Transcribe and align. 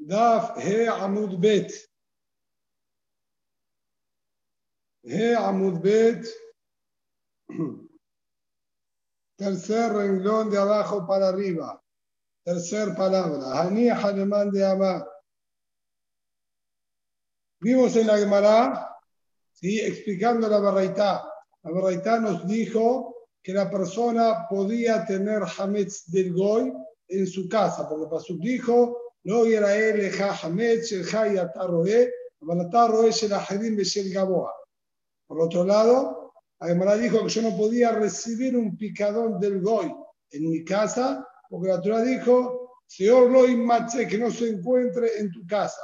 Daf 0.00 0.56
He 0.58 0.86
Amud 0.88 1.38
Bet. 1.40 1.72
He 5.04 5.34
Amud 5.34 5.82
Bet. 5.82 6.26
Tercer 9.36 9.92
renglón 9.92 10.50
de 10.50 10.58
abajo 10.58 11.06
para 11.06 11.28
arriba. 11.28 11.82
Tercer 12.44 12.94
palabra. 12.94 13.60
Hani 13.60 13.88
Haneman 13.88 14.50
de 14.50 14.64
Amar. 14.64 15.06
Vimos 17.60 17.94
en 17.96 18.06
la 18.06 18.16
Gemara, 18.16 18.96
¿sí? 19.52 19.80
explicando 19.80 20.48
la 20.48 20.58
Barraitá. 20.60 21.30
La 21.62 21.70
Barraitá 21.70 22.18
nos 22.18 22.46
dijo 22.46 23.14
que 23.42 23.52
la 23.52 23.70
persona 23.70 24.46
podía 24.48 25.04
tener 25.04 25.42
Hametz 25.58 26.10
del 26.10 26.32
Goy 26.32 26.72
en 27.08 27.26
su 27.26 27.48
casa, 27.48 27.88
porque 27.88 28.10
Pasuk 28.10 28.40
dijo, 28.40 29.09
no 29.24 29.44
era 29.44 29.76
él, 29.76 30.12
Hametz, 30.42 30.92
el 30.92 31.04
Hayataroe, 31.04 32.12
Balataroe, 32.40 33.10
el 33.22 33.32
Ahedim, 33.32 33.78
el 33.78 34.12
Gaboa. 34.12 34.54
Por 35.26 35.40
otro 35.42 35.64
lado, 35.64 36.32
la 36.60 36.96
dijo 36.96 37.22
que 37.24 37.28
yo 37.28 37.42
no 37.42 37.56
podía 37.56 37.92
recibir 37.92 38.56
un 38.56 38.76
picadón 38.76 39.38
del 39.40 39.60
Goy 39.60 39.94
en 40.30 40.50
mi 40.50 40.64
casa, 40.64 41.26
porque 41.48 41.68
la 41.68 41.80
Torah 41.80 42.02
dijo, 42.02 42.82
Señor 42.86 43.30
Loy 43.30 43.56
Matze, 43.56 44.06
que 44.06 44.18
no 44.18 44.30
se 44.30 44.48
encuentre 44.48 45.18
en 45.18 45.30
tu 45.30 45.46
casa. 45.46 45.80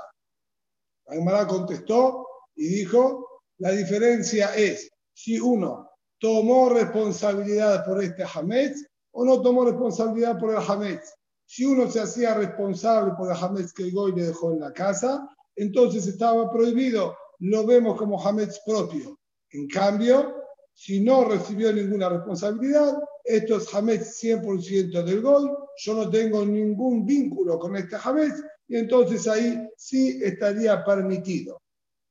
Gemara 1.06 1.46
contestó 1.46 2.26
y 2.54 2.66
dijo, 2.68 3.42
la 3.58 3.70
diferencia 3.70 4.54
es 4.54 4.90
si 5.14 5.38
uno 5.38 5.90
tomó 6.18 6.68
responsabilidad 6.68 7.84
por 7.84 8.02
este 8.02 8.24
Hametz 8.24 8.84
o 9.12 9.24
no 9.24 9.40
tomó 9.40 9.64
responsabilidad 9.64 10.38
por 10.38 10.50
el 10.50 10.58
Hametz. 10.58 11.15
Si 11.46 11.64
uno 11.64 11.90
se 11.90 12.00
hacía 12.00 12.34
responsable 12.34 13.12
por 13.16 13.30
el 13.30 13.36
Hametz 13.36 13.72
que 13.72 13.90
Goy 13.90 14.12
le 14.12 14.26
dejó 14.26 14.52
en 14.52 14.60
la 14.60 14.72
casa, 14.72 15.28
entonces 15.54 16.06
estaba 16.06 16.50
prohibido, 16.50 17.16
lo 17.38 17.64
vemos 17.64 17.96
como 17.96 18.20
Hametz 18.22 18.60
propio. 18.66 19.18
En 19.50 19.68
cambio, 19.68 20.42
si 20.74 21.00
no 21.00 21.24
recibió 21.24 21.72
ninguna 21.72 22.08
responsabilidad, 22.08 22.98
esto 23.24 23.56
es 23.56 23.72
Hametz 23.72 24.22
100% 24.22 25.04
del 25.04 25.22
Goy, 25.22 25.48
yo 25.78 25.94
no 25.94 26.10
tengo 26.10 26.44
ningún 26.44 27.06
vínculo 27.06 27.58
con 27.58 27.76
este 27.76 27.96
Hametz, 28.02 28.42
y 28.68 28.76
entonces 28.76 29.26
ahí 29.28 29.68
sí 29.76 30.20
estaría 30.22 30.84
permitido. 30.84 31.62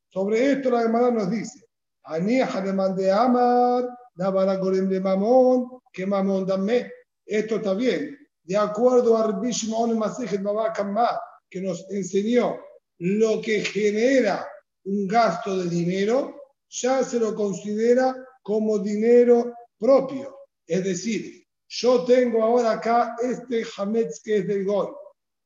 Sobre 0.09 0.53
esto 0.53 0.69
la 0.69 0.83
Gemara 0.83 1.11
nos 1.11 1.29
dice, 1.29 1.65
de 2.95 3.11
Amar, 3.11 3.89
de 4.15 4.99
Mamón, 5.01 5.79
que 5.91 6.05
Mamón 6.05 6.45
dame. 6.45 6.91
Esto 7.25 7.55
está 7.57 7.73
bien. 7.73 8.17
De 8.45 8.55
acuerdo 8.55 9.17
a 9.17 9.27
Rabbi 9.27 9.51
Shimon 9.51 9.99
que 11.49 11.61
nos 11.61 11.85
enseñó 11.89 12.57
lo 12.99 13.41
que 13.41 13.61
genera 13.61 14.47
un 14.85 15.07
gasto 15.07 15.57
de 15.57 15.69
dinero, 15.69 16.35
ya 16.69 17.03
se 17.03 17.19
lo 17.19 17.33
considera 17.33 18.15
como 18.43 18.77
dinero 18.77 19.51
propio. 19.79 20.37
Es 20.67 20.83
decir, 20.83 21.43
yo 21.67 22.05
tengo 22.05 22.43
ahora 22.43 22.73
acá 22.73 23.15
este 23.21 23.65
Hametz 23.77 24.21
que 24.23 24.37
es 24.37 24.47
del 24.47 24.63
Gol. 24.63 24.95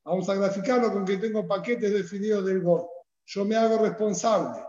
Vamos 0.04 0.28
a 0.28 0.36
graficarlo 0.36 0.92
con 0.92 1.06
que 1.06 1.18
tengo 1.18 1.48
paquetes 1.48 1.94
de 1.94 2.04
fideos 2.04 2.46
del 2.46 2.62
Gol. 2.62 2.86
Yo 3.26 3.46
me 3.46 3.56
hago 3.56 3.78
responsable 3.78 4.60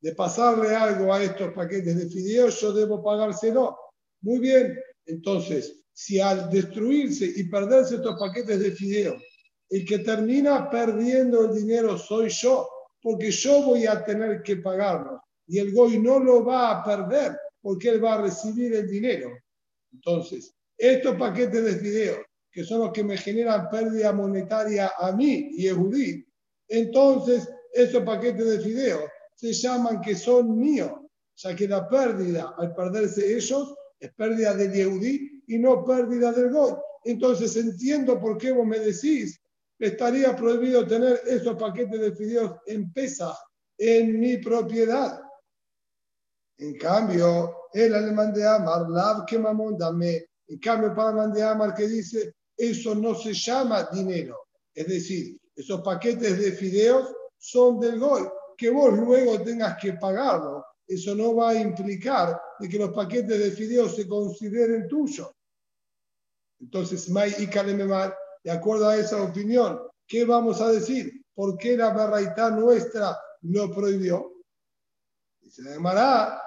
de 0.00 0.14
pasarle 0.14 0.74
algo 0.74 1.12
a 1.12 1.22
estos 1.22 1.52
paquetes 1.52 1.96
de 1.96 2.08
fideos, 2.08 2.60
yo 2.60 2.72
debo 2.72 3.02
pagárselo. 3.02 3.78
Muy 4.22 4.38
bien, 4.38 4.78
entonces, 5.06 5.81
si 5.92 6.20
al 6.20 6.50
destruirse 6.50 7.30
y 7.36 7.44
perderse 7.44 7.96
estos 7.96 8.18
paquetes 8.18 8.60
de 8.60 8.72
fideos, 8.72 9.22
el 9.70 9.84
que 9.84 10.00
termina 10.00 10.68
perdiendo 10.70 11.44
el 11.44 11.54
dinero 11.54 11.96
soy 11.96 12.28
yo, 12.28 12.68
porque 13.00 13.30
yo 13.30 13.62
voy 13.62 13.86
a 13.86 14.04
tener 14.04 14.42
que 14.42 14.56
pagarlo 14.56 15.22
y 15.46 15.58
el 15.58 15.72
Goy 15.72 15.98
no 15.98 16.18
lo 16.18 16.44
va 16.44 16.70
a 16.70 16.84
perder 16.84 17.36
porque 17.60 17.90
él 17.90 18.04
va 18.04 18.14
a 18.14 18.22
recibir 18.22 18.74
el 18.74 18.88
dinero. 18.88 19.30
Entonces, 19.92 20.54
estos 20.76 21.16
paquetes 21.16 21.64
de 21.64 21.74
fideos, 21.74 22.18
que 22.50 22.64
son 22.64 22.80
los 22.80 22.92
que 22.92 23.04
me 23.04 23.16
generan 23.16 23.68
pérdida 23.70 24.12
monetaria 24.12 24.92
a 24.98 25.12
mí 25.12 25.50
y 25.52 25.68
a 25.68 25.74
Judí, 25.74 26.24
entonces 26.68 27.48
esos 27.72 28.02
paquetes 28.02 28.46
de 28.46 28.60
fideos 28.60 29.04
se 29.34 29.52
llaman 29.52 30.00
que 30.00 30.14
son 30.14 30.58
míos, 30.58 30.92
ya 31.36 31.54
que 31.56 31.68
la 31.68 31.88
pérdida 31.88 32.54
al 32.56 32.74
perderse 32.74 33.36
ellos 33.36 33.74
es 33.98 34.12
pérdida 34.14 34.54
del 34.54 34.72
Yehudí 34.72 35.41
y 35.46 35.58
no 35.58 35.84
pérdida 35.84 36.32
del 36.32 36.50
Goy. 36.50 36.74
Entonces 37.04 37.56
entiendo 37.56 38.20
por 38.20 38.38
qué 38.38 38.52
vos 38.52 38.66
me 38.66 38.78
decís 38.78 39.38
estaría 39.78 40.36
prohibido 40.36 40.86
tener 40.86 41.20
esos 41.26 41.56
paquetes 41.56 42.00
de 42.00 42.12
fideos 42.12 42.52
en 42.66 42.92
pesa 42.92 43.36
en 43.76 44.20
mi 44.20 44.36
propiedad. 44.36 45.20
En 46.58 46.78
cambio, 46.78 47.56
el 47.72 47.92
alemán 47.94 48.32
de 48.32 48.46
Amar, 48.46 48.88
Lav 48.88 49.24
que 49.26 49.38
mamón 49.38 49.76
dame, 49.76 50.24
en 50.46 50.58
cambio 50.60 50.94
para 50.94 51.24
el 51.24 51.32
de 51.32 51.42
Amar 51.42 51.74
que 51.74 51.88
dice, 51.88 52.34
eso 52.56 52.94
no 52.94 53.14
se 53.16 53.32
llama 53.32 53.88
dinero. 53.92 54.38
Es 54.72 54.86
decir, 54.86 55.36
esos 55.56 55.80
paquetes 55.80 56.38
de 56.38 56.52
fideos 56.52 57.12
son 57.38 57.80
del 57.80 57.98
Goy 57.98 58.22
que 58.56 58.70
vos 58.70 58.96
luego 58.96 59.42
tengas 59.42 59.76
que 59.80 59.94
pagarlo. 59.94 60.64
Eso 60.92 61.14
no 61.14 61.34
va 61.34 61.50
a 61.50 61.54
implicar 61.54 62.38
de 62.58 62.68
que 62.68 62.78
los 62.78 62.90
paquetes 62.90 63.38
de 63.38 63.50
fideos 63.50 63.96
se 63.96 64.06
consideren 64.06 64.86
tuyos. 64.88 65.30
Entonces, 66.60 67.08
May 67.08 67.34
y 67.38 67.46
Kalememar, 67.46 68.14
de 68.44 68.50
acuerdo 68.50 68.88
a 68.88 68.96
esa 68.96 69.22
opinión, 69.22 69.80
¿qué 70.06 70.26
vamos 70.26 70.60
a 70.60 70.70
decir? 70.70 71.24
¿Por 71.34 71.56
qué 71.56 71.78
la 71.78 71.90
barraita 71.90 72.50
nuestra 72.50 73.18
lo 73.42 73.74
prohibió? 73.74 74.34
Dice 75.40 75.62
llamará 75.62 76.42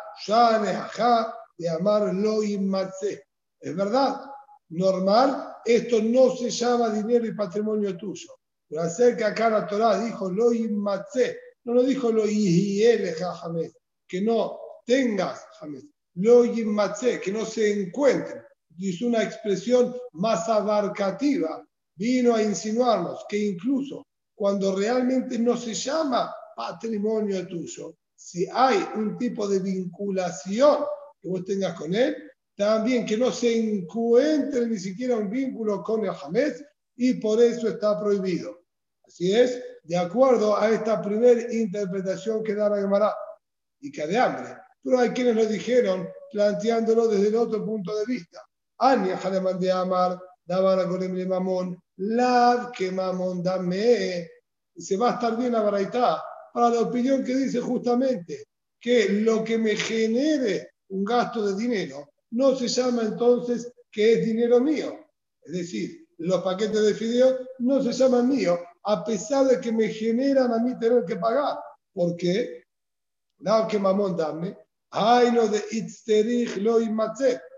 de 1.57 1.69
amar 1.69 2.13
lo 2.13 2.43
Es 2.43 3.75
verdad, 3.75 4.21
normal, 4.69 5.55
esto 5.65 6.01
no 6.03 6.35
se 6.35 6.51
llama 6.51 6.89
dinero 6.91 7.25
y 7.25 7.33
patrimonio 7.33 7.97
tuyo. 7.97 8.29
Pero 8.69 8.81
acerca 8.83 9.27
acá 9.27 9.49
la 9.49 9.65
Torah 9.65 9.99
dijo 9.99 10.29
lo 10.29 10.51
no 11.63 11.73
lo 11.73 11.83
dijo 11.83 12.11
lo 12.11 12.25
que 14.15 14.21
no 14.21 14.57
tengas 14.85 15.45
lo 16.15 16.43
que 16.43 17.31
no 17.33 17.45
se 17.45 17.81
encuentre. 17.81 18.43
Es 18.79 19.01
una 19.01 19.23
expresión 19.23 19.93
más 20.13 20.47
abarcativa. 20.47 21.65
Vino 21.97 22.33
a 22.33 22.41
insinuarnos 22.41 23.25
que 23.27 23.37
incluso 23.37 24.05
cuando 24.33 24.75
realmente 24.75 25.37
no 25.37 25.57
se 25.57 25.73
llama 25.73 26.33
patrimonio 26.55 27.45
tuyo, 27.47 27.95
si 28.15 28.47
hay 28.51 28.85
un 28.95 29.17
tipo 29.17 29.47
de 29.47 29.59
vinculación 29.59 30.85
que 31.21 31.29
vos 31.29 31.43
tengas 31.43 31.73
con 31.77 31.93
él, 31.93 32.15
también 32.55 33.05
que 33.05 33.17
no 33.17 33.31
se 33.31 33.57
encuentre 33.57 34.65
ni 34.67 34.77
siquiera 34.77 35.17
un 35.17 35.29
vínculo 35.29 35.83
con 35.83 36.05
el 36.05 36.11
Hamed 36.11 36.53
y 36.95 37.15
por 37.15 37.41
eso 37.41 37.67
está 37.67 37.99
prohibido. 37.99 38.61
Así 39.05 39.33
es, 39.33 39.61
de 39.83 39.97
acuerdo 39.97 40.57
a 40.57 40.69
esta 40.69 41.01
primera 41.01 41.53
interpretación 41.53 42.43
que 42.43 42.55
da 42.55 42.69
la 42.69 42.77
Gemara 42.77 43.13
y 43.85 43.91
que 43.91 44.07
de 44.07 44.17
hambre. 44.17 44.57
Pero 44.83 44.99
hay 44.99 45.09
quienes 45.09 45.35
lo 45.35 45.45
dijeron 45.45 46.07
planteándolo 46.31 47.07
desde 47.07 47.27
el 47.27 47.35
otro 47.35 47.63
punto 47.63 47.95
de 47.95 48.05
vista. 48.05 48.41
Ania 48.79 49.17
Jaleman 49.17 49.59
de 49.59 49.71
Amar, 49.71 50.19
daba 50.43 50.75
la 50.75 50.85
de 50.85 51.25
Mamón, 51.25 51.79
Lav 51.97 52.71
que 52.71 52.91
Mamón 52.91 53.43
dame. 53.43 54.27
Se 54.75 54.97
va 54.97 55.11
a 55.11 55.13
estar 55.13 55.37
bien 55.37 55.53
la 55.53 55.61
baraita 55.61 56.21
para 56.53 56.69
la 56.71 56.81
opinión 56.81 57.23
que 57.23 57.35
dice 57.35 57.61
justamente 57.61 58.45
que 58.79 59.09
lo 59.09 59.43
que 59.43 59.57
me 59.57 59.75
genere 59.75 60.71
un 60.89 61.05
gasto 61.05 61.45
de 61.45 61.55
dinero 61.55 62.09
no 62.31 62.55
se 62.55 62.67
llama 62.67 63.03
entonces 63.03 63.71
que 63.91 64.13
es 64.13 64.25
dinero 64.25 64.59
mío. 64.59 64.99
Es 65.43 65.53
decir, 65.53 66.07
los 66.17 66.41
paquetes 66.41 66.81
de 66.81 66.93
fideos 66.95 67.35
no 67.59 67.81
se 67.81 67.93
llaman 67.93 68.29
míos, 68.29 68.59
a 68.83 69.03
pesar 69.03 69.45
de 69.45 69.59
que 69.61 69.71
me 69.71 69.89
generan 69.89 70.51
a 70.51 70.59
mí 70.59 70.77
tener 70.79 71.05
que 71.05 71.15
pagar. 71.17 71.57
¿Por 71.93 72.15
qué? 72.17 72.64
Nada 73.39 73.67
que 73.67 73.79
mamón 73.79 74.15
dame. 74.15 74.57
Ay, 74.91 75.31
no 75.31 75.47
de 75.47 75.63
itzterich 75.71 76.57
lo 76.57 76.79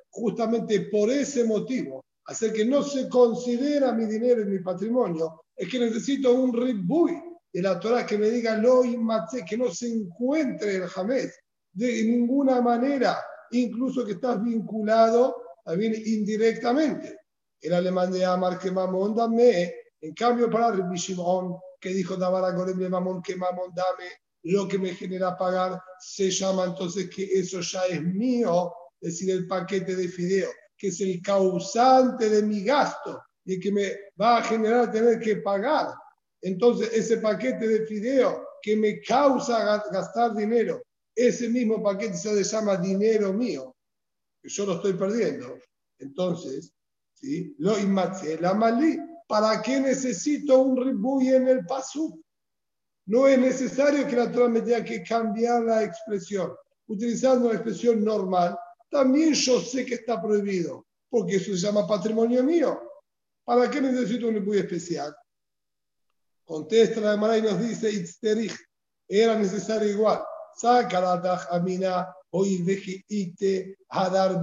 Justamente 0.09 0.81
por 0.91 1.11
ese 1.11 1.43
motivo, 1.43 2.03
hacer 2.25 2.51
que 2.51 2.65
no 2.65 2.81
se 2.81 3.07
considera 3.07 3.91
mi 3.91 4.05
dinero 4.05 4.41
y 4.41 4.45
mi 4.45 4.59
patrimonio, 4.59 5.43
es 5.55 5.69
que 5.69 5.79
necesito 5.79 6.33
un 6.33 6.51
ribui 6.51 7.21
de 7.53 7.61
la 7.61 7.79
Torah 7.79 8.05
que 8.05 8.17
me 8.17 8.29
diga 8.29 8.57
lo 8.57 8.83
inmatze, 8.83 9.45
que 9.45 9.57
no 9.57 9.69
se 9.69 9.89
encuentre 9.89 10.77
el 10.77 10.87
jamés 10.87 11.39
de 11.71 12.03
ninguna 12.03 12.61
manera, 12.61 13.23
incluso 13.51 14.03
que 14.03 14.13
estás 14.13 14.43
vinculado 14.43 15.35
también 15.63 15.93
indirectamente. 15.93 17.19
El 17.61 17.73
alemán 17.73 18.11
de 18.11 18.25
Amar 18.25 18.57
que 18.57 18.71
mamón 18.71 19.13
dame 19.13 19.71
en 20.01 20.13
cambio, 20.13 20.49
para 20.49 20.71
Rabbi 20.71 20.95
Shimon, 20.95 21.57
que 21.79 21.89
dijo 21.89 22.15
Davara 22.15 22.51
Gorem 22.51 22.89
Mamón, 22.89 23.21
que 23.21 23.35
Mamón 23.35 23.73
dame 23.73 24.05
lo 24.51 24.67
que 24.67 24.77
me 24.77 24.93
genera 24.93 25.37
pagar, 25.37 25.81
se 25.99 26.29
llama 26.29 26.65
entonces 26.65 27.09
que 27.09 27.23
eso 27.23 27.61
ya 27.61 27.85
es 27.85 28.03
mío, 28.03 28.73
es 29.01 29.13
decir, 29.13 29.31
el 29.31 29.47
paquete 29.47 29.95
de 29.95 30.07
fideo, 30.07 30.49
que 30.77 30.87
es 30.87 31.01
el 31.01 31.21
causante 31.21 32.29
de 32.29 32.43
mi 32.43 32.63
gasto 32.63 33.21
y 33.45 33.59
que 33.59 33.71
me 33.71 33.91
va 34.19 34.37
a 34.37 34.43
generar 34.43 34.91
tener 34.91 35.19
que 35.19 35.37
pagar 35.37 35.87
entonces 36.41 36.91
ese 36.93 37.17
paquete 37.17 37.67
de 37.67 37.85
fideo 37.85 38.47
que 38.61 38.75
me 38.75 39.01
causa 39.01 39.83
gastar 39.91 40.35
dinero, 40.35 40.81
ese 41.15 41.49
mismo 41.49 41.81
paquete 41.81 42.15
se 42.15 42.43
llama 42.43 42.77
dinero 42.77 43.33
mío, 43.33 43.75
que 44.41 44.49
yo 44.49 44.65
lo 44.65 44.73
estoy 44.73 44.93
perdiendo. 44.93 45.57
Entonces, 45.99 46.73
¿sí? 47.15 47.55
lo 47.57 47.75
la 48.39 48.53
malí, 48.53 48.97
¿para 49.27 49.61
qué 49.61 49.79
necesito 49.79 50.59
un 50.59 50.77
ribuy 50.77 51.29
en 51.29 51.47
el 51.47 51.65
paso? 51.65 52.19
No 53.07 53.25
es 53.25 53.39
necesario 53.39 54.05
que 54.05 54.17
la 54.17 54.29
Torah 54.29 54.49
me 54.49 54.61
tenga 54.61 54.83
que 54.83 55.01
cambiar 55.01 55.63
la 55.63 55.83
expresión. 55.83 56.53
Utilizando 56.87 57.47
la 57.47 57.55
expresión 57.55 58.03
normal, 58.03 58.57
también 58.89 59.33
yo 59.33 59.61
sé 59.61 59.85
que 59.85 59.95
está 59.95 60.21
prohibido, 60.21 60.85
porque 61.09 61.37
eso 61.37 61.51
se 61.51 61.57
llama 61.57 61.87
patrimonio 61.87 62.43
mío. 62.43 62.81
¿Para 63.45 63.69
qué 63.69 63.79
necesito 63.79 64.27
un 64.27 64.35
ribuy 64.35 64.57
especial? 64.57 65.15
Contesta 66.43 66.99
la 66.99 67.13
hermana 67.13 67.37
y 67.37 67.41
nos 67.43 67.59
dice, 67.61 68.05
era 69.07 69.39
necesario 69.39 69.89
igual. 69.89 70.21
Saca 70.57 70.99
la 70.99 71.21
tajamina, 71.21 72.13
hoy 72.31 72.65
ite, 73.07 73.77
hadar 73.89 74.41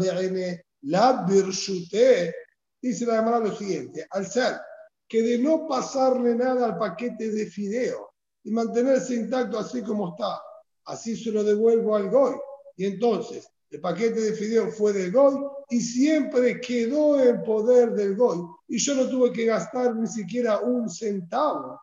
la 0.82 1.26
birshute. 1.28 2.34
Dice 2.80 3.04
la 3.04 3.16
hermana 3.16 3.40
lo 3.40 3.54
siguiente, 3.54 4.06
al 4.10 4.26
ser 4.26 4.58
que 5.06 5.20
de 5.22 5.38
no 5.38 5.66
pasarle 5.68 6.34
nada 6.34 6.64
al 6.64 6.78
paquete 6.78 7.30
de 7.30 7.46
fideo 7.46 8.13
y 8.44 8.50
mantenerse 8.50 9.14
intacto 9.14 9.58
así 9.58 9.82
como 9.82 10.10
está, 10.10 10.40
así 10.84 11.16
se 11.16 11.32
lo 11.32 11.42
devuelvo 11.42 11.96
al 11.96 12.10
goy. 12.10 12.34
Y 12.76 12.86
entonces, 12.86 13.48
el 13.70 13.80
paquete 13.80 14.20
de 14.20 14.32
fideo 14.34 14.70
fue 14.70 14.92
del 14.92 15.10
goy 15.10 15.34
y 15.70 15.80
siempre 15.80 16.60
quedó 16.60 17.20
en 17.20 17.42
poder 17.42 17.92
del 17.92 18.14
goy. 18.14 18.38
Y 18.68 18.78
yo 18.78 18.94
no 18.94 19.08
tuve 19.08 19.32
que 19.32 19.46
gastar 19.46 19.96
ni 19.96 20.06
siquiera 20.06 20.60
un 20.60 20.88
centavo 20.88 21.80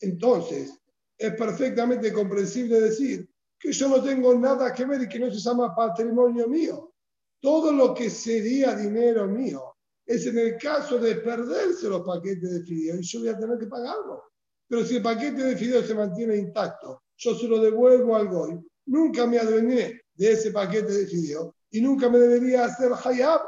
entonces, 0.00 0.78
es 1.16 1.34
perfectamente 1.34 2.12
comprensible 2.12 2.80
decir 2.80 3.28
que 3.58 3.72
yo 3.72 3.88
no 3.88 4.02
tengo 4.02 4.34
nada 4.34 4.72
que 4.72 4.86
ver 4.86 5.02
y 5.02 5.08
que 5.08 5.18
no 5.18 5.30
se 5.30 5.38
llama 5.38 5.74
patrimonio 5.74 6.48
mío. 6.48 6.94
Todo 7.40 7.72
lo 7.72 7.94
que 7.94 8.08
sería 8.08 8.74
dinero 8.74 9.26
mío 9.26 9.76
es 10.06 10.26
en 10.26 10.38
el 10.38 10.56
caso 10.56 10.98
de 10.98 11.16
perderse 11.16 11.88
los 11.88 12.02
paquetes 12.02 12.50
de 12.50 12.62
fideo 12.62 12.96
y 12.96 13.02
yo 13.02 13.20
voy 13.20 13.28
a 13.28 13.38
tener 13.38 13.58
que 13.58 13.66
pagarlo. 13.66 14.29
Pero 14.70 14.86
si 14.86 14.96
el 14.98 15.02
paquete 15.02 15.42
de 15.42 15.56
fideo 15.56 15.82
se 15.82 15.96
mantiene 15.96 16.36
intacto, 16.36 17.02
yo 17.16 17.34
se 17.34 17.48
lo 17.48 17.58
devuelvo 17.58 18.14
al 18.14 18.28
GOI, 18.28 18.56
nunca 18.86 19.26
me 19.26 19.36
adueñé 19.36 20.00
de 20.14 20.30
ese 20.30 20.52
paquete 20.52 20.92
de 20.92 21.06
fideo 21.08 21.56
y 21.72 21.80
nunca 21.80 22.08
me 22.08 22.20
debería 22.20 22.66
hacer 22.66 22.92
hayab. 23.04 23.40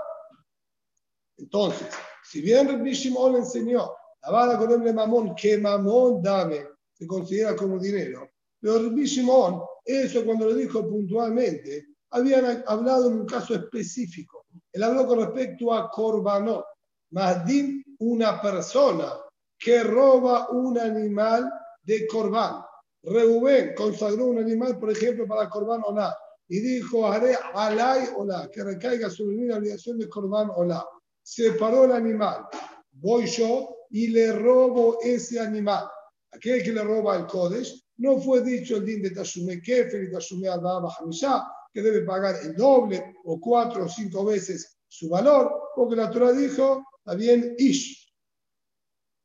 Entonces, 1.37 1.87
si 2.25 2.41
bien 2.41 2.67
Rabbi 2.67 2.93
Shimon 2.93 3.37
enseñó 3.37 3.93
la 4.21 4.31
vara 4.33 4.59
con 4.59 4.73
el 4.73 4.93
mamón, 4.93 5.37
que 5.37 5.59
mamón 5.59 6.21
dame, 6.21 6.67
se 6.93 7.07
considera 7.07 7.55
como 7.55 7.79
dinero. 7.79 8.29
Pero 8.61 8.83
Rabbi 8.83 9.05
Shimon, 9.05 9.63
eso 9.85 10.25
cuando 10.25 10.47
lo 10.47 10.55
dijo 10.57 10.89
puntualmente, 10.89 11.87
habían 12.11 12.65
hablado 12.67 13.07
en 13.07 13.21
un 13.21 13.27
caso 13.27 13.55
específico. 13.55 14.47
Él 14.73 14.83
habló 14.83 15.07
con 15.07 15.21
respecto 15.21 15.73
a 15.73 15.89
Corbanot, 15.89 16.65
Mahdim, 17.11 17.81
una 18.01 18.43
persona 18.43 19.22
que 19.63 19.83
roba 19.85 20.49
un 20.51 20.79
animal 20.79 21.49
de 21.85 22.07
Corban. 22.07 22.63
Reubén 23.05 23.75
consagró 23.77 24.27
un 24.27 24.39
animal, 24.39 24.79
por 24.79 24.91
ejemplo, 24.91 25.27
para 25.27 25.49
Corban 25.49 25.83
Olá, 25.85 26.17
y 26.49 26.59
dijo, 26.59 27.07
haré 27.07 27.37
alay 27.55 28.09
Olá, 28.17 28.49
que 28.53 28.65
recaiga 28.65 29.09
sobre 29.09 29.37
mí 29.37 29.47
la 29.47 29.59
obligación 29.59 29.99
de 29.99 30.09
Corban 30.09 30.51
Olá. 30.55 30.85
Separó 31.23 31.85
el 31.85 31.93
animal. 31.93 32.47
Voy 32.91 33.27
yo 33.27 33.77
y 33.91 34.09
le 34.09 34.33
robo 34.33 34.99
ese 35.03 35.39
animal. 35.39 35.87
Aquel 36.33 36.63
que 36.63 36.73
le 36.73 36.83
roba 36.83 37.17
el 37.17 37.27
Kodesh, 37.27 37.85
no 37.99 38.19
fue 38.19 38.43
dicho 38.43 38.77
el 38.77 38.85
din 38.85 39.03
de 39.03 39.11
Tashume 39.11 39.61
Kefer 39.61 40.03
y 40.03 40.11
Tashume 40.11 40.49
Hamishá, 40.49 41.47
que 41.73 41.83
debe 41.83 42.03
pagar 42.03 42.37
el 42.43 42.57
doble 42.57 43.15
o 43.25 43.39
cuatro 43.41 43.85
o 43.85 43.89
cinco 43.89 44.25
veces 44.25 44.79
su 44.89 45.09
valor, 45.09 45.71
porque 45.77 45.97
la 45.97 46.11
Torah 46.11 46.33
dijo, 46.33 46.85
bien, 47.17 47.55
Ish. 47.59 48.02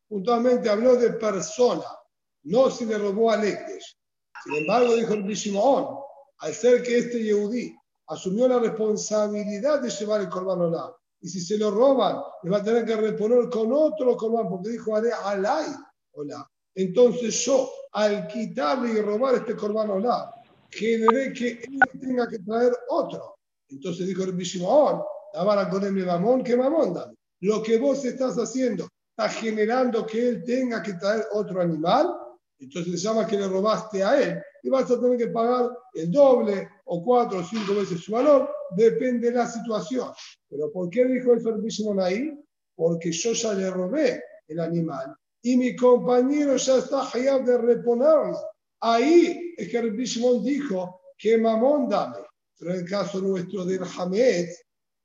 Puntualmente 0.07 0.69
habló 0.69 0.95
de 0.95 1.11
persona, 1.11 1.85
no 2.43 2.69
si 2.69 2.85
le 2.85 2.97
robó 2.97 3.31
a 3.31 3.37
Lekdesh. 3.37 3.97
Sin 4.43 4.55
embargo, 4.55 4.95
dijo 4.95 5.13
el 5.13 5.23
Bishimon, 5.23 5.99
al 6.39 6.53
ser 6.53 6.83
que 6.83 6.99
este 6.99 7.23
Yehudí 7.23 7.75
asumió 8.07 8.47
la 8.47 8.59
responsabilidad 8.59 9.81
de 9.81 9.89
llevar 9.89 10.21
el 10.21 10.29
Korban 10.29 10.61
Olam 10.61 10.91
y 11.21 11.29
si 11.29 11.41
se 11.41 11.57
lo 11.57 11.71
roban, 11.71 12.21
le 12.43 12.49
va 12.49 12.57
a 12.57 12.63
tener 12.63 12.85
que 12.85 12.95
reponer 12.95 13.49
con 13.49 13.71
otro 13.73 14.15
corban, 14.15 14.47
porque 14.49 14.69
dijo 14.69 14.95
haré 14.95 15.11
alay, 15.11 15.67
hola. 16.13 16.47
Entonces 16.75 17.43
yo, 17.43 17.69
al 17.93 18.27
quitarle 18.27 18.93
y 18.93 19.01
robar 19.01 19.35
este 19.35 19.55
corban 19.55 19.89
hola, 19.89 20.31
generé 20.69 21.33
que 21.33 21.63
él 21.63 21.79
tenga 21.99 22.27
que 22.27 22.39
traer 22.39 22.71
otro. 22.89 23.37
Entonces 23.69 24.05
dijo 24.05 24.23
el 24.23 24.33
Bishimon, 24.33 25.01
la 25.33 25.43
vara 25.43 25.69
con 25.69 25.83
el 25.83 25.93
mamón, 25.93 26.43
que 26.43 26.55
mamón 26.55 26.93
Lo 27.41 27.63
que 27.63 27.77
vos 27.77 28.05
estás 28.05 28.37
haciendo 28.37 28.87
está 29.17 29.29
generando 29.29 30.05
que 30.05 30.29
él 30.29 30.43
tenga 30.43 30.83
que 30.83 30.93
traer 30.93 31.25
otro 31.31 31.59
animal, 31.59 32.15
entonces 32.59 33.01
se 33.01 33.07
llama 33.07 33.25
que 33.25 33.37
le 33.37 33.47
robaste 33.47 34.03
a 34.03 34.21
él 34.21 34.39
y 34.61 34.69
vas 34.69 34.89
a 34.91 34.99
tener 34.99 35.17
que 35.17 35.27
pagar 35.27 35.71
el 35.95 36.11
doble 36.11 36.69
o 36.85 37.03
cuatro 37.03 37.39
o 37.39 37.43
cinco 37.43 37.73
veces 37.73 37.99
su 37.99 38.11
valor, 38.11 38.47
depende 38.75 39.31
de 39.31 39.37
la 39.37 39.47
situación. 39.47 40.11
Pero 40.47 40.71
¿por 40.71 40.91
qué 40.91 41.05
dijo 41.05 41.33
el 41.33 41.41
Ferbishimon 41.41 41.99
ahí? 41.99 42.31
Porque 42.75 43.11
yo 43.11 43.33
ya 43.33 43.53
le 43.53 43.71
robé 43.71 44.23
el 44.47 44.59
animal 44.59 45.15
y 45.41 45.57
mi 45.57 45.75
compañero 45.75 46.55
ya 46.55 46.77
está 46.77 47.09
hayab 47.11 47.43
de 47.43 47.57
reponerlo. 47.57 48.37
Ahí 48.81 49.55
es 49.57 49.67
que 49.69 49.77
el 49.79 49.97
dijo 50.43 51.01
que 51.17 51.39
mamón 51.39 51.89
dame. 51.89 52.17
Pero 52.59 52.73
en 52.73 52.81
el 52.81 52.89
caso 52.89 53.19
nuestro 53.19 53.65
del 53.65 53.81
Hamed, 53.83 54.47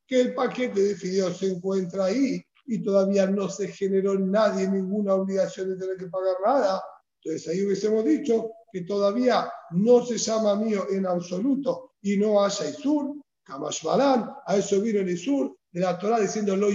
que 0.06 0.20
el 0.20 0.34
paquete 0.34 0.82
de 0.82 0.94
fideos 0.94 1.38
se 1.38 1.46
encuentra 1.46 2.06
ahí 2.06 2.42
y 2.66 2.82
todavía 2.82 3.26
no 3.26 3.48
se 3.48 3.68
generó 3.68 4.18
nadie 4.18 4.68
ninguna 4.68 5.14
obligación 5.14 5.70
de 5.70 5.76
tener 5.76 5.96
que 5.96 6.06
pagar 6.06 6.36
nada. 6.44 6.82
Entonces 7.20 7.48
ahí 7.48 7.64
hubiésemos 7.64 8.04
dicho 8.04 8.50
que 8.72 8.82
todavía 8.82 9.50
no 9.70 10.04
se 10.04 10.18
llama 10.18 10.56
mío 10.56 10.86
en 10.90 11.06
absoluto 11.06 11.92
y 12.02 12.16
no 12.16 12.42
haya 12.44 12.68
Isur, 12.68 13.16
Kamashbalan, 13.44 14.30
a 14.46 14.56
eso 14.56 14.80
vino 14.80 15.00
el 15.00 15.10
Isur 15.10 15.56
de 15.70 15.80
la 15.80 15.98
Torah 15.98 16.20
diciendo 16.20 16.56
lo 16.56 16.68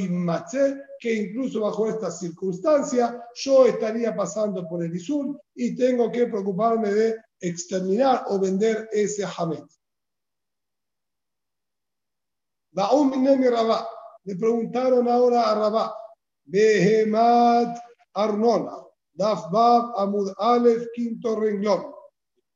que 0.99 1.13
incluso 1.13 1.61
bajo 1.61 1.87
esta 1.87 2.11
circunstancia 2.11 3.23
yo 3.35 3.67
estaría 3.67 4.15
pasando 4.15 4.67
por 4.67 4.83
el 4.83 4.95
Isur 4.95 5.39
y 5.55 5.75
tengo 5.75 6.11
que 6.11 6.27
preocuparme 6.27 6.91
de 6.91 7.15
exterminar 7.39 8.25
o 8.27 8.39
vender 8.39 8.89
ese 8.91 9.25
Hamed. 9.25 9.63
Le 14.27 14.35
preguntaron 14.35 15.07
ahora 15.07 15.49
a 15.49 15.55
Rabá, 15.55 15.95
Behemat 16.43 17.79
Arnona, 18.13 18.75
Dafbab 19.13 19.97
Amud 19.97 20.33
Alef, 20.37 20.87
quinto 20.93 21.39
renglón. 21.39 21.93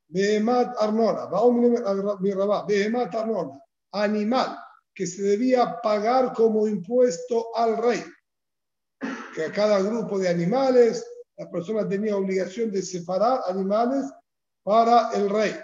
Behemat 0.09 0.75
Arnona, 0.77 1.27
Behemat 2.67 3.15
Arnona 3.15 3.57
animal 3.93 4.57
que 4.93 5.07
se 5.07 5.21
debía 5.23 5.79
pagar 5.81 6.33
como 6.33 6.67
impuesto 6.67 7.55
al 7.55 7.77
rey. 7.77 8.03
Que 9.33 9.45
a 9.45 9.51
cada 9.53 9.81
grupo 9.81 10.19
de 10.19 10.27
animales 10.27 11.05
la 11.37 11.49
persona 11.49 11.87
tenía 11.87 12.17
obligación 12.17 12.69
de 12.69 12.81
separar 12.81 13.43
animales 13.47 14.11
para 14.61 15.11
el 15.13 15.29
rey. 15.29 15.55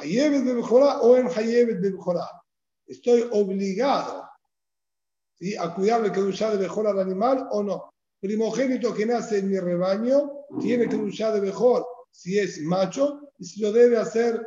Hayebet 0.00 0.42
de 0.42 0.54
o 0.60 1.16
en 1.16 1.28
Hayebet 1.28 1.78
de 1.78 1.94
Estoy 2.88 3.28
obligado 3.30 4.33
a 5.58 5.74
cuidarle 5.74 6.10
que 6.10 6.20
usar 6.20 6.52
de 6.52 6.58
mejor 6.58 6.86
al 6.86 6.98
animal 6.98 7.46
o 7.50 7.62
no. 7.62 7.92
Primogénito 8.20 8.94
que 8.94 9.04
nace 9.04 9.38
en 9.38 9.50
mi 9.50 9.58
rebaño 9.58 10.46
tiene 10.60 10.86
usar 10.96 11.34
de 11.34 11.42
mejor 11.42 11.86
si 12.10 12.38
es 12.38 12.60
macho 12.62 13.32
y 13.38 13.44
si 13.44 13.60
lo 13.60 13.72
debe 13.72 13.98
hacer 13.98 14.40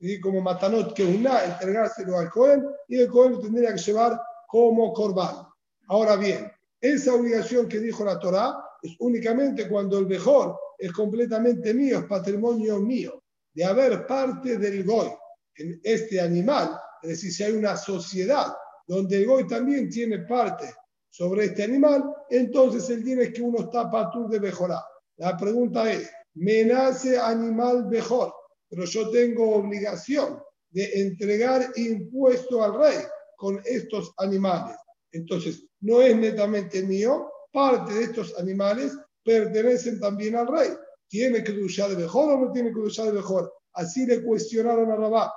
y 0.00 0.20
como 0.20 0.40
Matanot 0.40 0.94
que 0.94 1.04
una, 1.04 1.44
entregárselo 1.44 2.18
al 2.18 2.28
Cohen 2.28 2.64
y 2.88 2.98
el 2.98 3.08
Cohen 3.08 3.32
lo 3.32 3.40
tendría 3.40 3.72
que 3.72 3.80
llevar 3.80 4.20
como 4.48 4.92
Corban. 4.92 5.46
Ahora 5.86 6.16
bien, 6.16 6.50
esa 6.80 7.14
obligación 7.14 7.68
que 7.68 7.78
dijo 7.78 8.04
la 8.04 8.18
Torá 8.18 8.56
es 8.82 8.96
únicamente 8.98 9.68
cuando 9.68 9.98
el 9.98 10.06
mejor 10.06 10.58
es 10.76 10.92
completamente 10.92 11.72
mío, 11.72 12.00
es 12.00 12.04
patrimonio 12.06 12.80
mío, 12.80 13.22
de 13.54 13.64
haber 13.64 14.04
parte 14.04 14.58
del 14.58 14.82
Goy 14.82 15.08
en 15.54 15.80
este 15.84 16.20
animal, 16.20 16.76
es 17.02 17.10
decir, 17.10 17.32
si 17.32 17.44
hay 17.44 17.52
una 17.52 17.76
sociedad 17.76 18.52
donde 18.94 19.18
el 19.18 19.26
Goy 19.26 19.46
también 19.46 19.88
tiene 19.88 20.20
parte 20.20 20.72
sobre 21.10 21.46
este 21.46 21.64
animal, 21.64 22.04
entonces 22.30 22.88
el 22.90 23.04
día 23.04 23.22
es 23.22 23.32
que 23.32 23.42
uno 23.42 23.60
está 23.60 23.90
patur 23.90 24.28
de 24.28 24.40
mejorar. 24.40 24.82
La 25.16 25.36
pregunta 25.36 25.90
es, 25.92 26.10
¿me 26.34 26.64
nace 26.64 27.18
animal 27.18 27.86
mejor? 27.86 28.32
pero 28.72 28.86
yo 28.86 29.10
tengo 29.10 29.56
obligación 29.56 30.42
de 30.70 30.84
entregar 31.02 31.72
impuesto 31.76 32.64
al 32.64 32.74
rey 32.78 32.96
con 33.36 33.60
estos 33.66 34.14
animales. 34.16 34.74
Entonces, 35.10 35.66
no 35.82 36.00
es 36.00 36.16
netamente 36.16 36.82
mío, 36.82 37.30
parte 37.52 37.92
de 37.92 38.04
estos 38.04 38.34
animales 38.38 38.96
pertenecen 39.22 40.00
también 40.00 40.36
al 40.36 40.46
rey. 40.46 40.70
¿Tiene 41.06 41.44
que 41.44 41.52
duchar 41.52 41.90
de 41.90 41.96
mejor 41.96 42.32
o 42.32 42.46
no 42.46 42.50
tiene 42.50 42.70
que 42.70 42.80
duchar 42.80 43.08
de 43.08 43.12
mejor? 43.12 43.52
Así 43.74 44.06
le 44.06 44.22
cuestionaron 44.22 44.90
a 44.90 44.96
Rabá. 44.96 45.30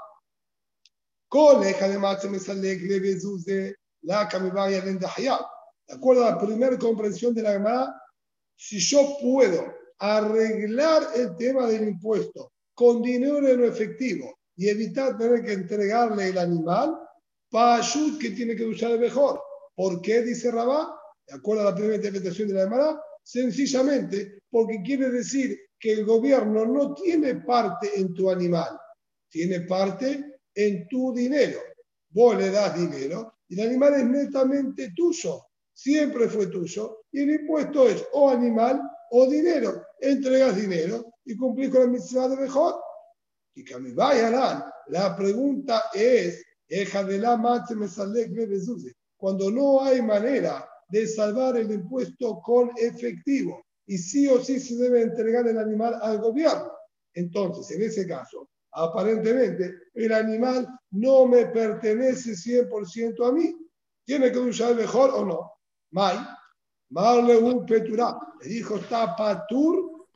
Coleja 1.36 1.89
de 1.89 2.00
me 2.30 2.39
sale 2.39 2.80
la 4.04 4.30
de 5.86 5.94
acuerdo 5.94 6.25
a 6.25 6.30
la 6.30 6.39
primera 6.39 6.80
comprensión 6.80 7.34
de 7.34 7.42
la 7.42 7.51
Gemara, 7.51 7.94
si 8.56 8.80
yo 8.80 9.18
puedo 9.22 9.75
arreglar 10.00 11.04
el 11.13 11.36
tema 11.36 11.68
del 11.68 11.89
impuesto 11.89 12.54
con 12.74 13.01
dinero 13.01 13.46
en 13.46 13.65
efectivo 13.65 14.34
y 14.56 14.70
evitar 14.70 15.18
tener 15.18 15.44
que 15.44 15.51
entregarle 15.51 16.30
el 16.30 16.38
animal, 16.38 16.98
para 17.51 17.84
que 18.18 18.30
tiene 18.30 18.56
que 18.56 18.68
usar 18.68 18.92
el 18.92 19.00
mejor. 19.01 19.42
¿Por 19.75 20.01
qué? 20.01 20.22
Dice 20.22 20.50
Rabá, 20.51 20.98
de 21.27 21.36
acuerdo 21.36 21.63
a 21.63 21.72
la 21.72 21.75
primera 21.75 21.98
interpretación 21.98 22.48
de 22.48 22.54
la 22.54 22.63
Gemara, 22.63 22.98
sencillamente 23.22 24.39
porque 24.50 24.82
quiere 24.86 25.10
decir 25.10 25.60
que 25.77 25.92
el 25.92 26.06
gobierno 26.06 26.65
no 26.65 26.94
tiene 26.94 27.36
parte 27.42 27.92
en 28.00 28.13
tu 28.13 28.32
animal, 28.32 28.80
tiene 29.30 29.60
parte 29.60 30.35
en 30.55 30.88
tu 30.88 31.13
dinero. 31.13 31.59
Vos 32.09 32.38
le 32.38 32.50
das 32.50 32.75
dinero 32.79 33.33
y 33.47 33.59
el 33.59 33.67
animal 33.67 33.93
es 33.93 34.05
netamente 34.05 34.93
tuyo, 34.95 35.45
siempre 35.74 36.27
fue 36.29 36.47
tuyo, 36.47 37.03
y 37.12 37.21
el 37.21 37.31
impuesto 37.41 37.88
es 37.88 38.03
o 38.13 38.29
animal 38.29 38.81
o 39.12 39.27
dinero. 39.27 39.83
Entregas 40.00 40.55
dinero 40.55 41.13
y 41.25 41.35
cumplís 41.35 41.69
con 41.69 41.81
la 41.81 41.88
misión 41.88 42.31
de 42.31 42.38
mejor. 42.38 42.75
Y 43.53 43.63
que 43.63 43.74
a 43.74 43.79
mí 43.79 43.93
la 43.93 45.15
pregunta 45.15 45.83
es, 45.93 46.43
cuando 49.17 49.51
no 49.51 49.83
hay 49.83 50.01
manera 50.01 50.67
de 50.89 51.07
salvar 51.07 51.57
el 51.57 51.71
impuesto 51.71 52.41
con 52.41 52.71
efectivo 52.77 53.63
y 53.85 53.97
sí 53.97 54.27
o 54.27 54.43
sí 54.43 54.59
se 54.59 54.75
debe 54.75 55.01
entregar 55.01 55.47
el 55.47 55.57
animal 55.57 55.97
al 56.01 56.19
gobierno. 56.19 56.71
Entonces, 57.13 57.77
en 57.77 57.83
ese 57.83 58.07
caso, 58.07 58.50
aparentemente 58.75 59.74
el 59.94 60.13
animal 60.13 60.67
no 60.91 61.25
me 61.25 61.48
pertenece 61.48 62.32
100% 62.32 63.27
a 63.27 63.32
mí. 63.32 63.55
¿Tiene 64.03 64.32
que 64.32 64.39
usar 64.39 64.75
mejor 64.75 65.12
o 65.12 65.25
no? 65.25 65.51
Mai, 65.91 66.17
un 66.91 67.65
Peturá, 67.65 68.17
le 68.41 68.50
dijo 68.50 68.79
Tapatur 68.79 70.08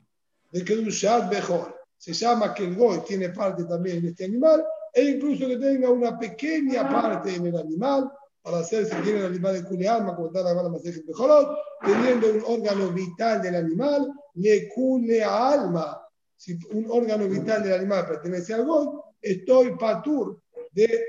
de 0.51 0.63
que 0.63 0.75
usar 0.75 1.29
mejor. 1.29 1.75
Se 1.97 2.13
llama 2.13 2.53
que 2.53 2.65
el 2.65 2.75
Goy 2.75 2.99
tiene 3.07 3.29
parte 3.29 3.63
también 3.65 3.97
en 3.97 4.07
este 4.07 4.25
animal 4.25 4.63
e 4.93 5.03
incluso 5.03 5.47
que 5.47 5.57
tenga 5.57 5.89
una 5.89 6.17
pequeña 6.17 6.89
parte 6.89 7.35
en 7.35 7.47
el 7.47 7.57
animal 7.57 8.11
para 8.41 8.59
hacer 8.59 8.85
si 8.85 8.95
tiene 9.01 9.19
el 9.19 9.25
animal 9.25 9.53
de 9.53 9.63
culealma, 9.67 10.15
como 10.15 10.27
está 10.27 10.41
la 10.41 10.53
mala 10.53 10.69
de 10.69 11.03
mejorot, 11.05 11.57
teniendo 11.83 12.27
un 12.29 12.43
órgano 12.47 12.89
vital 12.91 13.41
del 13.41 13.55
animal, 13.55 14.11
le 14.35 14.69
cule 14.69 15.23
alma. 15.23 16.01
Si 16.39 16.57
un 16.71 16.85
órgano 16.89 17.27
vital 17.27 17.61
del 17.61 17.73
animal 17.73 18.07
pertenece 18.07 18.53
al 18.53 18.63
Goy, 18.65 18.87
estoy 19.21 19.75
patur 19.75 20.41
de 20.71 21.03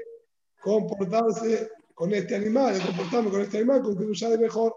comportarse 0.61 1.71
con 1.95 2.13
este 2.13 2.35
animal, 2.35 2.75
de 2.75 2.85
comportarme 2.85 3.31
con 3.31 3.41
este 3.41 3.59
animal, 3.59 3.81
con 3.81 3.97
que 3.97 4.07
usar 4.07 4.37
mejor. 4.41 4.75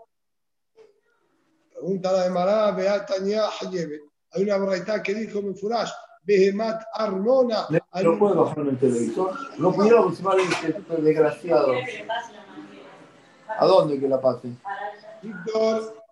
Pregunta 1.73 2.11
la 2.11 2.23
de 2.25 2.29
Mará, 2.29 2.71
Beataña 2.71 3.45
Hayebe. 3.61 4.01
Hay 4.29 4.43
una 4.43 4.57
braita 4.57 5.01
que 5.01 5.15
dijo 5.15 5.41
Mefurash, 5.41 5.89
Behemat 6.21 6.83
Arnona. 6.93 7.65
No 8.03 8.19
puedo 8.19 8.43
bajarme 8.43 8.73
el 8.73 8.77
televisor. 8.77 9.33
No 9.57 9.73
pudiera 9.73 10.01
aproximar 10.01 10.37
este 10.39 11.01
desgraciado. 11.01 11.73
¿A 13.47 13.65
dónde 13.65 13.99
que 13.99 14.07
la 14.07 14.21
pase? 14.21 14.49
Víctor. 15.19 16.03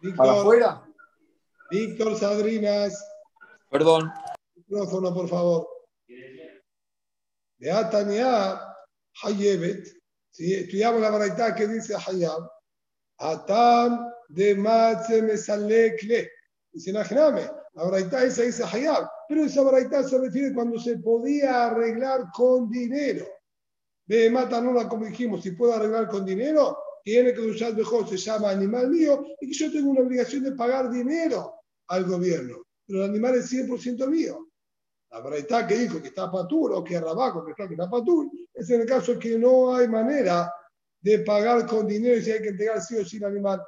Víctor. 0.00 0.16
¿Para 0.16 0.40
afuera? 0.40 0.82
Víctor 1.70 2.16
Sadrinas. 2.16 3.12
Perdón. 3.70 4.10
Micrófono, 4.54 5.14
por 5.14 5.28
favor. 5.28 5.68
Beataña 7.58 8.60
Hayebet. 9.22 9.86
Si 10.30 10.54
estudiamos 10.54 11.00
la 11.00 11.10
variedad 11.10 11.54
que 11.56 11.66
dice 11.66 11.94
Hayab, 11.94 12.50
Atam 13.18 14.10
de 14.28 14.54
Matze 14.54 15.22
Mesalekle. 15.22 16.30
Dice 16.72 16.92
Najname, 16.92 17.50
la 17.72 17.84
variedad 17.84 18.24
esa 18.24 18.42
dice 18.42 18.64
Hayab, 18.64 19.08
pero 19.28 19.44
esa 19.44 19.62
variedad 19.62 20.04
se 20.04 20.18
refiere 20.18 20.52
cuando 20.52 20.78
se 20.78 20.98
podía 20.98 21.66
arreglar 21.66 22.26
con 22.34 22.68
dinero. 22.68 23.26
De 24.06 24.30
Matanona, 24.30 24.88
como 24.88 25.06
dijimos, 25.06 25.42
si 25.42 25.52
puedo 25.52 25.72
arreglar 25.72 26.08
con 26.08 26.24
dinero, 26.24 26.78
tiene 27.02 27.32
que 27.32 27.40
usar 27.40 27.74
mejor, 27.74 28.06
se 28.08 28.18
llama 28.18 28.50
animal 28.50 28.88
mío, 28.88 29.24
y 29.40 29.48
que 29.48 29.54
yo 29.54 29.72
tengo 29.72 29.90
una 29.90 30.02
obligación 30.02 30.44
de 30.44 30.52
pagar 30.52 30.90
dinero 30.90 31.54
al 31.88 32.04
gobierno. 32.04 32.65
Pero 32.86 33.04
el 33.04 33.10
animal 33.10 33.34
es 33.34 33.52
100% 33.52 34.08
mío. 34.08 34.48
La 35.10 35.20
verdad 35.20 35.66
que 35.66 35.76
dijo 35.76 36.00
que 36.00 36.08
está 36.08 36.30
patur 36.30 36.72
o 36.72 36.84
que 36.84 37.00
rabaco 37.00 37.44
que 37.44 37.52
está 37.52 37.66
que 37.66 37.74
está 37.74 37.88
patur, 37.88 38.28
es 38.52 38.68
en 38.70 38.82
el 38.82 38.86
caso 38.86 39.18
que 39.18 39.38
no 39.38 39.74
hay 39.74 39.88
manera 39.88 40.52
de 41.00 41.20
pagar 41.20 41.66
con 41.66 41.86
dinero 41.86 42.20
si 42.20 42.32
hay 42.32 42.42
que 42.42 42.48
entregar 42.48 42.80
sí 42.80 42.96
o 42.96 43.04
sí 43.04 43.16
el 43.16 43.24
animal. 43.24 43.62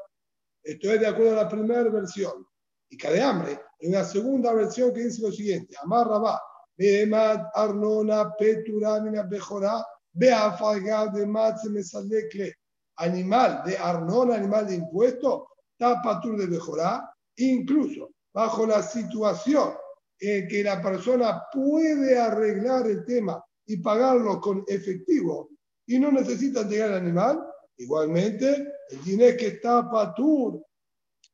Esto 0.62 0.92
es 0.92 1.00
de 1.00 1.06
acuerdo 1.06 1.32
a 1.32 1.44
la 1.44 1.48
primera 1.48 1.88
versión. 1.88 2.46
Y 2.90 2.96
cae 2.96 3.20
hambre. 3.20 3.60
En 3.80 3.92
la 3.92 4.04
segunda 4.04 4.52
versión 4.52 4.92
que 4.92 5.04
dice 5.04 5.22
lo 5.22 5.30
siguiente: 5.30 5.76
Amar 5.82 6.08
Rabá, 6.08 6.40
Behemat 6.76 7.46
Arnona 7.54 8.34
Peturamina 8.36 9.22
Bejorá, 9.22 9.84
Beafagad 10.12 11.10
de 11.10 11.26
Matze 11.26 11.70
Mesalekle. 11.70 12.54
Animal 12.96 13.62
de 13.64 13.78
Arnona, 13.78 14.34
animal 14.34 14.66
de 14.66 14.74
impuesto, 14.74 15.48
está 15.70 16.02
patur 16.02 16.36
de 16.36 16.46
Bejorá, 16.46 17.08
incluso 17.36 18.10
bajo 18.38 18.64
la 18.68 18.84
situación 18.84 19.74
en 20.20 20.46
que 20.46 20.62
la 20.62 20.80
persona 20.80 21.42
puede 21.52 22.16
arreglar 22.16 22.86
el 22.86 23.04
tema 23.04 23.44
y 23.66 23.78
pagarlo 23.78 24.40
con 24.40 24.62
efectivo 24.68 25.50
y 25.84 25.98
no 25.98 26.12
necesita 26.12 26.60
entregar 26.60 26.90
al 26.92 26.98
animal, 26.98 27.44
igualmente 27.78 28.64
el 28.90 29.02
dinero 29.02 29.36
que 29.36 29.46
está 29.48 29.90
patur 29.90 30.64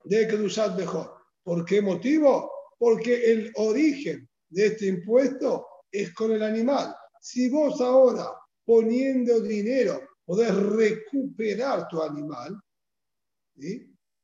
de 0.05 0.35
usar 0.37 0.75
mejor. 0.79 1.13
¿Por 1.43 1.67
qué 1.67 1.83
motivo? 1.83 2.51
Porque 2.79 3.31
el 3.33 3.53
origen 3.57 4.27
de 4.49 4.69
este 4.69 4.87
impuesto 4.87 5.67
es 5.93 6.11
con 6.15 6.33
el 6.33 6.43
animal. 6.43 6.97
Si 7.21 7.51
vos 7.51 7.83
ahora 7.83 8.31
poniendo 8.65 9.43
dinero 9.43 10.01
podés 10.25 10.57
recuperar 10.57 11.87
tu 11.87 12.03
animal, 12.03 12.59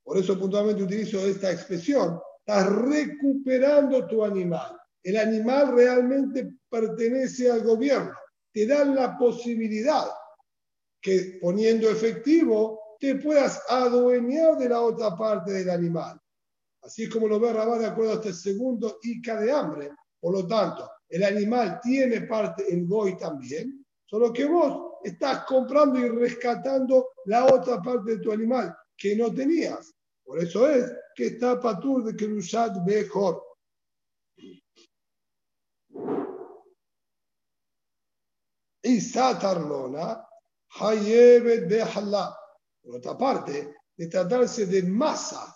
por 0.03 0.17
eso 0.17 0.39
puntualmente 0.39 0.81
utilizo 0.81 1.19
esta 1.27 1.51
expresión, 1.51 2.19
estás 2.51 2.69
recuperando 2.69 4.05
tu 4.07 4.23
animal. 4.25 4.77
El 5.03 5.17
animal 5.17 5.73
realmente 5.73 6.57
pertenece 6.69 7.49
al 7.49 7.63
gobierno. 7.63 8.13
Te 8.51 8.67
dan 8.67 8.93
la 8.93 9.17
posibilidad 9.17 10.07
que 11.01 11.39
poniendo 11.41 11.89
efectivo 11.89 12.97
te 12.99 13.15
puedas 13.15 13.63
adueñar 13.69 14.57
de 14.57 14.69
la 14.69 14.81
otra 14.81 15.15
parte 15.17 15.53
del 15.53 15.69
animal. 15.69 16.19
Así 16.83 17.03
es 17.03 17.09
como 17.09 17.27
lo 17.27 17.39
ve 17.39 17.53
Rabá 17.53 17.79
de 17.79 17.87
acuerdo 17.87 18.11
a 18.11 18.15
este 18.15 18.33
segundo 18.33 18.99
Ica 19.01 19.39
de 19.39 19.51
hambre. 19.51 19.91
Por 20.19 20.33
lo 20.33 20.45
tanto, 20.45 20.89
el 21.09 21.23
animal 21.23 21.79
tiene 21.81 22.21
parte 22.21 22.65
en 22.71 22.87
Goy 22.87 23.17
también, 23.17 23.83
solo 24.05 24.31
que 24.33 24.45
vos 24.45 24.99
estás 25.03 25.45
comprando 25.45 25.99
y 25.99 26.09
rescatando 26.09 27.09
la 27.25 27.45
otra 27.45 27.81
parte 27.81 28.11
de 28.11 28.19
tu 28.19 28.31
animal 28.31 28.75
que 28.97 29.15
no 29.15 29.33
tenías. 29.33 29.93
Por 30.31 30.39
eso 30.39 30.65
es 30.65 30.89
que 31.13 31.25
está 31.25 31.59
patur 31.59 32.05
de 32.05 32.15
Kerushat 32.15 32.77
mejor. 32.85 33.43
Y 38.81 39.01
Satarnona, 39.01 40.25
Hayebet 40.79 41.67
Behalá. 41.67 42.33
Por 42.81 42.95
otra 42.95 43.17
parte, 43.17 43.75
de 43.97 44.07
tratarse 44.07 44.67
de 44.67 44.83
masa, 44.83 45.53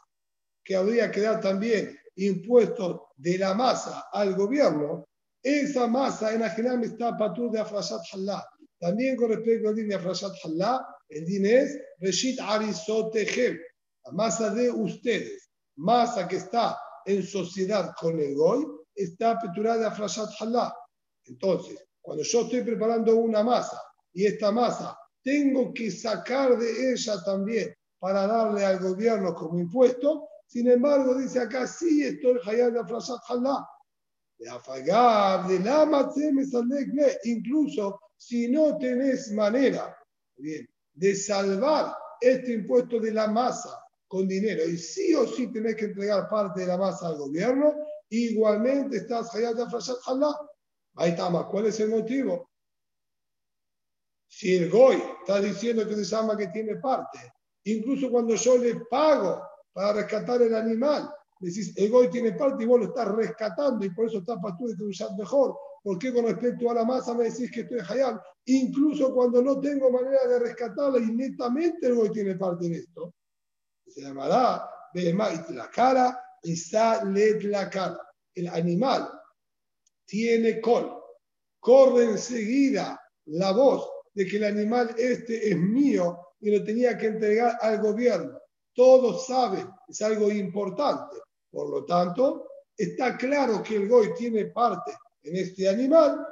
que 0.62 0.76
habría 0.76 1.10
que 1.10 1.22
dar 1.22 1.40
también 1.40 1.98
impuestos 2.18 3.00
de 3.16 3.38
la 3.38 3.54
masa 3.54 4.10
al 4.12 4.36
gobierno, 4.36 5.08
esa 5.42 5.88
masa 5.88 6.34
en 6.34 6.44
Ajinam 6.44 6.84
está 6.84 7.16
patur 7.16 7.50
de 7.50 7.62
Afrashat 7.62 8.02
Halá. 8.12 8.46
También 8.78 9.16
con 9.16 9.30
respecto 9.30 9.70
al 9.70 9.76
din 9.76 9.88
de 9.88 9.96
Afrashat 9.96 10.34
Halá, 10.44 10.86
el 11.08 11.26
din 11.26 11.46
es 11.46 11.80
Reshit 12.00 12.42
Arisotejem, 12.42 13.58
la 14.06 14.12
masa 14.12 14.50
de 14.52 14.70
ustedes 14.70 15.50
masa 15.78 16.28
que 16.28 16.38
está 16.38 16.78
en 17.06 17.24
sociedad 17.24 17.94
con 18.00 18.20
el 18.20 18.36
Goy, 18.36 18.66
está 18.94 19.38
peturada 19.40 19.88
a 19.88 19.92
Frashat 19.92 20.30
Halá. 20.40 20.74
Entonces, 21.26 21.84
cuando 22.02 22.24
yo 22.24 22.42
estoy 22.42 22.62
preparando 22.62 23.16
una 23.16 23.44
masa 23.44 23.82
y 24.14 24.26
esta 24.26 24.52
masa 24.52 24.98
tengo 25.24 25.74
que 25.74 25.90
sacar 25.92 26.58
de 26.58 26.94
ella 26.94 27.22
también 27.24 27.74
para 28.00 28.28
darle 28.28 28.64
al 28.64 28.80
gobierno 28.80 29.34
como 29.34 29.60
impuesto, 29.60 30.28
sin 30.48 30.70
embargo, 30.70 31.16
dice 31.16 31.40
acá, 31.40 31.66
sí 31.66 32.04
estoy 32.04 32.40
hayat 32.46 32.74
de 32.74 32.86
Frashat 32.86 33.20
Halá. 33.28 33.68
De 34.38 34.50
afagar, 34.50 35.48
de 35.48 35.60
la 35.60 36.12
incluso 37.24 38.00
si 38.18 38.50
no 38.50 38.78
tenés 38.78 39.32
manera 39.32 39.98
bien, 40.38 40.68
de 40.94 41.16
salvar 41.16 41.96
este 42.20 42.54
impuesto 42.54 43.00
de 43.00 43.12
la 43.12 43.28
masa 43.28 43.85
con 44.08 44.28
dinero 44.28 44.64
y 44.66 44.78
sí 44.78 45.14
o 45.16 45.28
sí 45.28 45.52
tenés 45.52 45.76
que 45.76 45.86
entregar 45.86 46.30
parte 46.30 46.62
de 46.62 46.68
la 46.68 46.78
masa 46.78 47.08
al 47.08 47.18
gobierno, 47.18 47.74
igualmente 48.10 48.98
estás 48.98 49.34
hayat 49.34 49.60
afrashat 49.60 49.98
halá. 50.06 50.34
Ahí 50.96 51.12
está 51.12 51.30
más. 51.30 51.46
¿Cuál 51.46 51.68
es 51.68 51.80
el 51.80 51.90
motivo? 51.90 52.50
Si 54.28 54.56
el 54.56 54.70
goy 54.70 55.02
está 55.20 55.40
diciendo 55.42 55.88
que 55.88 55.96
se 55.96 56.04
llama 56.04 56.38
que 56.38 56.48
tiene 56.48 56.76
parte, 56.78 57.20
incluso 57.66 58.10
cuando 58.10 58.36
yo 58.36 58.58
le 58.58 58.76
pago 58.90 59.42
para 59.74 59.94
rescatar 59.94 60.42
el 60.42 60.56
animal, 60.56 61.10
decís, 61.40 61.74
el 61.76 61.90
goy 61.90 62.10
tiene 62.10 62.34
parte 62.34 62.64
y 62.64 62.68
vos 62.68 62.80
lo 62.80 62.86
estás 62.88 63.08
rescatando 63.10 63.86
y 63.86 63.90
por 63.90 64.08
eso 64.08 64.20
está 64.20 64.40
para 64.40 64.56
tú 64.58 64.68
de 64.68 64.76
mejor. 65.18 65.58
¿Por 65.84 66.00
qué 66.00 66.12
con 66.12 66.26
respecto 66.26 66.70
a 66.72 66.74
la 66.74 66.84
masa 66.84 67.14
me 67.14 67.26
decís 67.26 67.52
que 67.52 67.62
estoy 67.62 67.80
hayal? 67.88 68.20
Incluso 68.46 69.14
cuando 69.14 69.42
no 69.42 69.60
tengo 69.60 69.92
manera 69.92 70.28
de 70.28 70.40
rescatarla 70.40 71.00
y 71.00 71.12
netamente 71.12 71.88
el 71.88 71.96
goy 71.96 72.10
tiene 72.12 72.36
parte 72.36 72.66
en 72.66 72.74
esto. 72.76 73.14
Se 73.88 74.02
llamará 74.02 74.70
la 74.94 75.70
cara 75.70 76.20
y 76.44 76.56
sale 76.56 77.42
la 77.42 77.70
cara. 77.70 78.00
El 78.34 78.48
animal 78.48 79.10
tiene 80.06 80.62
col. 80.62 80.92
Corre 81.60 82.06
enseguida 82.06 83.00
la 83.26 83.52
voz 83.52 83.90
de 84.14 84.26
que 84.26 84.38
el 84.38 84.46
animal 84.46 84.96
este 84.98 85.50
es 85.50 85.58
mío 85.58 86.20
y 86.40 86.52
lo 86.56 86.64
tenía 86.64 86.98
que 86.98 87.08
entregar 87.08 87.58
al 87.62 87.82
gobierno. 87.82 88.40
Todos 88.74 89.28
saben, 89.28 89.68
es 89.88 90.02
algo 90.02 90.32
importante. 90.32 91.18
Por 91.52 91.70
lo 91.70 91.86
tanto, 91.86 92.48
está 92.78 93.18
claro 93.18 93.64
que 93.64 93.76
el 93.78 93.88
goy 93.88 94.14
tiene 94.14 94.46
parte 94.46 94.92
en 95.24 95.38
este 95.38 95.68
animal 95.68 96.26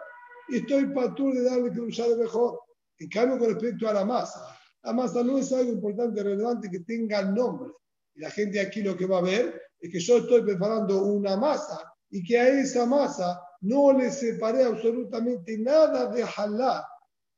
y 0.49 0.57
estoy 0.57 0.85
patur 0.93 1.33
de 1.33 1.43
darle 1.43 1.69
de 1.69 2.15
mejor. 2.17 2.59
En 2.99 3.09
cambio, 3.09 3.39
con 3.39 3.53
respecto 3.53 3.87
a 3.87 3.93
la 3.93 4.05
masa, 4.05 4.57
masa 4.91 5.23
no 5.23 5.37
es 5.37 5.53
algo 5.53 5.71
importante, 5.71 6.21
relevante 6.21 6.69
que 6.69 6.81
tenga 6.81 7.21
nombre. 7.21 7.71
La 8.15 8.29
gente 8.29 8.59
aquí 8.59 8.81
lo 8.81 8.97
que 8.97 9.05
va 9.05 9.19
a 9.19 9.21
ver 9.21 9.61
es 9.79 9.91
que 9.91 9.99
yo 9.99 10.17
estoy 10.17 10.41
preparando 10.41 11.03
una 11.03 11.37
masa 11.37 11.79
y 12.09 12.23
que 12.23 12.37
a 12.37 12.49
esa 12.49 12.85
masa 12.85 13.41
no 13.61 13.93
le 13.93 14.11
separé 14.11 14.63
absolutamente 14.63 15.57
nada 15.57 16.11
de 16.11 16.23
halá 16.23 16.85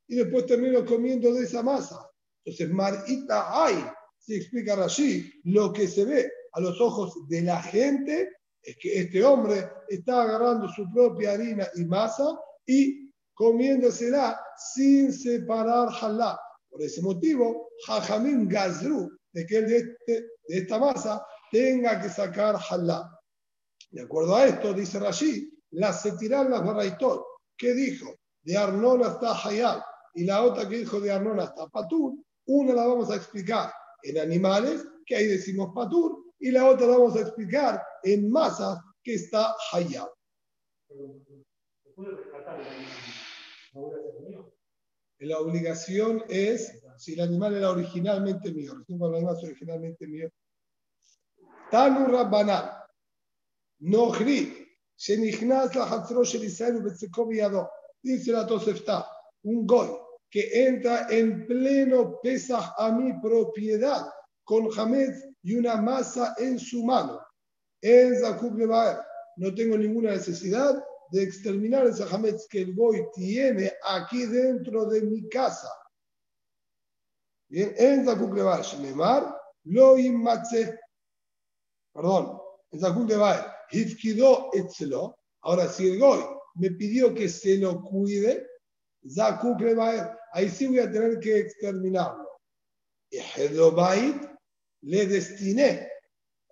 y 0.08 0.16
después 0.16 0.46
termino 0.46 0.84
comiendo 0.86 1.34
de 1.34 1.44
esa 1.44 1.62
masa. 1.62 2.10
Entonces, 2.44 2.74
marita 2.74 3.64
hay, 3.64 3.86
se 4.18 4.38
explica 4.38 4.74
así, 4.84 5.32
lo 5.44 5.72
que 5.72 5.88
se 5.88 6.06
ve 6.06 6.32
a 6.54 6.60
los 6.60 6.80
ojos 6.82 7.28
de 7.28 7.42
la 7.42 7.62
gente 7.62 8.30
es 8.62 8.78
que 8.78 9.02
este 9.02 9.24
hombre 9.24 9.70
está 9.88 10.24
agarrando 10.24 10.68
su 10.70 10.92
propia 10.92 11.34
harina 11.34 11.68
y 11.76 11.86
masa 11.86 12.40
y 12.66 13.12
comiéndosela 13.34 14.40
sin 14.74 15.14
separar 15.14 15.90
halá. 16.02 16.40
Por 16.76 16.84
ese 16.84 17.02
motivo, 17.02 17.70
Jajamín 17.88 18.50
Gazru, 18.50 19.10
de 19.32 19.46
que 19.46 19.60
él 19.60 19.68
de, 19.70 19.78
este, 19.78 20.28
de 20.46 20.58
esta 20.58 20.78
masa 20.78 21.26
tenga 21.50 22.02
que 22.02 22.10
sacar 22.10 22.58
halá. 22.70 23.10
De 23.92 24.02
acuerdo 24.02 24.36
a 24.36 24.46
esto, 24.46 24.74
dice 24.74 25.00
Rashi, 25.00 25.50
las 25.72 26.02
se 26.02 26.18
tiran 26.18 26.52
las 26.52 26.66
barraitot. 26.66 27.24
¿Qué 27.58 27.74
dijo? 27.74 28.14
De 28.44 28.58
Arnón 28.58 29.06
hasta 29.06 29.42
Hayal 29.42 29.82
y 30.16 30.26
la 30.26 30.44
otra 30.44 30.68
que 30.68 30.80
dijo 30.80 31.00
de 31.00 31.14
Arnón 31.14 31.40
hasta 31.40 31.70
Patur, 31.70 32.14
una 32.48 32.74
la 32.74 32.86
vamos 32.86 33.10
a 33.10 33.16
explicar 33.16 33.72
en 34.04 34.20
animales, 34.20 34.86
que 35.06 35.16
ahí 35.16 35.28
decimos 35.28 35.72
Patur, 35.74 36.26
y 36.40 36.52
la 36.52 36.66
otra 36.66 36.88
la 36.88 36.98
vamos 36.98 37.16
a 37.16 37.22
explicar 37.22 37.82
en 38.04 38.30
masas, 38.30 38.80
que 39.02 39.14
está 39.14 39.56
Hayab. 39.72 40.10
La 45.20 45.40
obligación 45.40 46.24
es, 46.28 46.82
si 46.98 47.14
el 47.14 47.22
animal 47.22 47.56
era 47.56 47.72
originalmente 47.72 48.52
mío, 48.52 48.76
recién 48.76 48.98
cuando 49.00 49.18
el 49.18 49.24
animal 49.24 49.38
es 49.38 49.44
originalmente 49.46 50.08
mío, 50.08 50.30
Tanu 51.72 52.08
Shenichnas 54.98 55.76
la 55.76 55.84
Hatzro 55.86 56.24
Shel 56.24 56.46
Israel 56.46 56.82
dice 58.02 58.32
la 58.32 58.46
Tosefta, 58.46 59.08
un 59.44 59.66
goy 59.66 59.90
que 60.30 60.68
entra 60.68 61.08
en 61.10 61.46
pleno 61.48 62.20
Pesach 62.22 62.74
a 62.78 62.92
mi 62.92 63.20
propiedad 63.20 64.08
con 64.44 64.70
Hametz 64.78 65.26
y 65.44 65.56
una 65.56 65.78
masa 65.78 66.36
en 66.38 66.60
su 66.60 66.84
mano. 66.84 67.20
En 67.82 68.20
Zakub 68.20 68.58
no 69.38 69.54
tengo 69.54 69.78
ninguna 69.78 70.12
necesidad 70.12 70.84
de 71.12 71.24
exterminar 71.24 71.88
ese 71.88 72.04
Hametz 72.04 72.48
que 72.48 72.62
el 72.62 72.76
Goy 72.76 73.06
tiene 73.14 73.72
aquí 73.84 74.26
dentro 74.26 74.86
de 74.86 75.02
mi 75.02 75.28
casa. 75.30 75.70
Bien, 77.48 77.74
en 77.78 78.06
Zakub 78.06 78.34
Levar, 78.34 78.64
lo 79.66 79.98
inmatze. 79.98 80.80
Perdón, 81.94 82.40
en 82.72 82.80
Zakub 82.80 83.08
Levar, 83.08 83.56
Hifkido 83.72 84.50
etzelo. 84.54 85.18
Ahora, 85.42 85.68
si 85.68 85.90
el 85.92 86.00
Goy 86.00 86.20
me 86.56 86.72
pidió 86.72 87.14
que 87.14 87.30
se 87.30 87.58
lo 87.58 87.82
cuide, 87.84 88.48
Zakuk 89.08 89.62
ahí 90.34 90.50
sí 90.50 90.68
voy 90.68 90.80
a 90.80 90.92
tener 90.92 91.20
que 91.20 91.40
exterminarlo. 91.40 92.28
Y 93.10 93.18
Hedobait 93.18 94.16
le 94.82 95.06
destiné 95.06 95.88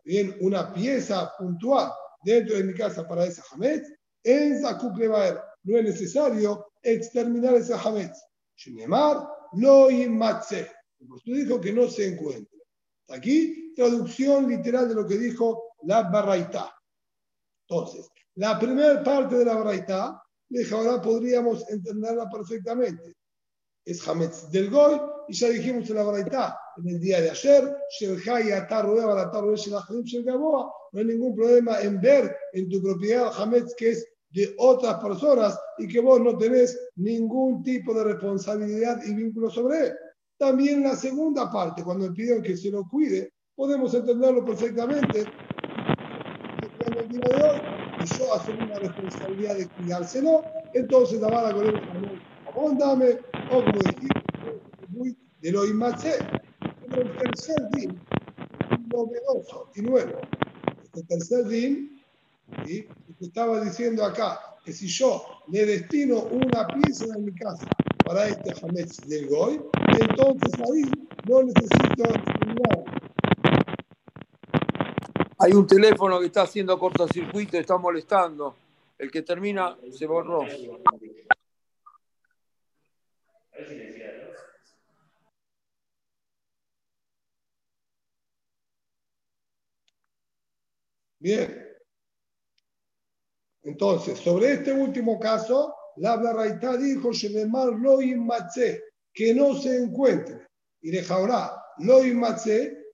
bien 0.03 0.35
una 0.41 0.73
pieza 0.73 1.31
puntual 1.37 1.91
dentro 2.23 2.55
de 2.55 2.63
mi 2.63 2.73
casa 2.73 3.07
para 3.07 3.25
ese 3.25 3.41
Hametz. 3.51 3.91
En 4.23 4.61
Zakuk 4.61 4.97
no 4.97 5.77
es 5.77 5.83
necesario 5.83 6.71
exterminar 6.81 7.55
ese 7.55 7.73
Hametz. 7.73 8.19
Shinemar 8.55 9.27
lo 9.53 9.89
inmatze. 9.89 10.71
Por 11.07 11.17
eso 11.17 11.31
dijo 11.31 11.59
que 11.59 11.73
no 11.73 11.87
se 11.89 12.07
encuentra. 12.07 12.59
Aquí, 13.09 13.73
traducción 13.75 14.47
literal 14.47 14.87
de 14.87 14.95
lo 14.95 15.05
que 15.05 15.17
dijo 15.17 15.75
la 15.83 16.03
Barraita. 16.03 16.73
Entonces, 17.67 18.09
la 18.35 18.57
primera 18.57 19.03
parte 19.03 19.35
de 19.35 19.45
la 19.45 19.55
Barraita 19.55 20.23
ahora 20.71 21.01
podríamos 21.01 21.67
entenderla 21.69 22.29
perfectamente. 22.29 23.15
Es 23.85 24.07
Hametz 24.07 24.49
del 24.49 24.69
Goy, 24.69 24.99
y 25.27 25.33
ya 25.33 25.49
dijimos 25.49 25.89
en 25.89 25.95
la 25.95 26.03
Baraita, 26.03 26.59
en 26.77 26.89
el 26.89 26.99
día 26.99 27.21
de 27.21 27.31
ayer, 27.31 27.75
no 30.91 30.99
hay 30.99 31.05
ningún 31.05 31.35
problema 31.35 31.81
en 31.81 31.99
ver 31.99 32.37
en 32.53 32.69
tu 32.69 32.81
propiedad 32.81 33.31
Hametz 33.35 33.73
que 33.75 33.91
es 33.91 34.07
de 34.33 34.55
otras 34.57 34.95
personas 34.95 35.59
y 35.77 35.87
que 35.87 35.99
vos 35.99 36.19
no 36.19 36.37
tenés 36.37 36.77
ningún 36.95 37.63
tipo 37.63 37.93
de 37.93 38.03
responsabilidad 38.03 38.99
y 39.05 39.13
vínculo 39.13 39.49
sobre 39.49 39.87
él. 39.87 39.93
También 40.37 40.83
la 40.83 40.95
segunda 40.95 41.51
parte, 41.51 41.83
cuando 41.83 42.09
me 42.09 42.15
piden 42.15 42.41
que 42.41 42.57
se 42.57 42.71
lo 42.71 42.87
cuide, 42.89 43.31
podemos 43.55 43.93
entenderlo 43.93 44.43
perfectamente. 44.43 45.25
En 46.85 46.97
el 46.97 47.09
día 47.09 47.95
y 48.01 48.05
yo 48.17 48.33
asumo 48.33 48.65
una 48.65 48.79
responsabilidad 48.79 49.55
de 49.55 49.67
cuidárselo, 49.69 50.43
entonces 50.73 51.21
la 51.21 51.29
vara 51.29 51.53
con 51.53 51.67
él, 51.67 52.77
dame, 52.77 53.19
o 53.51 53.63
como 53.63 53.71
dijiste, 53.71 54.09
de 55.41 55.51
lo 55.51 55.65
inmacé. 55.65 56.17
Pero 56.89 57.03
el 57.03 57.17
tercer 57.17 57.69
din, 57.71 57.99
novedoso 58.91 59.69
y 59.75 59.81
nuevo, 59.81 60.19
este 60.83 61.03
tercer 61.03 61.45
din, 61.45 62.01
¿sí? 62.65 62.87
Estaba 63.25 63.61
diciendo 63.61 64.03
acá, 64.05 64.39
que 64.63 64.71
si 64.71 64.87
yo 64.87 65.25
le 65.47 65.65
destino 65.65 66.19
una 66.23 66.67
pieza 66.67 67.07
de 67.07 67.19
mi 67.19 67.33
casa 67.33 67.67
para 68.05 68.27
este 68.27 68.53
Hametz 68.61 68.97
del 69.07 69.27
Goy, 69.27 69.61
entonces 69.99 70.53
ahí 70.59 70.83
no 71.27 71.43
necesito 71.43 72.03
nada 72.47 72.93
hay 75.43 75.51
un 75.51 75.67
teléfono 75.67 76.21
que 76.21 76.27
está 76.27 76.43
haciendo 76.43 76.79
cortocircuito 76.79 77.57
está 77.57 77.77
molestando. 77.77 78.55
El 78.97 79.11
que 79.11 79.23
termina 79.23 79.75
se 79.91 80.05
borró. 80.05 80.45
Bien. 91.19 91.62
Entonces, 93.63 94.19
sobre 94.19 94.53
este 94.53 94.73
último 94.73 95.19
caso, 95.19 95.73
la 95.97 96.17
Barraita 96.17 96.77
dijo, 96.77 97.11
lo 97.79 97.99
que 99.13 99.33
no 99.33 99.55
se 99.55 99.77
encuentre. 99.77 100.47
Y 100.81 100.91
de 100.91 101.03
Jaurá, 101.03 101.63
lo 101.79 102.03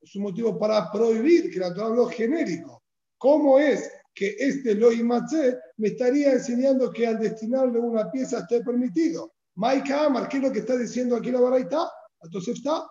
es 0.01 0.15
un 0.15 0.23
motivo 0.23 0.57
para 0.57 0.91
prohibir 0.91 1.51
que 1.51 1.59
la 1.59 1.73
Torah 1.73 1.87
habló 1.87 2.07
genérico. 2.07 2.83
¿Cómo 3.17 3.59
es 3.59 3.91
que 4.13 4.35
este 4.37 4.75
Loimatze 4.75 5.57
me 5.77 5.89
estaría 5.89 6.33
enseñando 6.33 6.91
que 6.91 7.07
al 7.07 7.19
destinarle 7.19 7.79
una 7.79 8.09
pieza 8.11 8.39
esté 8.39 8.63
permitido? 8.63 9.33
Maika 9.55 10.05
Amar, 10.05 10.29
¿qué 10.29 10.37
es 10.37 10.43
lo 10.43 10.51
que 10.51 10.59
está 10.59 10.77
diciendo 10.77 11.15
aquí 11.15 11.31
la 11.31 11.41
Baraita? 11.41 11.91
Entonces 12.21 12.57
está, 12.57 12.87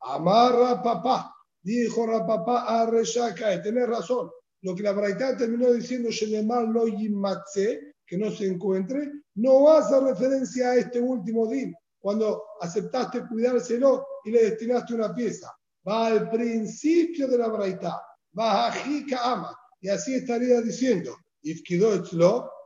amarra 0.00 0.82
papá, 0.82 1.34
dijo 1.62 2.06
Rapapá 2.06 2.82
a 2.82 2.86
Reshaka, 2.86 3.60
tenés 3.62 3.88
razón. 3.88 4.30
Lo 4.66 4.74
que 4.74 4.82
la 4.82 4.90
Baraita 4.90 5.36
terminó 5.36 5.72
diciendo, 5.72 6.10
Shelemar 6.10 6.66
Loimatze, 6.66 7.94
que 8.04 8.18
no 8.18 8.32
se 8.32 8.48
encuentre, 8.48 9.12
no 9.36 9.70
hace 9.70 10.00
referencia 10.00 10.70
a 10.70 10.74
este 10.74 10.98
último 11.00 11.46
din, 11.46 11.72
cuando 12.00 12.42
aceptaste 12.60 13.28
cuidárselo 13.28 14.04
y 14.24 14.32
le 14.32 14.50
destinaste 14.50 14.94
una 14.94 15.14
pieza. 15.14 15.56
va 15.86 16.08
al 16.08 16.28
principio 16.30 17.28
de 17.28 17.38
la 17.38 17.46
braita, 17.46 18.02
va 18.36 18.66
a 18.66 18.72
Jika 18.72 19.34
Ama, 19.34 19.56
y 19.80 19.88
así 19.88 20.16
estaría 20.16 20.60
diciendo, 20.60 21.16
Ifkido 21.42 22.02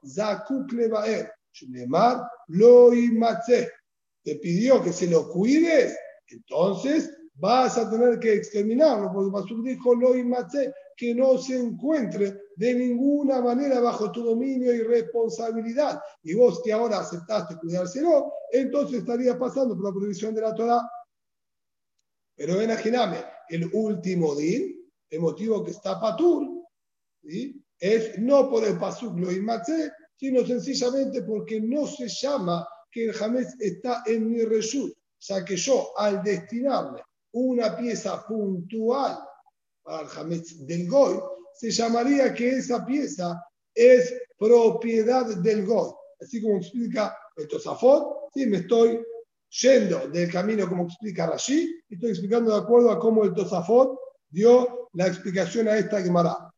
Zakuk 0.07 0.73
Levaer, 0.73 1.31
Shemar 1.53 2.27
Lo 2.49 2.93
te 4.23 4.37
pidió 4.37 4.83
que 4.83 4.95
se 4.95 5.07
lo 5.07 5.29
cuides, 5.29 5.95
entonces 6.29 7.15
vas 7.41 7.79
a 7.79 7.91
tener 7.91 8.21
que 8.21 8.35
exterminarlo, 8.35 9.11
porque 9.13 9.33
Pasuk 9.33 9.65
dijo 9.65 9.95
Lo 9.95 10.13
que 10.97 11.15
no 11.15 11.39
se 11.39 11.59
encuentre 11.59 12.39
de 12.57 12.75
ninguna 12.75 13.41
manera 13.41 13.81
bajo 13.81 14.13
tu 14.13 14.23
dominio 14.23 14.75
y 14.75 14.83
responsabilidad. 14.83 15.99
Y 16.23 16.35
vos 16.35 16.61
que 16.63 16.73
ahora 16.73 16.99
aceptaste 16.99 17.57
cuidárselo, 17.57 18.31
entonces 18.53 18.99
estaría 18.99 19.39
pasando 19.39 19.75
por 19.75 19.87
la 19.87 19.93
prohibición 19.93 20.35
de 20.35 20.43
la 20.43 20.55
Torah. 20.55 20.83
Pero 22.37 22.63
imagíname, 22.63 23.25
el 23.49 23.71
último 23.73 24.35
din, 24.35 24.91
el 25.09 25.21
motivo 25.21 25.65
que 25.65 25.71
está 25.71 25.99
patur, 25.99 26.47
es 27.23 28.19
no 28.19 28.51
por 28.51 28.65
el 28.65 28.79
pasuk 28.79 29.19
lo 29.19 29.33
inmatzé, 29.33 29.91
sino 30.17 30.45
sencillamente 30.45 31.23
porque 31.23 31.63
no 31.63 31.87
se 31.87 32.09
llama 32.09 32.69
que 32.91 33.07
el 33.07 33.15
jamés 33.15 33.57
está 33.59 34.03
en 34.05 34.31
mi 34.31 34.45
reshut. 34.45 34.93
Sea 35.19 35.45
que 35.45 35.57
yo, 35.57 35.93
al 35.97 36.23
destinarle 36.23 37.03
una 37.33 37.77
pieza 37.77 38.25
puntual 38.27 39.19
para 39.83 40.03
el 40.03 40.09
jamés 40.09 40.67
del 40.67 40.89
goy, 40.89 41.21
se 41.55 41.71
llamaría 41.71 42.33
que 42.35 42.51
esa 42.51 42.85
pieza 42.85 43.43
es 43.75 44.15
propiedad 44.39 45.27
del 45.37 45.67
goy. 45.67 45.93
Así 46.21 46.43
como 46.43 46.59
explica 46.59 47.17
el 47.37 47.49
Tosafot, 47.49 48.31
¿sí? 48.35 48.47
me 48.47 48.59
estoy 48.59 49.01
yendo 49.63 50.09
del 50.09 50.31
camino 50.31 50.69
como 50.69 50.85
explica 50.85 51.27
Rashi, 51.27 51.83
estoy 51.89 52.11
explicando 52.11 52.53
de 52.53 52.59
acuerdo 52.59 52.91
a 52.91 52.99
cómo 52.99 53.25
el 53.25 53.35
Tosafot 53.35 53.99
dio 54.29 54.89
la 54.93 55.07
explicación 55.07 55.69
a 55.69 55.77
esta 55.77 56.03
Gemara. 56.03 56.53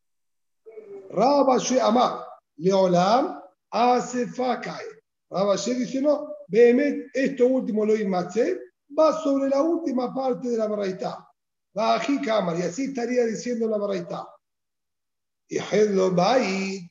Rabashe 1.11 1.81
Amar, 1.81 2.25
Leolam, 2.57 3.41
Asefakai. 3.71 4.85
Rabashe 5.31 5.75
dice, 5.75 6.01
no, 6.01 6.29
esto 7.15 7.47
último 7.47 7.87
lo 7.87 7.95
Matze, 8.09 8.59
va 8.99 9.23
sobre 9.23 9.49
la 9.49 9.63
última 9.63 10.15
parte 10.15 10.49
de 10.49 10.57
la 10.57 10.67
Baraita. 10.67 11.29
Va 11.77 11.97
a 11.97 12.59
y 12.59 12.63
así 12.63 12.85
estaría 12.85 13.25
diciendo 13.25 13.69
la 13.69 13.79
Baraita. 13.79 14.29
Y 15.49 15.59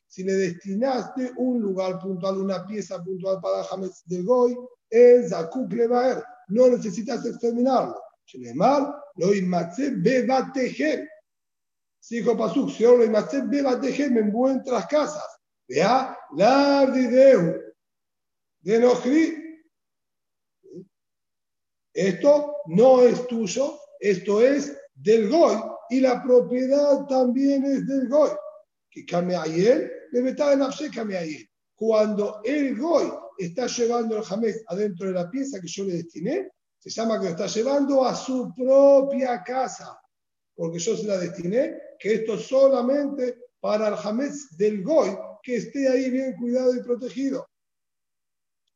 si 0.06 0.22
le 0.24 0.32
destinaste 0.34 1.32
un 1.36 1.60
lugar 1.60 1.98
puntual, 1.98 2.38
una 2.38 2.64
pieza 2.64 3.02
puntual 3.02 3.40
para 3.40 3.64
James 3.64 4.02
de 4.06 4.22
Goy, 4.22 4.56
es 4.88 5.30
Zakuk 5.30 5.72
Levaer. 5.72 6.22
No 6.48 6.68
necesitas 6.68 7.24
exterminarlo. 7.24 8.00
Shenemar, 8.26 8.94
lo 9.16 9.34
inmatze 9.34 9.90
bebatejem. 9.96 11.08
Si 11.98 12.16
dijo 12.16 12.36
Pasuk, 12.36 12.70
si 12.70 12.84
lo 12.84 13.04
inmatze 13.04 13.42
bebatejem 13.42 14.18
en 14.18 14.32
vuestras 14.32 14.86
casas. 14.86 15.26
Vea, 15.66 16.16
la 16.36 16.86
de 16.86 17.62
de 18.60 18.78
Esto 21.94 22.56
no 22.66 23.02
es 23.02 23.26
tuyo, 23.26 23.78
esto 24.00 24.40
es 24.40 24.76
del 24.94 25.28
Goy 25.28 25.56
y 25.90 26.00
la 26.00 26.22
propiedad 26.22 27.06
también 27.06 27.64
es 27.64 27.86
del 27.86 28.08
Goy. 28.08 28.30
Que 28.90 29.04
él 29.06 29.90
le 30.10 31.48
Cuando 31.74 32.40
el 32.44 32.78
Goy 32.78 33.12
está 33.38 33.66
llevando 33.66 34.16
el 34.16 34.22
jamés 34.22 34.62
adentro 34.68 35.08
de 35.08 35.12
la 35.12 35.30
pieza 35.30 35.60
que 35.60 35.68
yo 35.68 35.84
le 35.84 35.94
destiné, 35.94 36.50
se 36.78 36.90
llama 36.90 37.20
que 37.20 37.26
lo 37.26 37.30
está 37.30 37.46
llevando 37.46 38.04
a 38.04 38.14
su 38.14 38.52
propia 38.54 39.42
casa, 39.42 40.00
porque 40.54 40.78
yo 40.78 40.96
se 40.96 41.06
la 41.06 41.18
destiné, 41.18 41.78
que 41.98 42.14
esto 42.14 42.38
solamente 42.38 43.38
para 43.60 43.88
el 43.88 43.94
jamés 43.96 44.56
del 44.56 44.82
Goy, 44.82 45.16
que 45.42 45.56
esté 45.56 45.88
ahí 45.88 46.10
bien 46.10 46.34
cuidado 46.36 46.74
y 46.74 46.82
protegido. 46.82 47.48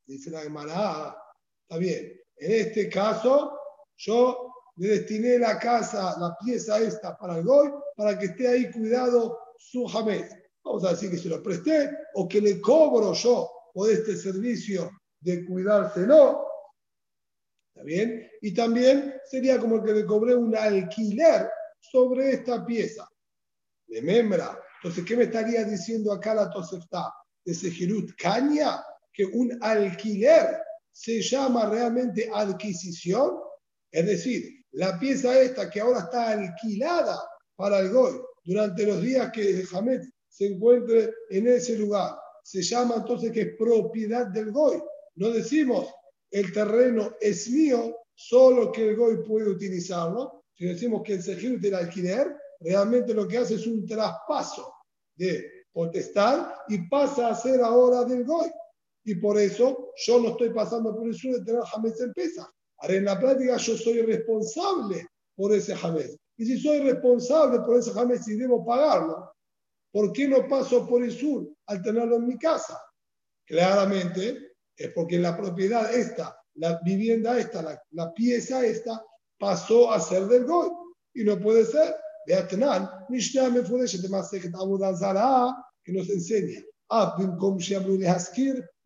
Dice 0.06 0.30
la 0.30 0.42
Gemara, 0.42 1.16
está 1.62 1.78
bien, 1.78 2.20
en 2.38 2.52
este 2.52 2.88
caso 2.88 3.58
yo 3.96 4.52
le 4.76 4.88
destiné 4.88 5.38
la 5.38 5.58
casa, 5.58 6.16
la 6.18 6.36
pieza 6.44 6.78
esta 6.78 7.16
para 7.16 7.38
el 7.38 7.44
Goy, 7.44 7.72
para 7.96 8.18
que 8.18 8.26
esté 8.26 8.48
ahí 8.48 8.70
cuidado 8.70 9.38
su 9.58 9.86
jamés. 9.86 10.30
Vamos 10.62 10.84
a 10.84 10.90
decir 10.90 11.10
que 11.10 11.18
se 11.18 11.28
lo 11.28 11.42
presté 11.42 11.90
o 12.14 12.28
que 12.28 12.40
le 12.40 12.60
cobro 12.60 13.12
yo 13.14 13.50
por 13.72 13.90
este 13.90 14.16
servicio 14.16 14.90
de 15.20 15.46
cuidárselo. 15.46 16.46
¿Está 17.74 17.84
bien? 17.84 18.30
Y 18.42 18.52
también 18.52 19.14
sería 19.30 19.58
como 19.58 19.82
que 19.82 19.92
le 19.92 20.04
cobré 20.04 20.34
un 20.34 20.54
alquiler 20.54 21.48
sobre 21.80 22.32
esta 22.32 22.64
pieza. 22.64 23.08
De 23.86 24.02
membra. 24.02 24.60
Entonces, 24.82 25.04
¿qué 25.04 25.16
me 25.16 25.24
estaría 25.24 25.64
diciendo 25.64 26.12
acá 26.12 26.34
la 26.34 26.50
Tosefta? 26.50 27.12
De 27.44 27.54
Sejirut 27.54 28.10
Caña, 28.16 28.82
que 29.12 29.24
un 29.24 29.56
alquiler 29.62 30.60
se 30.96 31.20
llama 31.20 31.68
realmente 31.68 32.30
adquisición. 32.32 33.38
Es 33.92 34.06
decir, 34.06 34.64
la 34.72 34.98
pieza 34.98 35.38
esta 35.38 35.68
que 35.68 35.80
ahora 35.80 36.00
está 36.00 36.30
alquilada 36.30 37.20
para 37.54 37.80
el 37.80 37.90
Goy, 37.90 38.18
durante 38.42 38.86
los 38.86 39.02
días 39.02 39.30
que 39.30 39.62
Hamed 39.72 40.00
se 40.26 40.46
encuentre 40.46 41.12
en 41.28 41.48
ese 41.48 41.76
lugar. 41.76 42.16
Se 42.42 42.62
llama 42.62 42.96
entonces 42.96 43.30
que 43.30 43.42
es 43.42 43.56
propiedad 43.58 44.28
del 44.28 44.50
Goy. 44.50 44.82
No 45.16 45.30
decimos 45.30 45.86
el 46.30 46.50
terreno 46.52 47.14
es 47.20 47.48
mío, 47.50 47.94
solo 48.14 48.72
que 48.72 48.88
el 48.88 48.96
Goy 48.96 49.22
puede 49.22 49.50
utilizarlo. 49.50 50.44
Si 50.54 50.64
decimos 50.64 51.02
que 51.02 51.14
el 51.14 51.22
Sejir 51.22 51.60
del 51.60 51.74
alquiler, 51.74 52.34
realmente 52.60 53.12
lo 53.12 53.28
que 53.28 53.36
hace 53.36 53.56
es 53.56 53.66
un 53.66 53.84
traspaso 53.86 54.72
de 55.14 55.66
potestad 55.72 56.54
y 56.68 56.88
pasa 56.88 57.28
a 57.28 57.34
ser 57.34 57.60
ahora 57.60 58.04
del 58.04 58.24
Goy. 58.24 58.50
Y 59.06 59.14
por 59.14 59.38
eso 59.38 59.92
yo 60.04 60.20
no 60.20 60.28
estoy 60.30 60.50
pasando 60.50 60.94
por 60.94 61.06
el 61.06 61.14
sur 61.14 61.32
de 61.32 61.44
tener 61.44 61.62
Hamed 61.72 61.94
en 62.00 62.12
pesa. 62.12 62.52
Ahora 62.78 62.94
en 62.94 63.04
la 63.06 63.18
práctica 63.18 63.56
yo 63.56 63.76
soy 63.76 64.02
responsable 64.02 65.06
por 65.34 65.54
ese 65.54 65.74
Hamed. 65.74 66.10
Y 66.36 66.44
si 66.44 66.58
soy 66.58 66.80
responsable 66.80 67.60
por 67.60 67.78
ese 67.78 67.92
jamés 67.92 68.28
y 68.28 68.36
debo 68.36 68.64
pagarlo, 68.64 69.32
¿por 69.90 70.12
qué 70.12 70.28
no 70.28 70.46
paso 70.48 70.86
por 70.86 71.02
el 71.02 71.10
sur 71.10 71.48
al 71.66 71.82
tenerlo 71.82 72.16
en 72.16 72.26
mi 72.26 72.38
casa? 72.38 72.78
Claramente 73.46 74.52
es 74.76 74.92
porque 74.92 75.18
la 75.18 75.36
propiedad 75.36 75.94
esta, 75.94 76.38
la 76.54 76.78
vivienda 76.84 77.38
esta, 77.38 77.82
la, 77.90 78.12
pieza 78.12 78.64
esta, 78.66 79.02
pasó 79.38 79.90
a 79.90 80.00
ser 80.00 80.26
del 80.26 80.44
Goy. 80.44 80.68
Y 81.14 81.24
no 81.24 81.40
puede 81.40 81.64
ser. 81.64 81.94
Beatnan, 82.26 82.90
Mishnah 83.08 83.48
me 83.48 83.62
fue 83.62 83.82
de 83.82 84.96
Zara, 84.98 85.54
que 85.82 85.92
nos 85.92 86.10
enseña. 86.10 86.60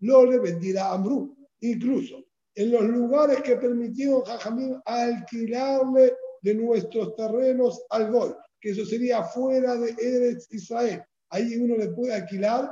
Lo 0.01 0.43
vendirá 0.43 0.93
Amru. 0.93 1.37
Incluso 1.61 2.25
en 2.55 2.73
los 2.73 2.85
lugares 2.85 3.43
que 3.43 3.57
permitieron 3.57 4.23
Jajamín 4.23 4.81
alquilarle 4.85 6.15
de 6.43 6.55
nuestros 6.55 7.15
terrenos 7.17 7.83
al 7.91 8.11
gol, 8.11 8.37
que 8.61 8.71
eso 8.71 8.85
sería 8.85 9.23
fuera 9.23 9.77
de 9.77 9.95
Eretz 9.99 10.47
Israel. 10.51 11.03
Ahí 11.31 11.57
uno 11.57 11.77
le 11.77 11.89
puede 11.89 12.15
alquilar 12.15 12.71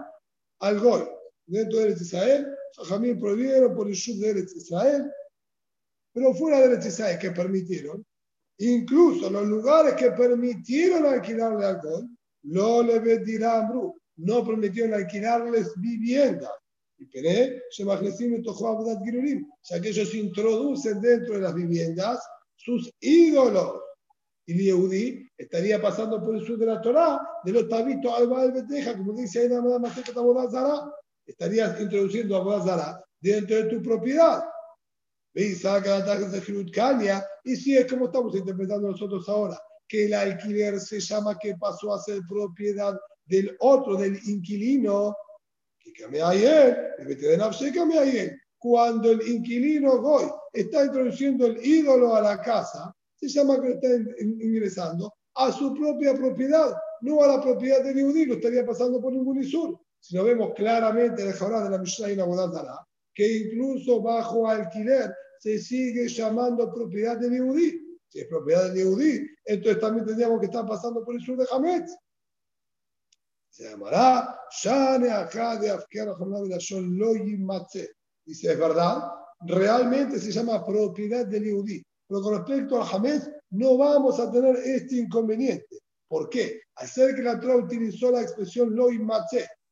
al 0.61 0.81
gol. 0.81 1.09
Dentro 1.47 1.79
de 1.79 1.87
Eretz 1.87 2.03
Israel, 2.03 2.47
Jamín 2.85 3.19
prohibieron 3.19 3.75
por 3.75 3.89
el 3.89 3.97
sur 3.97 4.17
de 4.17 4.31
Eretz 4.31 4.55
Israel, 4.57 5.11
pero 6.13 6.35
fuera 6.35 6.59
de 6.61 6.65
Eretz 6.67 6.87
Israel, 6.87 7.19
que 7.19 7.31
permitieron, 7.31 8.05
incluso 8.59 9.31
los 9.31 9.47
lugares 9.47 9.95
que 9.95 10.11
permitieron 10.11 11.07
alquilarle 11.07 11.65
al 11.65 11.81
gol, 11.81 12.09
no 12.43 12.83
le 12.83 13.19
dirán 13.21 13.73
no 14.19 14.45
permitieron 14.45 14.95
alquilarles 14.95 15.73
viviendas. 15.77 16.51
Y 16.99 17.07
Pene, 17.07 17.63
se 17.71 17.85
ya 19.63 19.81
que 19.81 19.89
ellos 19.89 20.15
introducen 20.15 21.01
dentro 21.01 21.35
de 21.35 21.41
las 21.41 21.55
viviendas 21.55 22.21
sus 22.57 22.93
ídolos. 23.01 23.81
Y 24.47 24.65
Yehudi 24.65 25.29
estaría 25.37 25.81
pasando 25.81 26.21
por 26.21 26.35
el 26.35 26.45
sur 26.45 26.59
de 26.59 26.67
la 26.67 26.81
Torah, 26.81 27.21
de 27.45 27.53
los 27.53 27.69
tabitos 27.69 28.13
al 28.13 28.53
Beteja, 28.53 28.97
como 28.97 29.13
dice 29.13 29.41
ahí 29.41 29.49
Zara, 30.51 30.93
estarías 31.27 31.81
introduciendo 31.81 32.51
a 32.51 32.65
Zara 32.65 33.05
dentro 33.21 33.57
de 33.57 33.65
tu 33.65 33.83
propiedad. 33.83 34.43
Y 35.35 35.55
si 37.57 37.77
es 37.77 37.87
como 37.87 38.07
estamos 38.07 38.35
interpretando 38.35 38.91
nosotros 38.91 39.29
ahora, 39.29 39.61
que 39.87 40.07
el 40.07 40.15
alquiler 40.15 40.81
se 40.81 40.99
llama 40.99 41.39
que 41.39 41.55
pasó 41.57 41.95
a 41.95 42.03
ser 42.03 42.23
propiedad 42.29 42.99
del 43.29 43.57
otro, 43.61 43.97
del 43.97 44.19
inquilino, 44.27 45.17
que 45.79 45.93
cambia 45.93 46.29
ayer, 46.31 46.95
cuando 48.59 49.13
el 49.13 49.29
inquilino 49.29 50.01
Goy 50.01 50.25
está 50.53 50.85
introduciendo 50.85 51.47
el 51.47 51.65
ídolo 51.65 52.17
a 52.17 52.21
la 52.21 52.41
casa, 52.41 52.95
se 53.17 53.29
llama 53.29 53.61
que 53.61 53.73
está 53.73 53.89
ingresando 54.21 55.13
a 55.35 55.53
su 55.53 55.75
propia 55.75 56.15
propiedad, 56.15 56.77
no 57.03 57.23
a 57.23 57.29
la 57.29 57.41
propiedad 57.41 57.83
del 57.85 57.97
Yehudi, 57.97 58.27
no 58.27 58.35
estaría 58.35 58.67
pasando 58.67 59.01
por 59.01 59.13
ningún 59.13 59.43
Isur. 59.43 59.79
Si 60.01 60.17
lo 60.17 60.25
vemos 60.25 60.53
claramente 60.55 61.23
en 61.23 61.29
el 61.29 61.35
Jabal 61.35 61.65
de 61.65 61.71
la 61.71 61.79
Mishnah 61.79 62.11
y 62.11 62.17
la 62.17 62.87
que 63.15 63.37
incluso 63.37 64.01
bajo 64.01 64.49
alquiler 64.49 65.13
se 65.41 65.59
sigue 65.59 66.09
llamando 66.09 66.73
propiedad 66.73 67.17
del 67.19 67.33
Yehudi. 67.33 67.99
Si 68.09 68.21
es 68.21 68.27
propiedad 68.27 68.69
del 68.69 68.77
Yehudi, 68.77 69.29
entonces 69.45 69.81
también 69.81 70.07
tendríamos 70.07 70.41
que 70.41 70.47
estar 70.47 70.67
pasando 70.67 71.05
por 71.05 71.15
el 71.15 71.21
sur 71.21 71.37
de 71.37 71.47
Hametz. 71.53 71.95
Se 73.59 73.69
llamará 73.69 74.39
Shane 74.53 75.07
de 75.07 75.11
Afkar 75.11 75.59
Dice, 78.25 78.53
es 78.53 78.59
verdad, 78.59 79.03
realmente 79.41 80.21
se 80.21 80.31
llama 80.31 80.65
propiedad 80.65 81.27
del 81.27 81.43
Yehudi. 81.43 81.83
Pero 82.07 82.23
con 82.23 82.37
respecto 82.37 82.81
al 82.81 82.89
Hametz, 82.89 83.29
no 83.51 83.77
vamos 83.77 84.21
a 84.21 84.31
tener 84.31 84.55
este 84.59 84.99
inconveniente. 84.99 85.81
¿Por 86.07 86.29
qué? 86.29 86.61
Al 86.77 86.87
ser 86.87 87.17
que 87.17 87.23
la 87.23 87.41
Torah 87.41 87.57
utilizó 87.57 88.13
la 88.13 88.23
expresión 88.23 88.77
lo 88.77 88.91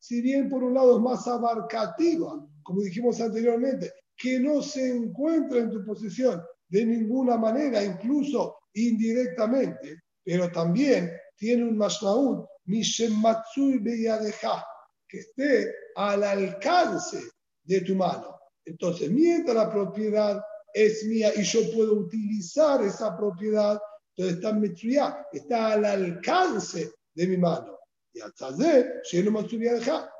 si 0.00 0.20
bien 0.20 0.50
por 0.50 0.64
un 0.64 0.74
lado 0.74 0.96
es 0.96 1.02
más 1.02 1.24
abarcativa, 1.28 2.44
como 2.64 2.80
dijimos 2.80 3.20
anteriormente, 3.20 3.92
que 4.16 4.40
no 4.40 4.62
se 4.62 4.96
encuentra 4.96 5.60
en 5.60 5.70
tu 5.70 5.84
posición 5.84 6.42
de 6.68 6.84
ninguna 6.84 7.36
manera, 7.36 7.84
incluso 7.84 8.56
indirectamente, 8.74 10.02
pero 10.24 10.50
también 10.50 11.12
tiene 11.36 11.62
un 11.62 11.78
mashnaut, 11.78 12.48
mishematsui 12.66 13.78
beyadeja, 13.78 14.64
que 15.08 15.18
esté 15.18 15.72
al 15.96 16.22
alcance 16.22 17.20
de 17.64 17.80
tu 17.80 17.94
mano. 17.94 18.38
Entonces, 18.64 19.10
mientras 19.10 19.56
la 19.56 19.70
propiedad 19.70 20.42
es 20.74 21.04
mía 21.06 21.32
y 21.34 21.42
yo 21.42 21.60
puedo 21.72 21.94
utilizar 21.94 22.82
esa 22.82 23.16
propiedad, 23.16 23.80
entonces 24.16 24.36
está 24.36 24.52
metsuya, 24.52 25.26
está 25.32 25.72
al 25.72 25.84
alcance 25.84 26.92
de 27.14 27.26
mi 27.26 27.36
mano. 27.36 27.78
Y 28.12 28.20
al 28.20 28.32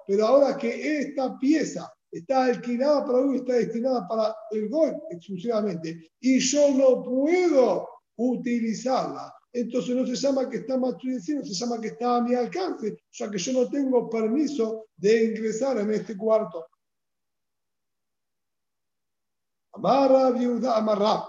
pero 0.07 0.27
ahora 0.27 0.57
que 0.57 0.99
esta 0.99 1.37
pieza 1.39 1.93
está 2.11 2.45
alquilada 2.45 3.05
para 3.05 3.19
uno, 3.19 3.37
está 3.37 3.55
destinada 3.55 4.07
para 4.07 4.37
el 4.51 4.69
gol 4.69 5.03
exclusivamente, 5.11 6.11
y 6.21 6.39
yo 6.39 6.71
no 6.71 7.03
puedo 7.03 7.89
utilizarla, 8.17 9.35
entonces 9.61 9.97
no 9.97 10.07
se 10.07 10.15
llama 10.17 10.51
que 10.51 10.59
está 10.59 10.79
sino 11.19 11.43
se 11.43 11.55
llama 11.55 11.81
que 11.81 11.89
está 11.89 12.17
a 12.17 12.21
mi 12.21 12.35
alcance, 12.35 12.99
sea 13.09 13.31
que 13.31 13.39
yo 13.39 13.53
no 13.55 13.71
tengo 13.71 14.11
permiso 14.11 14.89
de 14.95 15.25
ingresar 15.25 15.79
en 15.79 15.93
este 15.93 16.15
cuarto. 16.15 16.67
Amarra, 19.73 20.31
viuda, 20.31 20.77
amarra. 20.77 21.27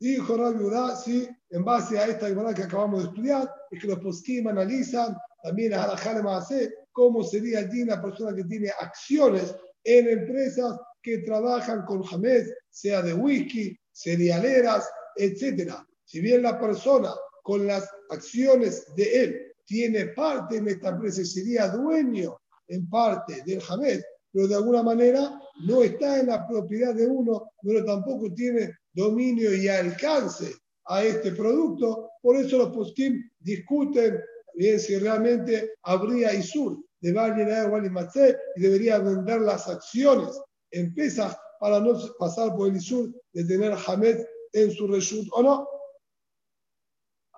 Dijo 0.00 0.36
la 0.36 0.50
viuda, 0.50 0.96
sí, 0.96 1.28
en 1.50 1.64
base 1.64 1.96
a 2.00 2.06
esta 2.06 2.28
igualdad 2.28 2.56
que 2.56 2.64
acabamos 2.64 3.04
de 3.04 3.08
estudiar, 3.10 3.54
es 3.70 3.80
que 3.80 3.86
los 3.86 4.00
poskim 4.00 4.48
analizan 4.48 5.16
también 5.40 5.74
a 5.74 5.86
la 5.86 5.96
hacer 6.38 6.74
cómo 6.90 7.22
sería 7.22 7.60
el 7.60 7.82
una 7.84 8.02
persona 8.02 8.34
que 8.34 8.42
tiene 8.42 8.70
acciones 8.70 9.54
en 9.84 10.08
empresas 10.08 10.80
que 11.00 11.18
trabajan 11.18 11.84
con 11.84 12.02
jamés, 12.02 12.52
sea 12.70 13.02
de 13.02 13.14
whisky, 13.14 13.78
cerealeras, 13.92 14.90
etc. 15.14 15.74
Si 16.04 16.20
bien 16.20 16.42
la 16.42 16.58
persona 16.58 17.12
con 17.42 17.66
las 17.66 17.88
acciones 18.10 18.86
de 18.96 19.24
él 19.24 19.52
tiene 19.66 20.06
parte 20.06 20.56
en 20.56 20.68
esta 20.68 20.90
empresa 20.90 21.22
y 21.22 21.26
sería 21.26 21.68
dueño 21.68 22.38
en 22.68 22.88
parte 22.88 23.42
del 23.44 23.60
jamés, 23.60 24.04
pero 24.32 24.48
de 24.48 24.54
alguna 24.54 24.82
manera 24.82 25.38
no 25.66 25.82
está 25.82 26.20
en 26.20 26.28
la 26.28 26.46
propiedad 26.46 26.94
de 26.94 27.06
uno, 27.06 27.50
pero 27.62 27.84
tampoco 27.84 28.32
tiene 28.32 28.74
dominio 28.92 29.54
y 29.54 29.68
alcance 29.68 30.54
a 30.86 31.04
este 31.04 31.32
producto. 31.32 32.10
Por 32.20 32.36
eso 32.36 32.58
los 32.58 32.70
postim 32.70 33.22
discuten 33.40 34.18
bien 34.54 34.80
si 34.80 34.96
realmente 34.98 35.74
habría 35.82 36.34
Isur 36.34 36.78
de 37.00 37.12
Valle 37.12 37.44
de 37.44 37.90
Matzé 37.90 38.36
y 38.56 38.60
debería 38.60 38.98
vender 38.98 39.40
las 39.40 39.68
acciones 39.68 40.40
en 40.70 40.94
pesas 40.94 41.36
para 41.60 41.80
no 41.80 41.98
pasar 42.18 42.54
por 42.54 42.68
el 42.68 42.76
Isur 42.76 43.12
de 43.32 43.44
tener 43.44 43.74
Hamed 43.86 44.24
en 44.52 44.70
su 44.70 44.86
reshut 44.86 45.26
o 45.32 45.42
no. 45.42 45.68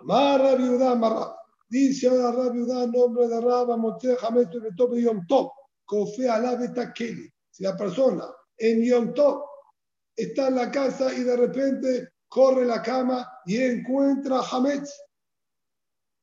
Amarra 0.04 0.54
viuda, 0.54 0.92
amarra. 0.92 1.36
Dice 1.68 2.08
ahora 2.08 2.30
Rabbi 2.32 2.58
viuda, 2.58 2.86
nombre 2.86 3.26
de 3.26 3.40
Rabba, 3.40 3.76
Motzé, 3.76 4.16
Hamed, 4.22 4.48
Top 4.76 4.94
y 4.94 5.02
Yom 5.02 5.26
Top. 5.26 5.50
Kofe 5.84 6.28
alabeta 6.28 6.92
Keli. 6.92 7.28
Si 7.50 7.62
la 7.62 7.76
persona 7.76 8.24
en 8.56 8.84
Yom 8.84 9.14
Top 9.14 9.44
está 10.14 10.48
en 10.48 10.56
la 10.56 10.70
casa 10.70 11.12
y 11.12 11.24
de 11.24 11.36
repente 11.36 12.08
corre 12.28 12.64
la 12.64 12.82
cama 12.82 13.28
y 13.46 13.56
encuentra 13.56 14.40
Hamed 14.40 14.84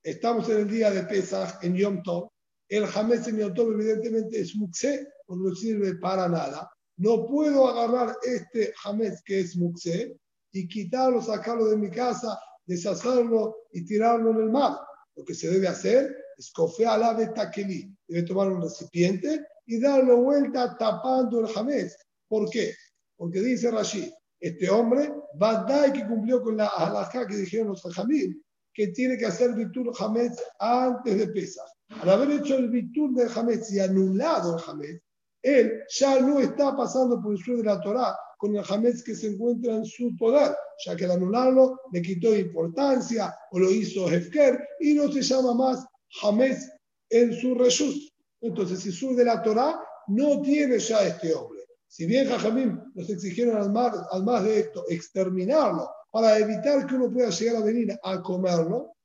Estamos 0.03 0.49
en 0.49 0.61
el 0.61 0.67
día 0.67 0.89
de 0.89 1.03
Pesach, 1.03 1.63
en 1.63 1.75
Yom 1.75 2.01
Tov. 2.01 2.29
El 2.67 2.85
Hametz 2.85 3.27
en 3.27 3.37
Yom 3.37 3.53
Tov, 3.53 3.71
evidentemente, 3.73 4.39
es 4.39 4.55
muxe, 4.55 5.07
porque 5.27 5.43
no 5.43 5.55
sirve 5.55 5.95
para 5.95 6.27
nada. 6.27 6.71
No 6.97 7.27
puedo 7.27 7.67
agarrar 7.67 8.15
este 8.23 8.73
Hametz 8.83 9.21
que 9.23 9.41
es 9.41 9.55
muxe 9.55 10.17
y 10.53 10.67
quitarlo, 10.67 11.21
sacarlo 11.21 11.65
de 11.65 11.77
mi 11.77 11.91
casa, 11.91 12.39
deshacerlo 12.71 13.57
y 13.71 13.85
tirarlo 13.85 14.31
en 14.31 14.37
el 14.37 14.49
mar. 14.49 14.77
Lo 15.15 15.23
que 15.25 15.33
se 15.33 15.49
debe 15.49 15.67
hacer 15.67 16.15
es 16.37 16.51
cofear 16.51 16.99
la 16.99 17.13
de 17.13 17.27
taquelí. 17.27 17.93
Debe 18.07 18.23
tomar 18.23 18.49
un 18.49 18.61
recipiente 18.61 19.45
y 19.65 19.79
darlo 19.79 20.21
vuelta 20.21 20.75
tapando 20.77 21.41
el 21.41 21.47
Hametz. 21.55 21.95
¿Por 22.27 22.49
qué? 22.49 22.73
Porque 23.17 23.41
dice 23.41 23.69
Rashid, 23.69 24.09
este 24.39 24.69
hombre, 24.69 25.13
Badai 25.37 25.93
que 25.93 26.07
cumplió 26.07 26.41
con 26.41 26.57
la 26.57 26.67
halajá 26.67 27.27
que 27.27 27.35
dijeron 27.35 27.67
los 27.67 27.81
Jamil, 27.93 28.41
que 28.73 28.87
tiene 28.87 29.17
que 29.17 29.25
hacer 29.25 29.53
Bitur 29.53 29.91
Hametz 29.99 30.41
antes 30.59 31.17
de 31.17 31.27
pesar. 31.27 31.67
Al 31.89 32.09
haber 32.09 32.31
hecho 32.31 32.55
el 32.55 32.69
Bitur 32.69 33.13
del 33.13 33.29
Hametz 33.35 33.71
y 33.71 33.79
anulado 33.79 34.57
el 34.57 34.63
Hametz, 34.65 35.03
él 35.43 35.83
ya 35.89 36.19
no 36.21 36.39
está 36.39 36.75
pasando 36.75 37.21
por 37.21 37.33
el 37.33 37.43
sur 37.43 37.57
de 37.57 37.63
la 37.63 37.81
Torah 37.81 38.15
con 38.41 38.55
el 38.55 38.63
Hametz 38.67 39.03
que 39.03 39.15
se 39.15 39.27
encuentra 39.27 39.75
en 39.75 39.85
su 39.85 40.17
poder, 40.17 40.55
ya 40.83 40.95
que 40.95 41.05
al 41.05 41.11
anularlo 41.11 41.79
le 41.93 42.01
quitó 42.01 42.35
importancia 42.35 43.35
o 43.51 43.59
lo 43.59 43.69
hizo 43.69 44.11
Hefker 44.11 44.59
y 44.79 44.95
no 44.95 45.11
se 45.11 45.21
llama 45.21 45.53
más 45.53 45.85
Hametz 46.23 46.67
en 47.11 47.33
su 47.39 47.53
reshus. 47.53 48.11
Entonces, 48.41 48.83
el 48.87 48.93
sur 48.93 49.15
de 49.15 49.25
la 49.25 49.43
Torah 49.43 49.79
no 50.07 50.41
tiene 50.41 50.79
ya 50.79 51.05
este 51.05 51.35
hombre. 51.35 51.61
Si 51.87 52.07
bien 52.07 52.27
Jajamim 52.27 52.81
nos 52.95 53.11
exigieron 53.11 53.57
al 53.57 53.71
más, 53.71 53.95
al 54.09 54.23
más 54.23 54.43
de 54.43 54.61
esto 54.61 54.85
exterminarlo 54.89 55.87
para 56.09 56.39
evitar 56.39 56.87
que 56.87 56.95
uno 56.95 57.13
pueda 57.13 57.29
llegar 57.29 57.57
a 57.57 57.65
venir 57.65 57.95
a 58.01 58.21
comerlo. 58.23 58.95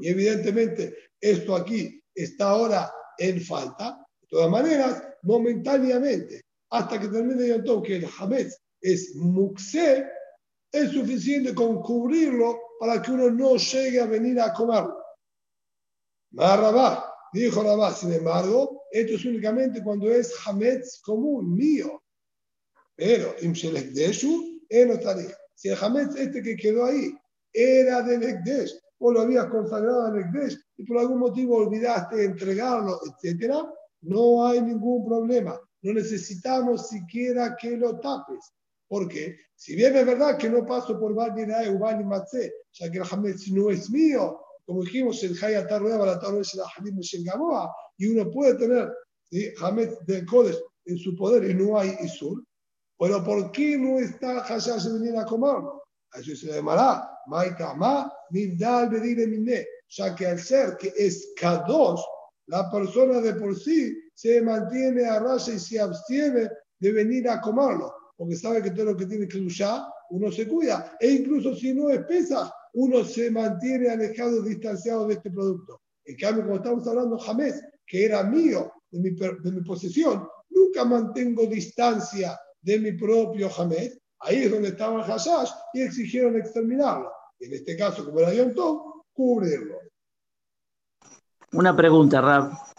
Y 0.00 0.08
evidentemente 0.08 0.94
esto 1.18 1.56
aquí 1.56 1.98
está 2.14 2.50
ahora 2.50 2.92
en 3.16 3.40
falta. 3.40 4.06
De 4.20 4.28
todas 4.28 4.50
maneras, 4.50 5.02
momentáneamente, 5.22 6.42
hasta 6.70 7.00
que 7.00 7.08
termine 7.08 7.48
Yom 7.48 7.82
que 7.82 7.96
el 7.96 8.08
Hametz 8.18 8.56
es 8.80 9.14
muxe, 9.16 10.06
es 10.72 10.90
suficiente 10.90 11.54
con 11.54 11.80
cubrirlo 11.82 12.58
para 12.78 13.02
que 13.02 13.10
uno 13.10 13.30
no 13.30 13.56
llegue 13.56 14.00
a 14.00 14.06
venir 14.06 14.40
a 14.40 14.52
comerlo. 14.52 14.96
Marrabá, 16.32 17.12
dijo 17.32 17.62
Rabá, 17.62 17.92
sin 17.92 18.12
embargo, 18.12 18.84
esto 18.92 19.14
es 19.14 19.24
únicamente 19.24 19.82
cuando 19.82 20.10
es 20.10 20.32
Hametz 20.46 21.00
común, 21.02 21.54
mío. 21.54 22.02
Pero, 22.94 23.34
Imshelek 23.40 23.90
Deshu, 23.90 24.60
no 24.70 24.92
estaría. 24.94 25.36
Si 25.54 25.68
el 25.68 25.78
Hametz 25.80 26.16
este 26.16 26.42
que 26.42 26.56
quedó 26.56 26.84
ahí 26.84 27.12
era 27.52 28.02
del 28.02 28.22
Ekdesh, 28.22 28.78
o 28.98 29.12
lo 29.12 29.22
habías 29.22 29.46
consagrado 29.46 30.06
al 30.06 30.20
Ekdesh 30.20 30.58
y 30.76 30.84
por 30.84 30.98
algún 30.98 31.18
motivo 31.18 31.56
olvidaste 31.56 32.24
entregarlo, 32.24 33.00
etc., 33.22 33.64
no 34.02 34.46
hay 34.46 34.62
ningún 34.62 35.04
problema. 35.04 35.58
No 35.82 35.94
necesitamos 35.94 36.88
siquiera 36.88 37.56
que 37.56 37.76
lo 37.76 37.98
tapes. 38.00 38.52
Porque 38.88 39.36
si 39.54 39.76
bien 39.76 39.96
es 39.96 40.04
verdad 40.04 40.36
que 40.36 40.50
no 40.50 40.66
paso 40.66 40.98
por 40.98 41.14
Bani 41.14 41.44
o 41.68 41.78
Bani 41.78 42.04
Matze, 42.04 42.52
ya 42.72 42.90
que 42.90 42.98
el 42.98 43.04
Hametz 43.08 43.48
no 43.48 43.70
es 43.70 43.88
mío, 43.88 44.40
como 44.66 44.82
dijimos, 44.82 45.22
el 45.22 45.36
Hayat 45.42 45.70
Arrueba, 45.70 46.06
la 46.06 46.18
Torre 46.18 46.40
es 46.40 46.54
la 46.54 46.64
Hadim 46.64 47.00
Gamoa, 47.24 47.72
y 47.98 48.08
uno 48.08 48.30
puede 48.30 48.54
tener 48.54 48.92
¿sí? 49.30 49.52
Hametz 49.60 50.04
del 50.06 50.26
Kodesh 50.26 50.58
en 50.86 50.98
su 50.98 51.16
poder 51.16 51.50
y 51.50 51.54
no 51.54 51.78
hay 51.78 51.96
Isur, 52.02 52.44
pero 52.98 53.22
¿por 53.24 53.50
qué 53.52 53.78
no 53.78 53.98
está 53.98 54.42
Hashash 54.42 54.84
de 54.84 54.98
venir 54.98 55.16
a 55.16 55.24
comerlo? 55.24 55.82
Eso 56.14 56.34
se 56.34 56.52
llamará 56.52 57.08
Maitama 57.26 58.12
Mindal 58.30 58.90
Bedire 58.90 59.26
Minde, 59.26 59.66
ya 59.88 60.14
que 60.14 60.26
al 60.26 60.38
ser 60.38 60.76
que 60.76 60.92
es 60.96 61.32
Kadosh, 61.36 62.00
la 62.46 62.70
persona 62.70 63.20
de 63.20 63.34
por 63.34 63.56
sí 63.56 63.96
se 64.20 64.42
mantiene 64.42 65.06
a 65.06 65.18
raya 65.18 65.54
y 65.54 65.58
se 65.58 65.80
abstiene 65.80 66.50
de 66.78 66.92
venir 66.92 67.26
a 67.30 67.40
comerlo, 67.40 67.90
porque 68.18 68.36
sabe 68.36 68.62
que 68.62 68.70
todo 68.70 68.86
lo 68.86 68.96
que 68.96 69.06
tiene 69.06 69.26
que 69.26 69.38
luchar, 69.38 69.82
uno 70.10 70.30
se 70.30 70.46
cuida. 70.46 70.94
E 71.00 71.10
incluso 71.10 71.56
si 71.56 71.72
no 71.72 71.88
es 71.88 72.04
pesa, 72.04 72.52
uno 72.74 73.02
se 73.02 73.30
mantiene 73.30 73.88
alejado, 73.88 74.42
distanciado 74.42 75.06
de 75.06 75.14
este 75.14 75.30
producto. 75.30 75.80
En 76.04 76.16
cambio, 76.16 76.44
como 76.44 76.56
estamos 76.56 76.86
hablando 76.86 77.18
Jamés, 77.18 77.64
que 77.86 78.04
era 78.04 78.22
mío, 78.22 78.70
de 78.90 79.00
mi, 79.00 79.10
de 79.16 79.52
mi 79.52 79.62
posesión, 79.62 80.28
nunca 80.50 80.84
mantengo 80.84 81.46
distancia 81.46 82.38
de 82.60 82.78
mi 82.78 82.92
propio 82.92 83.48
Hamed, 83.56 83.92
ahí 84.18 84.44
es 84.44 84.50
donde 84.50 84.68
estaba 84.68 85.02
el 85.02 85.10
Hashash 85.10 85.50
y 85.72 85.80
exigieron 85.80 86.36
exterminarlo. 86.36 87.10
En 87.38 87.54
este 87.54 87.74
caso, 87.74 88.04
como 88.04 88.20
era 88.20 88.34
Yom 88.34 88.52
Tov, 88.52 89.04
cubrirlo. 89.14 89.78
Una 91.52 91.74
pregunta, 91.74 92.20
Rab. 92.20 92.69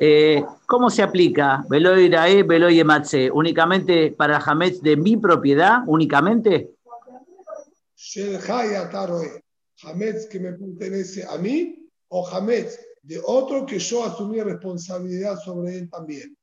Eh, 0.00 0.44
¿Cómo 0.66 0.90
se 0.90 1.02
aplica 1.02 1.64
Veloy 1.68 2.10
Rae, 2.10 2.42
Veloy 2.42 2.82
Matze? 2.82 3.30
¿Únicamente 3.30 4.12
para 4.12 4.38
Hamed 4.38 4.80
de 4.80 4.96
mi 4.96 5.16
propiedad? 5.16 5.82
¿Únicamente? 5.86 6.70
Hametz 9.82 10.26
que 10.26 10.40
me 10.40 10.52
pertenece 10.52 11.24
a 11.28 11.36
mí 11.38 11.88
o 12.08 12.26
Hametz 12.26 12.78
de 13.02 13.20
otro 13.24 13.66
que 13.66 13.78
yo 13.78 14.04
asumí 14.04 14.40
responsabilidad 14.40 15.38
sobre 15.38 15.78
él 15.78 15.90
también. 15.90 16.36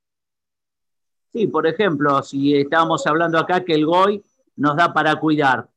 Sí, 1.34 1.48
por 1.48 1.66
ejemplo, 1.66 2.22
si 2.24 2.56
estábamos 2.56 3.08
hablando 3.08 3.40
acá 3.40 3.64
que 3.64 3.74
el 3.74 3.86
GOI 3.86 4.22
nos 4.58 4.76
da 4.76 4.94
para 4.94 5.20
cuidar, 5.20 5.70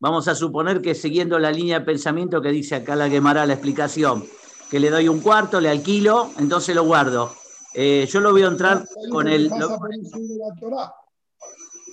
vamos 0.00 0.26
a 0.26 0.34
suponer 0.34 0.80
que 0.80 0.94
siguiendo 0.94 1.38
la 1.38 1.52
línea 1.52 1.80
de 1.80 1.84
pensamiento 1.84 2.40
que 2.40 2.48
dice 2.48 2.76
acá 2.76 2.96
la 2.96 3.10
quemará 3.10 3.46
la 3.46 3.52
explicación, 3.52 4.24
que 4.72 4.80
le 4.80 4.88
doy 4.88 5.06
un 5.06 5.20
cuarto, 5.20 5.60
le 5.60 5.68
alquilo, 5.68 6.30
entonces 6.38 6.74
lo 6.74 6.86
guardo. 6.86 7.30
Eh, 7.74 8.08
yo 8.10 8.20
lo 8.20 8.32
voy 8.32 8.42
a 8.42 8.46
entrar 8.46 8.82
con 9.10 9.28
el... 9.28 9.50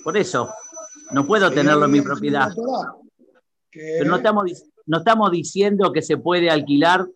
por 0.02 0.16
eso, 0.16 0.48
no 1.10 1.26
puedo 1.26 1.50
tenerlo 1.50 1.84
en 1.84 1.90
mi 1.90 2.00
propiedad. 2.00 2.48
Pero 3.70 4.08
no 4.08 4.16
estamos, 4.16 4.64
no 4.86 4.96
estamos 4.96 5.30
diciendo 5.30 5.92
que 5.92 6.00
se 6.00 6.16
puede 6.16 6.48
alquilar 6.48 7.06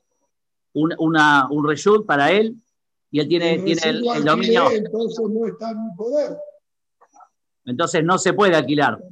un, 0.75 0.95
una, 0.99 1.49
un 1.51 2.05
para 2.07 2.31
él 2.31 2.57
y 3.11 3.21
él 3.21 3.29
tiene, 3.29 3.59
tiene 3.61 3.81
el, 3.89 4.23
dominio. 4.23 4.71
Entonces 4.71 5.25
no 5.31 5.47
está 5.47 5.71
en 5.71 5.83
mi 5.83 5.95
poder. 5.97 6.37
Entonces 7.65 8.05
no 8.05 8.19
se 8.19 8.35
puede 8.35 8.55
alquilar. 8.55 9.03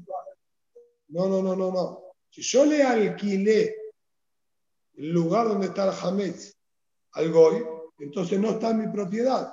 No, 1.09 1.31
no, 1.31 1.41
no, 1.41 1.57
no, 1.57 1.73
no. 1.73 2.03
Si 2.29 2.43
yo 2.43 2.67
le 2.67 2.83
alquilé 2.83 3.75
el 5.03 5.11
lugar 5.11 5.49
donde 5.49 5.67
está 5.67 5.85
el 5.85 5.95
Hametz 6.01 6.57
al 7.15 7.33
Goy, 7.33 7.65
entonces 7.99 8.39
no 8.39 8.51
está 8.51 8.71
en 8.71 8.79
mi 8.79 8.93
propiedad. 8.93 9.53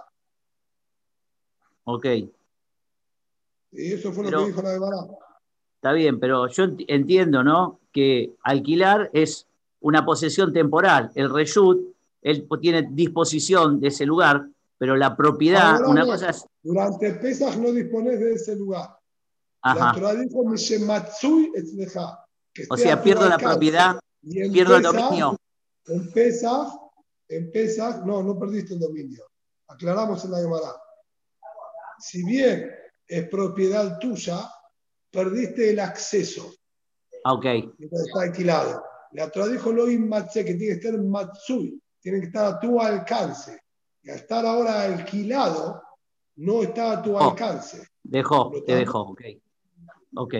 Ok. 1.85 2.05
Y 3.71 3.93
eso 3.93 4.13
fue 4.13 4.29
lo 4.29 4.39
que 4.39 4.45
dijo 4.45 4.61
la 4.61 4.69
de 4.69 4.79
Bará. 4.79 5.07
Está 5.75 5.93
bien, 5.93 6.19
pero 6.19 6.47
yo 6.49 6.65
entiendo, 6.87 7.43
¿no? 7.43 7.79
Que 7.91 8.35
alquilar 8.43 9.09
es 9.11 9.47
una 9.79 10.05
posesión 10.05 10.53
temporal. 10.53 11.11
El 11.15 11.33
reshut, 11.33 11.95
él 12.21 12.47
tiene 12.61 12.87
disposición 12.91 13.79
de 13.79 13.87
ese 13.87 14.05
lugar, 14.05 14.45
pero 14.77 14.95
la 14.95 15.15
propiedad, 15.17 15.83
una 15.83 16.05
cosa 16.05 16.29
es... 16.29 16.45
Durante 16.61 17.13
Pesach 17.13 17.57
no 17.57 17.71
dispones 17.71 18.19
de 18.19 18.33
ese 18.33 18.55
lugar. 18.55 18.99
Ajá. 19.63 19.99
La 19.99 20.13
dijo, 20.13 20.43
o 22.69 22.77
sea, 22.77 23.01
pierdo 23.01 23.27
la 23.27 23.37
propiedad, 23.37 23.99
pierdo 24.21 24.77
el 24.77 24.83
dominio. 24.83 25.37
En 25.87 26.11
Pesach, 26.11 26.69
en 27.27 27.51
Pesach, 27.51 28.05
no, 28.05 28.21
no 28.23 28.37
perdiste 28.37 28.73
el 28.73 28.79
dominio. 28.79 29.25
Aclaramos 29.67 30.23
en 30.25 30.31
la 30.31 30.39
Gemara. 30.39 30.75
Si 31.99 32.23
bien 32.23 32.71
es 33.07 33.27
propiedad 33.29 33.99
tuya, 33.99 34.49
perdiste 35.11 35.71
el 35.71 35.79
acceso. 35.79 36.51
Ah, 37.23 37.33
ok. 37.33 37.45
Está 37.79 38.21
alquilado. 38.21 38.83
La 39.11 39.29
Torah 39.29 39.47
dijo 39.47 39.71
lo 39.71 39.85
que 39.85 39.97
tiene 40.31 40.57
que 40.57 40.71
estar 40.71 40.97
matsui, 41.01 41.81
tiene 41.99 42.19
que 42.19 42.27
estar 42.27 42.45
a 42.45 42.59
tu 42.59 42.79
alcance. 42.79 43.59
Y 44.03 44.09
al 44.09 44.17
estar 44.17 44.45
ahora 44.45 44.83
alquilado, 44.83 45.81
no 46.37 46.63
está 46.63 46.93
a 46.93 47.01
tu 47.01 47.15
oh, 47.15 47.31
alcance. 47.31 47.87
Dejó, 48.03 48.51
te 48.65 48.75
dejó, 48.75 49.01
ok. 49.01 49.21
Ok, 50.15 50.35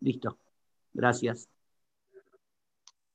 listo. 0.00 0.38
Gracias. 0.92 1.48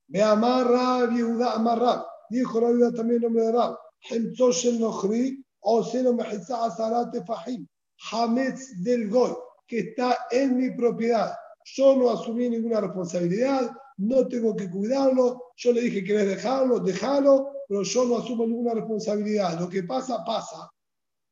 Me 0.08 0.22
amarra, 0.22 1.06
viuda, 1.06 1.54
amarra. 1.54 2.06
Dijo 2.30 2.60
la 2.60 2.70
viuda 2.70 2.92
también 2.92 3.22
nombre 3.22 3.44
de 3.44 3.52
Rab. 3.52 3.76
el 4.10 4.32
Nohri, 4.78 5.44
o 5.60 5.84
Seno 5.84 6.12
Mehitza 6.12 6.64
Azarate 6.64 7.24
Fahim. 7.24 7.66
Hametz 8.10 8.82
del 8.82 9.10
Goy 9.10 9.34
que 9.68 9.80
está 9.80 10.26
en 10.30 10.56
mi 10.56 10.70
propiedad. 10.70 11.34
Yo 11.64 11.94
no 11.94 12.10
asumí 12.10 12.48
ninguna 12.48 12.80
responsabilidad, 12.80 13.70
no 13.98 14.26
tengo 14.26 14.56
que 14.56 14.70
cuidarlo. 14.70 15.52
Yo 15.56 15.72
le 15.72 15.82
dije, 15.82 16.02
¿querés 16.02 16.26
dejarlo? 16.28 16.80
Déjalo, 16.80 17.52
pero 17.68 17.82
yo 17.82 18.04
no 18.06 18.16
asumo 18.16 18.46
ninguna 18.46 18.74
responsabilidad. 18.74 19.60
Lo 19.60 19.68
que 19.68 19.82
pasa, 19.82 20.24
pasa. 20.24 20.70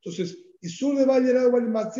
Entonces, 0.02 0.36
y 0.60 0.68
sur 0.68 0.96
de 0.96 1.06
Valle 1.06 1.32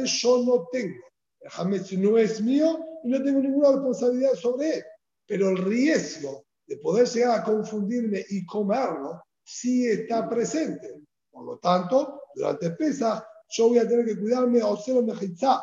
yo 0.04 0.42
no 0.44 0.68
tengo. 0.70 0.94
El 1.40 2.02
no 2.02 2.18
es 2.18 2.42
mío 2.42 2.84
y 3.04 3.08
no 3.08 3.22
tengo 3.22 3.40
ninguna 3.40 3.72
responsabilidad 3.72 4.34
sobre 4.34 4.76
él. 4.76 4.84
Pero 5.26 5.48
el 5.50 5.56
riesgo 5.56 6.45
de 6.66 6.76
poder 6.78 7.06
llegar 7.06 7.40
a 7.40 7.44
confundirme 7.44 8.24
y 8.30 8.44
comerlo 8.44 9.22
sí 9.44 9.86
está 9.86 10.28
presente. 10.28 11.02
Por 11.30 11.44
lo 11.44 11.58
tanto, 11.58 12.22
durante 12.34 12.70
Pesach 12.70 13.24
yo 13.48 13.68
voy 13.68 13.78
a 13.78 13.88
tener 13.88 14.04
que 14.06 14.18
cuidarme 14.18 14.60
a 14.60 14.66
Oselo 14.66 15.02
Mejitza, 15.02 15.62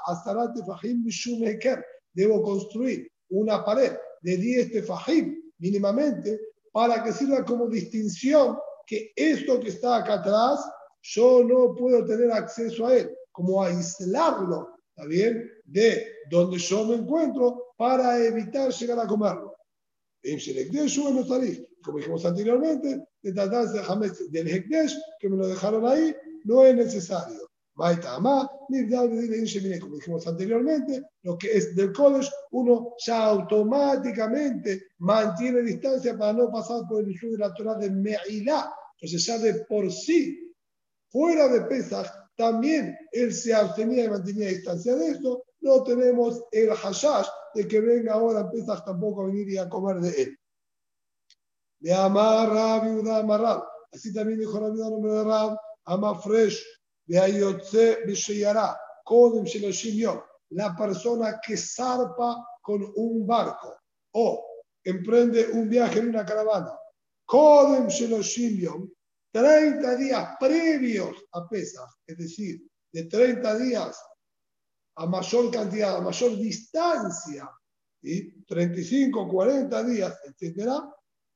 Fahim 0.66 1.06
Heker. 1.44 1.86
Debo 2.14 2.42
construir 2.42 3.12
una 3.30 3.64
pared 3.66 3.94
de 4.22 4.38
10 4.38 4.72
tefajim 4.72 5.52
mínimamente 5.58 6.40
para 6.72 7.04
que 7.04 7.12
sirva 7.12 7.44
como 7.44 7.68
distinción 7.68 8.58
que 8.86 9.12
esto 9.16 9.60
que 9.60 9.70
está 9.70 9.98
acá 9.98 10.16
atrás 10.16 10.60
yo 11.02 11.44
no 11.44 11.76
puedo 11.76 12.06
tener 12.06 12.32
acceso 12.32 12.88
a 12.88 12.96
él, 12.96 13.14
como 13.32 13.62
aislarlo, 13.62 14.70
¿está 14.96 15.06
bien? 15.06 15.52
De 15.66 16.06
donde 16.30 16.58
yo 16.58 16.86
me 16.86 16.96
encuentro 16.96 17.74
para 17.78 18.24
evitar 18.24 18.72
llegar 18.72 19.00
a 19.00 19.08
comerlo. 19.08 19.53
Como 21.84 21.98
dijimos 21.98 22.26
anteriormente, 22.26 23.06
de 23.22 23.34
tratarse 23.34 23.82
del 24.30 24.48
Hekdesh, 24.48 24.98
que 25.20 25.30
me 25.30 25.38
lo 25.38 25.48
dejaron 25.48 25.86
ahí, 25.86 26.16
no 26.46 26.66
es 26.66 26.76
necesario. 26.76 27.40
Como 27.76 27.90
dijimos 29.96 30.28
anteriormente, 30.28 31.04
lo 31.24 31.38
que 31.38 31.58
es 31.58 31.76
del 31.76 31.92
college, 31.92 32.30
uno 32.52 32.94
ya 33.06 33.26
automáticamente 33.26 34.84
mantiene 35.00 35.64
distancia 35.64 36.18
para 36.18 36.34
no 36.34 36.52
pasar 36.52 36.84
por 36.88 37.04
el 37.04 37.12
issue 37.12 37.32
de 37.32 37.40
la 37.40 37.54
Torah 37.54 37.76
de 37.76 37.90
Me'ilá. 37.90 38.74
Entonces 38.96 39.26
ya 39.26 39.38
de 39.40 39.56
por 39.66 39.92
sí, 39.92 40.54
fuera 41.10 41.50
de 41.50 41.62
Pesach, 41.62 42.08
también 42.38 42.96
él 43.12 43.34
se 43.34 43.54
abstenía 43.54 44.06
y 44.06 44.10
mantenía 44.10 44.50
distancia 44.50 44.96
de 44.96 45.10
esto. 45.10 45.44
No 45.62 45.84
tenemos 45.84 46.44
el 46.52 46.70
hashash 46.70 47.28
de 47.54 47.68
que 47.68 47.80
venga 47.80 48.14
ahora 48.14 48.50
Pesach 48.50 48.84
tampoco 48.86 49.24
a 49.24 49.28
venir 49.28 49.50
y 49.50 49.58
a 49.58 49.70
comer 49.70 49.98
de 49.98 50.22
él. 50.22 50.40
De 51.80 51.94
amarra, 51.94 52.80
viuda, 52.80 53.20
amarra. 53.20 53.64
Así 53.92 54.14
también 54.14 54.40
dijo 54.40 54.60
la 54.60 54.70
viuda 54.70 54.90
nombre 54.90 55.12
de 55.14 55.24
Rab, 55.24 55.58
ama 55.86 56.20
fresh 56.20 56.64
la 60.50 60.76
persona 60.78 61.40
que 61.46 61.58
zarpa 61.58 62.48
con 62.62 62.94
un 62.96 63.28
barco 63.28 63.76
o 64.14 64.46
emprende 64.84 65.48
un 65.52 65.70
viaje 65.70 66.00
en 66.00 66.10
una 66.10 66.26
caravana, 66.26 66.78
Kodem 67.26 67.88
30 69.32 69.96
días 69.96 70.36
previos 70.40 71.26
a 71.32 71.48
Pesach, 71.50 71.90
es 72.06 72.18
decir, 72.18 72.62
de 72.92 73.06
30 73.06 73.58
días 73.58 74.00
a 74.96 75.06
mayor 75.06 75.52
cantidad, 75.52 75.98
a 75.98 76.02
mayor 76.02 76.38
distancia, 76.38 77.50
y 78.04 78.44
35, 78.44 79.28
40 79.28 79.84
días, 79.84 80.20
etc., 80.26 80.70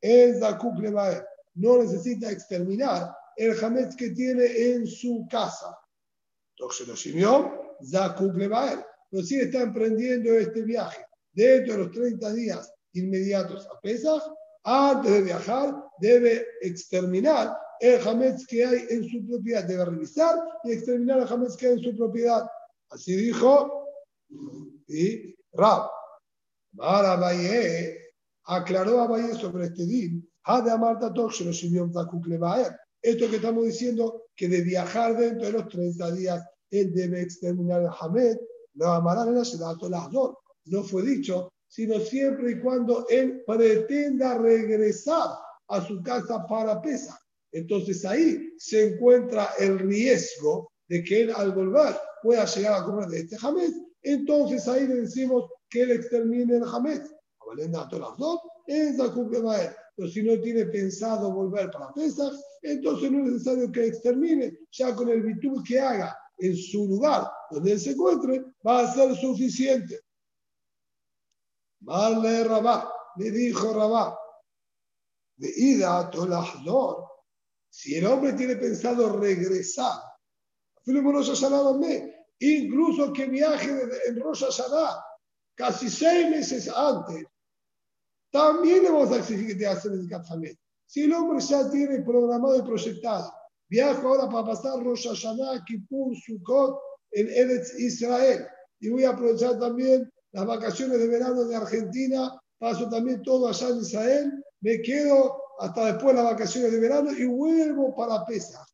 el 0.02 0.40
Zakuk 0.40 0.76
no 1.56 1.78
necesita 1.82 2.30
exterminar 2.30 3.16
el 3.36 3.64
Hametz 3.64 3.96
que 3.96 4.12
tiene 4.12 4.46
en 4.46 4.86
su 4.86 5.28
casa. 5.30 5.78
Entonces 6.56 6.88
lo 6.88 6.96
simió, 6.96 7.76
Zakuk 7.84 8.36
Levael. 8.36 8.80
Pero 9.10 9.24
si 9.24 9.40
está 9.40 9.62
emprendiendo 9.62 10.34
este 10.34 10.62
viaje 10.64 11.06
dentro 11.32 11.74
de 11.74 11.80
los 11.80 11.92
30 11.92 12.34
días 12.34 12.74
inmediatos 12.94 13.68
a 13.68 13.80
Pesach, 13.80 14.24
antes 14.64 15.12
de 15.12 15.22
viajar, 15.22 15.74
debe 16.00 16.46
exterminar 16.62 17.58
el 17.80 18.06
Hametz 18.06 18.46
que 18.46 18.66
hay 18.66 18.86
en 18.90 19.08
su 19.08 19.26
propiedad. 19.26 19.64
Debe 19.64 19.86
revisar 19.86 20.36
y 20.64 20.74
exterminar 20.74 21.20
el 21.20 21.28
Hametz 21.28 21.56
que 21.56 21.68
hay 21.68 21.74
en 21.74 21.84
su 21.84 21.96
propiedad. 21.96 22.50
Así 22.90 23.16
dijo 23.16 23.86
y 24.88 25.36
Rab. 25.54 25.90
Mara 26.74 27.16
Baye 27.16 28.00
aclaró 28.46 29.02
a 29.02 29.08
Baye 29.08 29.34
sobre 29.34 29.66
este 29.66 29.86
din. 29.86 30.30
De 30.64 30.72
Amarta 30.72 31.14
se. 31.14 32.78
Esto 33.02 33.30
que 33.30 33.36
estamos 33.36 33.66
diciendo, 33.66 34.28
que 34.34 34.48
de 34.48 34.62
viajar 34.62 35.18
dentro 35.18 35.48
de 35.48 35.52
los 35.52 35.68
30 35.68 36.12
días, 36.12 36.44
él 36.72 36.94
debe 36.94 37.22
exterminar 37.22 37.82
el 37.82 37.90
Hamed, 38.00 38.38
la 38.76 38.96
amarán 38.96 39.34
las 39.90 40.10
dos. 40.12 40.36
No 40.66 40.84
fue 40.84 41.04
dicho, 41.04 41.52
sino 41.68 42.00
siempre 42.00 42.52
y 42.52 42.60
cuando 42.62 43.06
él 43.10 43.44
pretenda 43.46 44.38
regresar 44.38 45.30
a 45.68 45.86
su 45.86 46.02
casa 46.02 46.46
para 46.48 46.82
pesar. 46.82 47.18
Entonces 47.52 48.06
ahí 48.06 48.54
se 48.58 48.94
encuentra 48.94 49.50
el 49.60 49.80
riesgo 49.80 50.72
de 50.88 51.04
que 51.04 51.22
él 51.22 51.34
al 51.36 51.52
volver 51.52 51.96
pueda 52.22 52.46
llegar 52.46 52.82
a 52.82 52.86
comer 52.86 53.08
de 53.08 53.20
este 53.20 53.38
Hamed. 53.42 53.72
Entonces 54.02 54.68
ahí 54.68 54.88
le 54.88 55.02
decimos 55.02 55.50
que 55.70 55.82
él 55.82 55.92
extermine 55.92 56.58
el 56.58 56.62
la 56.62 58.18
Pero 59.96 60.10
si 60.10 60.24
no 60.24 60.40
tiene 60.42 60.66
pensado 60.66 61.32
volver 61.32 61.72
para 61.72 61.94
Pesach, 61.94 62.34
entonces 62.62 63.12
no 63.12 63.26
es 63.26 63.32
necesario 63.34 63.72
que 63.72 63.88
extermine, 63.88 64.60
ya 64.72 64.96
con 64.96 65.10
el 65.10 65.24
virtud 65.24 65.64
que 65.66 65.80
haga 65.80 66.18
en 66.38 66.56
su 66.56 66.88
lugar 66.88 67.30
donde 67.50 67.72
él 67.72 67.80
se 67.80 67.92
encuentre, 67.92 68.44
va 68.66 68.82
a 68.82 68.94
ser 68.94 69.16
suficiente. 69.16 70.00
Marle 71.82 72.44
Rabá, 72.44 72.92
le 73.18 73.32
dijo 73.32 73.74
Rabá, 73.74 74.18
de 75.38 75.52
ida 75.56 76.00
a 76.00 76.12
si 77.70 77.96
el 77.96 78.06
hombre 78.08 78.34
tiene 78.34 78.56
pensado 78.56 79.20
regresar, 79.20 80.02
incluso 82.40 83.14
que 83.14 83.26
viaje 83.26 83.70
en 84.08 84.20
Rosh 84.20 84.44
Hashanah, 84.44 85.04
casi 85.56 85.90
seis 85.90 86.30
meses 86.30 86.70
antes, 86.70 87.26
también 88.32 88.84
le 88.84 88.92
vamos 88.92 89.12
a 89.12 89.18
exigir 89.18 89.58
te 89.58 89.66
haga 89.66 89.82
el 89.86 90.10
Hamed. 90.30 90.56
Si 90.86 91.04
el 91.04 91.14
hombre 91.14 91.40
ya 91.40 91.70
tiene 91.70 92.02
programado 92.02 92.58
y 92.58 92.62
proyectado, 92.62 93.34
viajo 93.70 94.08
ahora 94.08 94.30
para 94.30 94.46
pasar 94.46 94.84
Rosh 94.84 95.08
Hashanah, 95.08 95.66
Kippur, 95.66 96.16
Sukkot 96.16 96.80
en 97.12 97.30
Eretz 97.30 97.78
Israel, 97.80 98.48
y 98.80 98.90
voy 98.90 99.04
a 99.04 99.10
aprovechar 99.10 99.60
también 99.60 100.12
las 100.32 100.46
vacaciones 100.46 101.00
de 101.00 101.08
verano 101.08 101.46
de 101.46 101.56
Argentina, 101.56 102.40
paso 102.60 102.90
también 102.90 103.22
todo 103.24 103.48
allá 103.48 103.70
en 103.70 103.78
Israel, 103.78 104.44
me 104.62 104.82
quedo 104.82 105.42
hasta 105.60 105.94
después 105.94 106.16
de 106.16 106.22
las 106.22 106.32
vacaciones 106.32 106.72
de 106.72 106.80
verano 106.80 107.12
y 107.12 107.26
vuelvo 107.26 107.96
para 107.96 108.26
Pesach. 108.26 108.68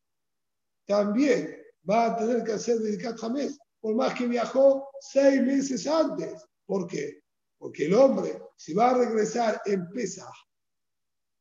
También 0.86 1.63
va 1.88 2.06
a 2.06 2.16
tener 2.16 2.42
que 2.44 2.52
hacer 2.52 2.78
dedicar 2.78 3.14
Hamed, 3.20 3.50
por 3.80 3.94
más 3.94 4.14
que 4.14 4.26
viajó 4.26 4.88
seis 5.00 5.42
meses 5.42 5.86
antes. 5.86 6.44
¿Por 6.66 6.86
qué? 6.86 7.22
Porque 7.58 7.86
el 7.86 7.94
hombre, 7.94 8.40
si 8.56 8.74
va 8.74 8.90
a 8.90 8.98
regresar 8.98 9.60
en 9.66 9.88
Pesach, 9.90 10.34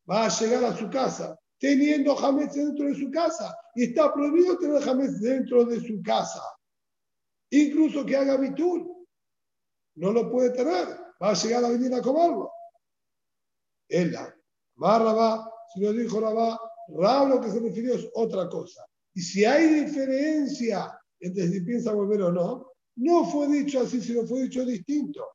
va 0.10 0.26
a 0.26 0.30
llegar 0.30 0.64
a 0.66 0.78
su 0.78 0.90
casa 0.90 1.38
teniendo 1.64 2.18
Hamed 2.20 2.50
dentro 2.50 2.88
de 2.88 2.96
su 2.96 3.10
casa. 3.10 3.58
Y 3.76 3.86
está 3.86 4.14
prohibido 4.14 4.58
tener 4.58 4.88
Hamed 4.88 5.12
dentro 5.22 5.64
de 5.64 5.80
su 5.80 6.02
casa. 6.04 6.44
Incluso 7.50 8.06
que 8.06 8.18
haga 8.18 8.36
bitul. 8.36 9.08
No 9.96 10.12
lo 10.12 10.30
puede 10.30 10.50
tener. 10.50 10.88
Va 11.22 11.30
a 11.30 11.34
llegar 11.34 11.64
a 11.64 11.70
venir 11.70 11.94
a 11.94 12.02
comerlo. 12.02 12.52
Ella, 13.88 14.36
va, 14.82 15.52
si 15.74 15.80
lo 15.80 15.94
dijo 15.94 16.20
Rabá, 16.20 16.60
Rab 16.90 17.30
lo 17.30 17.40
que 17.40 17.50
se 17.50 17.60
refirió 17.62 17.94
es 17.94 18.10
otra 18.14 18.50
cosa. 18.50 18.86
Y 19.14 19.22
si 19.22 19.46
hay 19.46 19.86
diferencia 19.86 21.00
entre 21.20 21.48
si 21.48 21.62
piensa 21.62 21.94
volver 21.94 22.22
o 22.24 22.32
no, 22.32 22.74
no 22.98 23.26
fue 23.26 23.48
dicho 23.48 23.80
así, 23.80 24.02
sino 24.02 24.26
fue 24.26 24.44
dicho 24.44 24.66
distinto. 24.66 25.26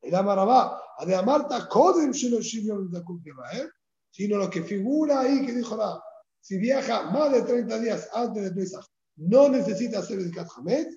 El 0.00 0.14
Amarabá, 0.14 0.82
de 1.06 1.22
Marta, 1.22 1.68
Kodem 1.68 2.10
¿eh? 2.10 3.68
sino 4.10 4.36
lo 4.36 4.50
que 4.50 4.62
figura 4.62 5.20
ahí 5.20 5.44
que 5.46 5.52
dijo 5.52 5.76
Rab, 5.76 6.00
si 6.40 6.58
viaja 6.58 7.10
más 7.10 7.32
de 7.32 7.42
30 7.42 7.78
días 7.80 8.08
antes 8.12 8.42
de 8.42 8.50
Pesach, 8.52 8.84
no 9.16 9.48
necesita 9.48 10.00
hacer 10.00 10.18
el 10.18 10.32
Hamed, 10.56 10.88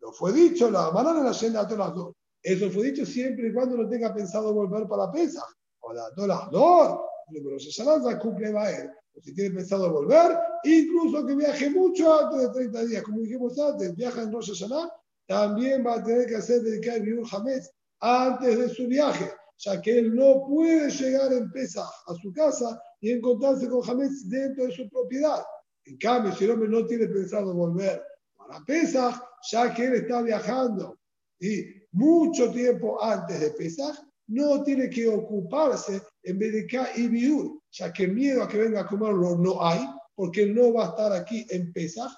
lo 0.00 0.12
fue 0.12 0.32
dicho, 0.32 0.70
la 0.70 0.90
manera 0.90 1.18
en 1.18 1.52
la 1.52 1.68
todas 1.68 1.78
las 1.78 1.94
dos. 1.94 2.14
Eso 2.42 2.70
fue 2.70 2.84
dicho 2.84 3.06
siempre 3.06 3.48
y 3.48 3.52
cuando 3.54 3.76
no 3.76 3.88
tenga 3.88 4.14
pensado 4.14 4.52
volver 4.52 4.86
para 4.86 5.10
Pesach. 5.10 5.44
O 5.80 5.92
la 5.92 6.10
todas 6.14 6.28
las 6.28 6.50
dos, 6.50 7.00
pero 7.32 7.58
se 7.58 8.18
cumple 8.18 8.52
va 8.52 8.70
él. 8.70 8.90
O 9.14 9.20
si 9.20 9.34
tiene 9.34 9.54
pensado 9.54 9.92
volver, 9.92 10.36
incluso 10.64 11.24
que 11.24 11.34
viaje 11.34 11.70
mucho 11.70 12.20
antes 12.20 12.40
de 12.40 12.48
30 12.48 12.84
días, 12.84 13.02
como 13.02 13.20
dijimos 13.20 13.58
antes, 13.58 13.94
viaja 13.94 14.22
en 14.22 14.32
Rosh 14.32 14.50
Hashanah, 14.50 14.90
también 15.26 15.86
va 15.86 15.94
a 15.94 16.02
tener 16.02 16.26
que 16.26 16.36
hacer 16.36 16.62
dedicar 16.62 16.96
el 16.96 17.22
Hamed 17.30 17.62
antes 18.00 18.58
de 18.58 18.68
su 18.68 18.86
viaje, 18.86 19.30
ya 19.58 19.80
que 19.80 19.98
él 19.98 20.14
no 20.14 20.44
puede 20.46 20.90
llegar 20.90 21.32
en 21.32 21.50
Pesach 21.50 21.88
a 22.06 22.14
su 22.14 22.32
casa 22.32 22.80
y 23.00 23.12
encontrarse 23.12 23.68
con 23.68 23.88
Hamed 23.88 24.10
dentro 24.26 24.66
de 24.66 24.72
su 24.72 24.88
propiedad. 24.88 25.42
En 25.84 25.96
cambio, 25.96 26.34
si 26.34 26.44
el 26.44 26.50
hombre 26.50 26.68
no 26.68 26.84
tiene 26.86 27.06
pensado 27.06 27.54
volver 27.54 28.02
para 28.36 28.62
Pesach, 28.64 29.14
ya 29.50 29.72
que 29.72 29.84
él 29.84 29.94
está 29.94 30.22
viajando 30.22 30.98
y 31.40 31.64
mucho 31.92 32.50
tiempo 32.50 33.02
antes 33.02 33.40
de 33.40 33.50
Pesach, 33.52 33.96
no 34.28 34.62
tiene 34.62 34.88
que 34.88 35.08
ocuparse 35.08 36.02
en 36.24 36.38
Bedeká 36.38 36.88
y 36.96 37.08
Biur, 37.08 37.60
ya 37.70 37.92
que 37.92 38.08
miedo 38.08 38.42
a 38.42 38.48
que 38.48 38.58
venga 38.58 38.80
a 38.80 38.86
comerlo 38.86 39.36
no 39.36 39.64
hay, 39.64 39.86
porque 40.14 40.42
él 40.42 40.54
no 40.54 40.72
va 40.72 40.86
a 40.86 40.88
estar 40.90 41.12
aquí 41.12 41.46
en 41.50 41.72
Pesach, 41.72 42.12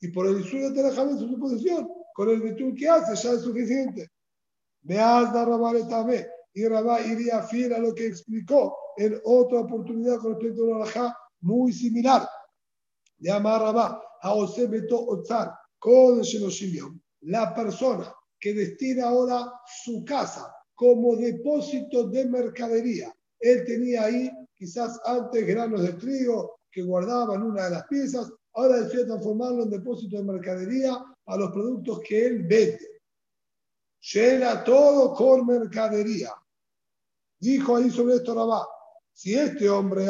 y 0.00 0.08
por 0.08 0.26
el 0.26 0.42
sur 0.44 0.72
de 0.72 0.80
en 0.80 1.18
su 1.18 1.38
posición, 1.38 1.88
con 2.14 2.28
el 2.30 2.40
Betul 2.40 2.74
que 2.74 2.88
hace 2.88 3.14
ya 3.14 3.34
es 3.34 3.42
suficiente. 3.42 4.10
Veas 4.82 5.32
da 5.32 5.44
Rabá 5.44 5.72
y 6.54 6.66
Rabá 6.66 7.00
iría 7.00 7.42
fiel 7.44 7.72
a 7.72 7.78
lo 7.78 7.94
que 7.94 8.06
explicó 8.06 8.76
en 8.96 9.20
otra 9.24 9.60
oportunidad 9.60 10.18
con 10.18 10.32
respecto 10.32 10.74
a 10.74 10.80
la 10.80 11.16
muy 11.40 11.72
similar 11.72 12.28
llama 13.18 13.58
Rabá, 13.58 14.02
a 14.20 14.34
Osebeto 14.34 15.06
Otzar, 15.06 15.52
con 15.78 16.20
la 17.20 17.54
persona 17.54 18.12
que 18.38 18.52
destina 18.52 19.08
ahora 19.08 19.52
su 19.84 20.04
casa 20.04 20.52
como 20.74 21.16
depósito 21.16 22.08
de 22.08 22.26
mercadería. 22.26 23.14
Él 23.40 23.64
tenía 23.64 24.04
ahí 24.04 24.30
quizás 24.54 25.00
antes 25.04 25.46
granos 25.46 25.82
de 25.82 25.92
trigo 25.94 26.60
que 26.70 26.82
guardaban 26.82 27.42
una 27.42 27.64
de 27.64 27.70
las 27.70 27.86
piezas, 27.86 28.32
ahora 28.54 28.80
decide 28.80 29.06
transformarlo 29.06 29.64
en 29.64 29.70
depósito 29.70 30.16
de 30.16 30.24
mercadería 30.24 31.04
a 31.26 31.36
los 31.36 31.50
productos 31.52 32.00
que 32.00 32.26
él 32.26 32.42
vende. 32.44 33.00
Llena 34.12 34.64
todo 34.64 35.14
con 35.14 35.46
mercadería. 35.46 36.32
Dijo 37.38 37.76
ahí 37.76 37.90
sobre 37.90 38.16
esto 38.16 38.34
Rabá, 38.34 38.66
si 39.12 39.34
este 39.34 39.68
hombre, 39.68 40.06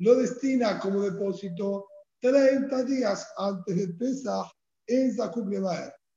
lo 0.00 0.14
destina 0.14 0.78
como 0.78 1.02
depósito 1.02 1.86
30 2.20 2.84
días 2.84 3.26
antes 3.36 3.76
de 3.76 3.82
empezar 3.84 4.44
en 4.86 5.14
Zakub 5.14 5.48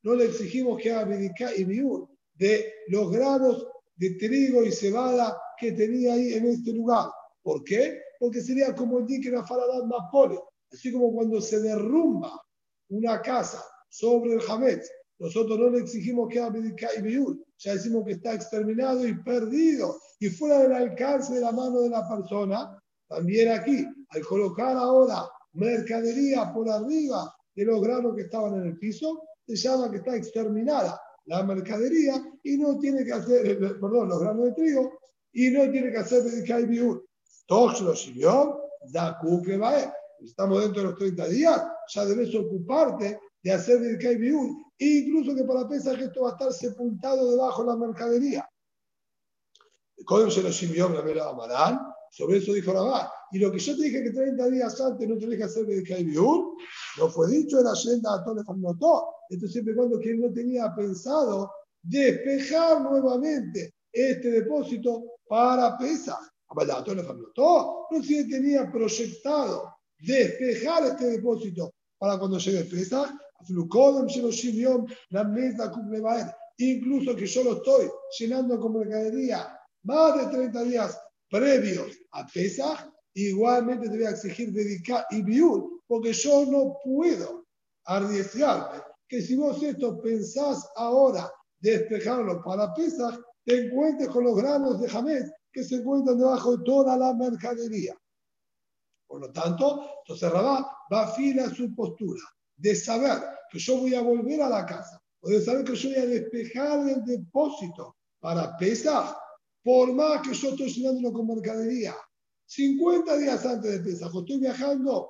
No 0.02 0.14
le 0.14 0.24
exigimos 0.26 0.80
que 0.80 0.92
haga 0.92 1.16
y 1.56 1.64
Biur 1.64 2.11
de 2.42 2.74
los 2.88 3.08
granos 3.12 3.68
de 3.94 4.10
trigo 4.16 4.64
y 4.64 4.72
cebada 4.72 5.40
que 5.56 5.70
tenía 5.72 6.14
ahí 6.14 6.34
en 6.34 6.46
este 6.46 6.72
lugar. 6.72 7.08
¿Por 7.40 7.62
qué? 7.62 8.00
Porque 8.18 8.40
sería 8.40 8.74
como 8.74 8.98
el 8.98 9.06
que 9.06 9.30
la 9.30 9.46
Faradat 9.46 9.84
Mapole. 9.84 10.40
Así 10.72 10.90
como 10.90 11.12
cuando 11.12 11.40
se 11.40 11.60
derrumba 11.60 12.42
una 12.88 13.22
casa 13.22 13.64
sobre 13.88 14.34
el 14.34 14.40
Hametz, 14.48 14.90
nosotros 15.20 15.56
no 15.56 15.70
le 15.70 15.78
exigimos 15.78 16.28
que 16.28 16.40
y 16.40 17.02
Biur. 17.02 17.38
Ya 17.58 17.74
decimos 17.74 18.04
que 18.04 18.12
está 18.12 18.34
exterminado 18.34 19.06
y 19.06 19.14
perdido 19.22 19.96
y 20.18 20.28
fuera 20.28 20.62
del 20.62 20.72
alcance 20.72 21.34
de 21.34 21.40
la 21.42 21.52
mano 21.52 21.82
de 21.82 21.90
la 21.90 22.08
persona 22.08 22.76
también 23.08 23.52
aquí, 23.52 23.86
al 24.08 24.22
colocar 24.22 24.76
ahora 24.76 25.28
mercadería 25.52 26.52
por 26.52 26.68
arriba 26.68 27.32
de 27.54 27.64
los 27.64 27.80
granos 27.80 28.16
que 28.16 28.22
estaban 28.22 28.54
en 28.54 28.66
el 28.68 28.78
piso, 28.78 29.22
se 29.46 29.54
llama 29.54 29.90
que 29.90 29.98
está 29.98 30.16
exterminada 30.16 30.98
la 31.32 31.42
mercadería 31.44 32.22
y 32.42 32.58
no 32.58 32.78
tiene 32.78 33.06
que 33.06 33.12
hacer, 33.12 33.46
eh, 33.46 33.56
perdón, 33.56 34.10
los 34.10 34.20
granos 34.20 34.44
de 34.44 34.52
trigo, 34.52 34.98
y 35.32 35.50
no 35.50 35.70
tiene 35.70 35.90
que 35.90 35.96
hacer 35.96 36.22
Bedikay 36.24 36.66
Biur. 36.66 37.06
Todos 37.46 37.80
los 37.80 38.02
siguió, 38.02 38.60
da 38.92 39.18
que 39.44 39.56
va 39.56 39.94
Estamos 40.20 40.60
dentro 40.60 40.82
de 40.82 40.88
los 40.88 40.98
30 40.98 41.26
días, 41.28 41.62
ya 41.88 42.04
debes 42.04 42.34
ocuparte 42.34 43.18
de 43.42 43.50
hacer 43.50 43.80
Bedikay 43.80 44.16
Biur, 44.16 44.50
incluso 44.76 45.34
que 45.34 45.44
para 45.44 45.66
pensar 45.66 45.96
que 45.96 46.04
esto 46.04 46.22
va 46.22 46.30
a 46.30 46.32
estar 46.32 46.52
sepultado 46.52 47.30
debajo 47.30 47.62
de 47.62 47.68
la 47.68 47.76
mercadería. 47.76 48.48
¿Cómo 50.04 50.30
se 50.30 50.42
lo 50.42 50.52
sirvió 50.52 50.90
la 50.90 51.30
Amarán? 51.30 51.91
Sobre 52.12 52.38
eso 52.38 52.52
dijo 52.52 52.74
Rabá. 52.74 53.10
Y 53.32 53.38
lo 53.38 53.50
que 53.50 53.58
yo 53.58 53.74
te 53.74 53.84
dije 53.84 54.02
que 54.02 54.10
30 54.10 54.50
días 54.50 54.78
antes 54.82 55.08
no 55.08 55.16
tenés 55.16 55.38
que 55.38 55.44
hacer 55.44 55.64
de 55.64 56.04
Biur, 56.04 56.56
no 56.98 57.08
fue 57.08 57.28
dicho 57.28 57.58
en 57.58 57.64
la 57.64 57.72
agenda 57.72 58.14
a 58.14 58.22
Tole. 58.22 58.42
Esto 59.30 59.48
siempre 59.48 59.74
cuando 59.74 59.98
que 59.98 60.10
él 60.10 60.20
no 60.20 60.30
tenía 60.30 60.74
pensado 60.74 61.50
despejar 61.82 62.82
nuevamente 62.82 63.72
este 63.90 64.30
depósito 64.30 65.04
para 65.26 65.78
pesar. 65.78 66.18
No 66.54 68.02
si 68.02 68.28
tenía 68.28 68.70
proyectado 68.70 69.74
despejar 69.98 70.84
este 70.84 71.06
depósito 71.06 71.72
para 71.98 72.18
cuando 72.18 72.36
llegue 72.36 72.64
Pesach, 72.64 73.10
incluso 76.58 77.16
que 77.16 77.26
yo 77.26 77.44
lo 77.44 77.52
estoy 77.54 77.90
llenando 78.18 78.60
con 78.60 78.78
mercadería 78.78 79.58
más 79.84 80.18
de 80.18 80.36
30 80.36 80.62
días 80.64 81.00
previos 81.32 81.98
a 82.12 82.26
Pesach, 82.26 82.92
igualmente 83.14 83.88
te 83.88 83.96
voy 83.96 84.04
a 84.04 84.10
exigir 84.10 84.52
dedicar 84.52 85.06
y 85.10 85.22
biur, 85.22 85.82
porque 85.86 86.12
yo 86.12 86.44
no 86.44 86.76
puedo 86.84 87.46
arriesgarme 87.86 88.82
que 89.08 89.22
si 89.22 89.34
vos 89.34 89.62
esto 89.62 90.00
pensás 90.02 90.68
ahora 90.76 91.32
despejarlo 91.58 92.42
para 92.44 92.72
Pesach, 92.74 93.18
te 93.44 93.66
encuentres 93.66 94.10
con 94.10 94.24
los 94.24 94.36
granos 94.36 94.80
de 94.80 94.90
Hamed 94.90 95.24
que 95.50 95.64
se 95.64 95.76
encuentran 95.76 96.18
debajo 96.18 96.56
de 96.56 96.64
toda 96.64 96.96
la 96.96 97.14
mercadería. 97.14 97.96
Por 99.06 99.20
lo 99.20 99.32
tanto, 99.32 99.90
entonces 99.98 100.30
Rabá 100.30 100.70
va 100.92 101.02
a 101.02 101.44
a 101.44 101.54
su 101.54 101.74
postura 101.74 102.22
de 102.56 102.74
saber 102.74 103.22
que 103.50 103.58
yo 103.58 103.78
voy 103.78 103.94
a 103.94 104.02
volver 104.02 104.42
a 104.42 104.48
la 104.48 104.64
casa, 104.64 105.02
o 105.20 105.28
de 105.28 105.40
saber 105.40 105.64
que 105.64 105.76
yo 105.76 105.88
voy 105.90 105.98
a 105.98 106.06
despejar 106.06 106.88
el 106.88 107.04
depósito 107.04 107.96
para 108.20 108.56
Pesach, 108.56 109.14
por 109.62 109.92
más 109.92 110.22
que 110.22 110.34
yo 110.34 110.50
estoy 110.50 110.70
llenándolo 110.70 111.12
con 111.12 111.28
mercadería, 111.28 111.94
50 112.46 113.16
días 113.18 113.46
antes 113.46 113.72
de 113.72 113.80
Pesach, 113.80 114.12
estoy 114.14 114.38
viajando 114.38 115.08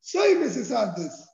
6 0.00 0.38
meses 0.38 0.70
antes, 0.72 1.24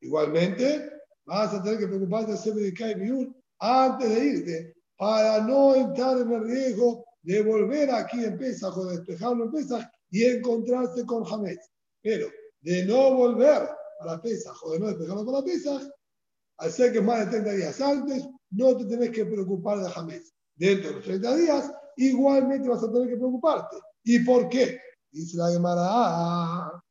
igualmente 0.00 0.90
vas 1.24 1.52
a 1.54 1.62
tener 1.62 1.78
que 1.78 1.88
preocuparte 1.88 2.32
de 2.32 2.38
hacer 2.38 2.54
Medikai 2.54 2.94
Biur 2.94 3.34
antes 3.58 4.08
de 4.08 4.24
irte 4.24 4.76
para 4.96 5.40
no 5.40 5.74
entrar 5.74 6.18
en 6.18 6.30
el 6.30 6.44
riesgo 6.44 7.04
de 7.22 7.42
volver 7.42 7.90
aquí 7.90 8.24
en 8.24 8.38
Pesach 8.38 8.76
o 8.76 8.86
despejarlo 8.86 9.44
en 9.44 9.52
Pesach 9.52 9.86
y 10.10 10.24
encontrarse 10.24 11.04
con 11.04 11.26
Hametz. 11.26 11.70
Pero 12.02 12.28
de 12.60 12.84
no 12.84 13.14
volver 13.14 13.68
a 14.00 14.06
la 14.06 14.22
Pesach 14.22 14.56
o 14.62 14.72
de 14.72 14.78
no 14.80 14.86
despejarlo 14.86 15.24
con 15.24 15.34
la 15.34 15.44
Pesach, 15.44 15.82
al 16.58 16.72
ser 16.72 16.92
que 16.92 17.00
más 17.00 17.20
de 17.20 17.42
30 17.42 17.52
días 17.52 17.80
antes, 17.80 18.26
no 18.50 18.76
te 18.76 18.84
tenés 18.86 19.10
que 19.10 19.26
preocupar 19.26 19.80
de 19.80 19.90
Hametz. 19.94 20.35
Dentro 20.56 20.88
de 20.88 20.94
los 20.96 21.04
30 21.04 21.36
días, 21.36 21.72
igualmente 21.96 22.68
vas 22.68 22.82
a 22.82 22.90
tener 22.90 23.08
que 23.08 23.16
preocuparte. 23.16 23.76
¿Y 24.04 24.20
por 24.20 24.48
qué? 24.48 24.80
Dice 25.10 25.36
la 25.36 25.50
Gemara. 25.50 26.82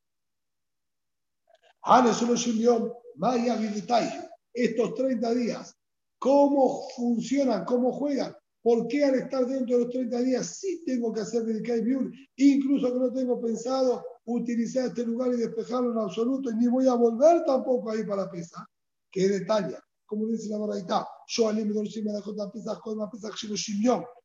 Estos 4.54 4.96
30 4.96 5.34
días, 5.34 5.76
¿cómo 6.18 6.88
funcionan? 6.96 7.66
¿Cómo 7.66 7.92
juegan? 7.92 8.36
¿Por 8.62 8.88
qué 8.88 9.06
al 9.06 9.16
estar 9.16 9.46
dentro 9.46 9.78
de 9.78 9.84
los 9.84 9.94
30 9.94 10.22
días 10.22 10.48
sí 10.48 10.84
tengo 10.86 11.14
que 11.14 11.22
hacer 11.22 11.44
Dedikai 11.44 11.82
Biur? 11.82 12.12
Incluso 12.38 12.92
que 12.92 13.00
no 13.00 13.14
tengo 13.14 13.40
pensado 13.40 14.04
utilizar 14.26 14.88
este 14.88 15.06
lugar 15.06 15.34
y 15.34 15.38
despejarlo 15.38 15.92
en 15.92 16.00
absoluto, 16.00 16.50
y 16.50 16.56
ni 16.56 16.68
voy 16.68 16.88
a 16.88 16.96
volver 16.96 17.44
tampoco 17.46 17.92
ahí 17.92 18.04
para 18.04 18.30
pesar. 18.30 18.66
¿Qué 19.12 19.28
detalle? 19.28 19.78
Como 20.06 20.28
dice 20.28 20.50
la 20.50 20.58
Baraita, 20.58 21.08
yo 21.28 21.50
al 21.50 21.58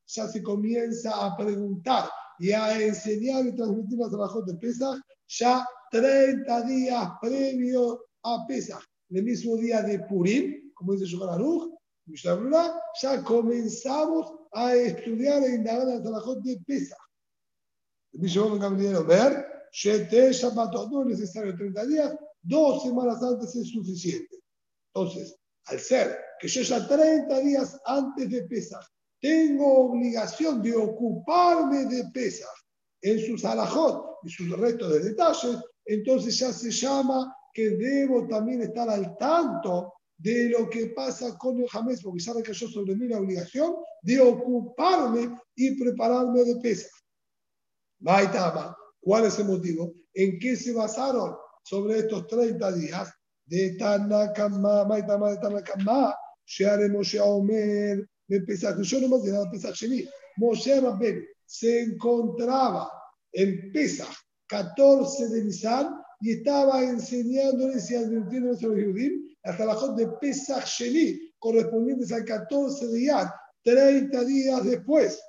ya 0.06 0.28
se 0.28 0.42
comienza 0.42 1.24
a 1.24 1.36
preguntar 1.36 2.10
y 2.38 2.52
a 2.52 2.80
enseñar 2.80 3.46
y 3.46 3.54
transmitir 3.54 3.98
las 3.98 4.12
alajot 4.12 4.46
de 4.46 4.54
Pesach 4.54 4.98
ya 5.28 5.66
30 5.90 6.62
días 6.62 7.10
previo 7.20 8.04
a 8.22 8.44
Pesach. 8.46 8.82
El 9.10 9.24
mismo 9.24 9.56
día 9.56 9.82
de 9.82 10.00
Purim, 10.00 10.72
como 10.74 10.92
dice 10.92 11.06
Shulchan 11.06 11.62
ya 13.00 13.22
comenzamos 13.22 14.32
a 14.52 14.74
estudiar 14.74 15.42
e 15.44 15.54
indagar 15.54 15.86
las 15.86 16.04
alajot 16.04 16.42
de 16.42 16.58
Pesach. 16.66 16.98
El 18.12 18.20
mismo 18.20 18.58
Gamliel 18.58 19.04
ver, 19.04 19.46
no 20.90 21.02
es 21.02 21.06
necesario 21.06 21.56
30 21.56 21.86
días, 21.86 22.16
dos 22.42 22.82
semanas 22.82 23.22
antes 23.22 23.54
es 23.54 23.70
suficiente. 23.70 24.40
Entonces, 24.92 25.39
al 25.66 25.78
ser 25.78 26.18
que 26.40 26.48
yo 26.48 26.62
ya 26.62 26.86
30 26.86 27.40
días 27.40 27.80
antes 27.84 28.30
de 28.30 28.42
Pesach 28.44 28.84
tengo 29.20 29.90
obligación 29.90 30.62
de 30.62 30.74
ocuparme 30.74 31.84
de 31.86 32.04
pesas 32.12 32.48
en 33.02 33.18
sus 33.20 33.44
alajot 33.44 34.18
y 34.24 34.30
sus 34.30 34.50
restos 34.58 34.92
de 34.92 35.00
detalles, 35.00 35.58
entonces 35.84 36.38
ya 36.38 36.52
se 36.52 36.70
llama 36.70 37.34
que 37.52 37.70
debo 37.70 38.26
también 38.26 38.62
estar 38.62 38.88
al 38.88 39.16
tanto 39.18 39.92
de 40.16 40.50
lo 40.50 40.68
que 40.68 40.88
pasa 40.88 41.36
con 41.38 41.61
el 41.61 41.68
jamés, 41.68 42.02
porque 42.02 42.22
ya 42.22 42.34
recayó 42.34 42.68
sobre 42.68 42.94
mí 42.94 43.08
la 43.08 43.18
obligación 43.18 43.74
de 44.02 44.20
ocuparme 44.20 45.34
y 45.54 45.78
prepararme 45.82 46.44
de 46.44 46.56
pesas. 46.56 46.92
Maitama, 48.00 48.76
¿cuál 49.00 49.26
es 49.26 49.38
el 49.38 49.46
motivo? 49.46 49.94
¿En 50.12 50.38
qué 50.38 50.56
se 50.56 50.72
basaron 50.72 51.36
sobre 51.62 52.00
estos 52.00 52.26
30 52.26 52.72
días? 52.72 53.11
De 53.51 53.76
Tanakama, 53.76 54.84
Maitama 54.84 55.32
de 55.32 55.38
Tanakama, 55.38 56.14
Shearemos 56.46 57.14
Omer, 57.20 58.09
de 58.28 58.40
Pesach 58.42 58.80
yo 58.82 59.01
no 59.01 59.18
de 59.18 59.32
nada 59.32 59.51
Pesach 59.51 59.74
Sheni. 59.74 60.09
Moshe 60.36 60.80
Rabben 60.80 61.26
se 61.44 61.82
encontraba 61.82 62.88
en 63.32 63.72
Pesach 63.72 64.14
14 64.46 65.28
de 65.28 65.44
Nisan 65.44 66.01
y 66.20 66.32
estaba 66.32 66.82
enseñándoles 66.82 67.90
y 67.90 67.96
advirtiéndoles 67.96 68.62
a 68.62 68.68
los 68.68 68.84
judíos 68.84 69.12
hasta 69.42 69.64
la 69.64 69.94
de 69.96 70.07
Pesach 70.20 70.66
Sheni, 70.66 71.18
correspondientes 71.38 72.12
al 72.12 72.24
14 72.24 72.86
de 72.86 73.05
Yad, 73.05 73.28
30 73.64 74.24
días 74.24 74.64
después. 74.64 75.20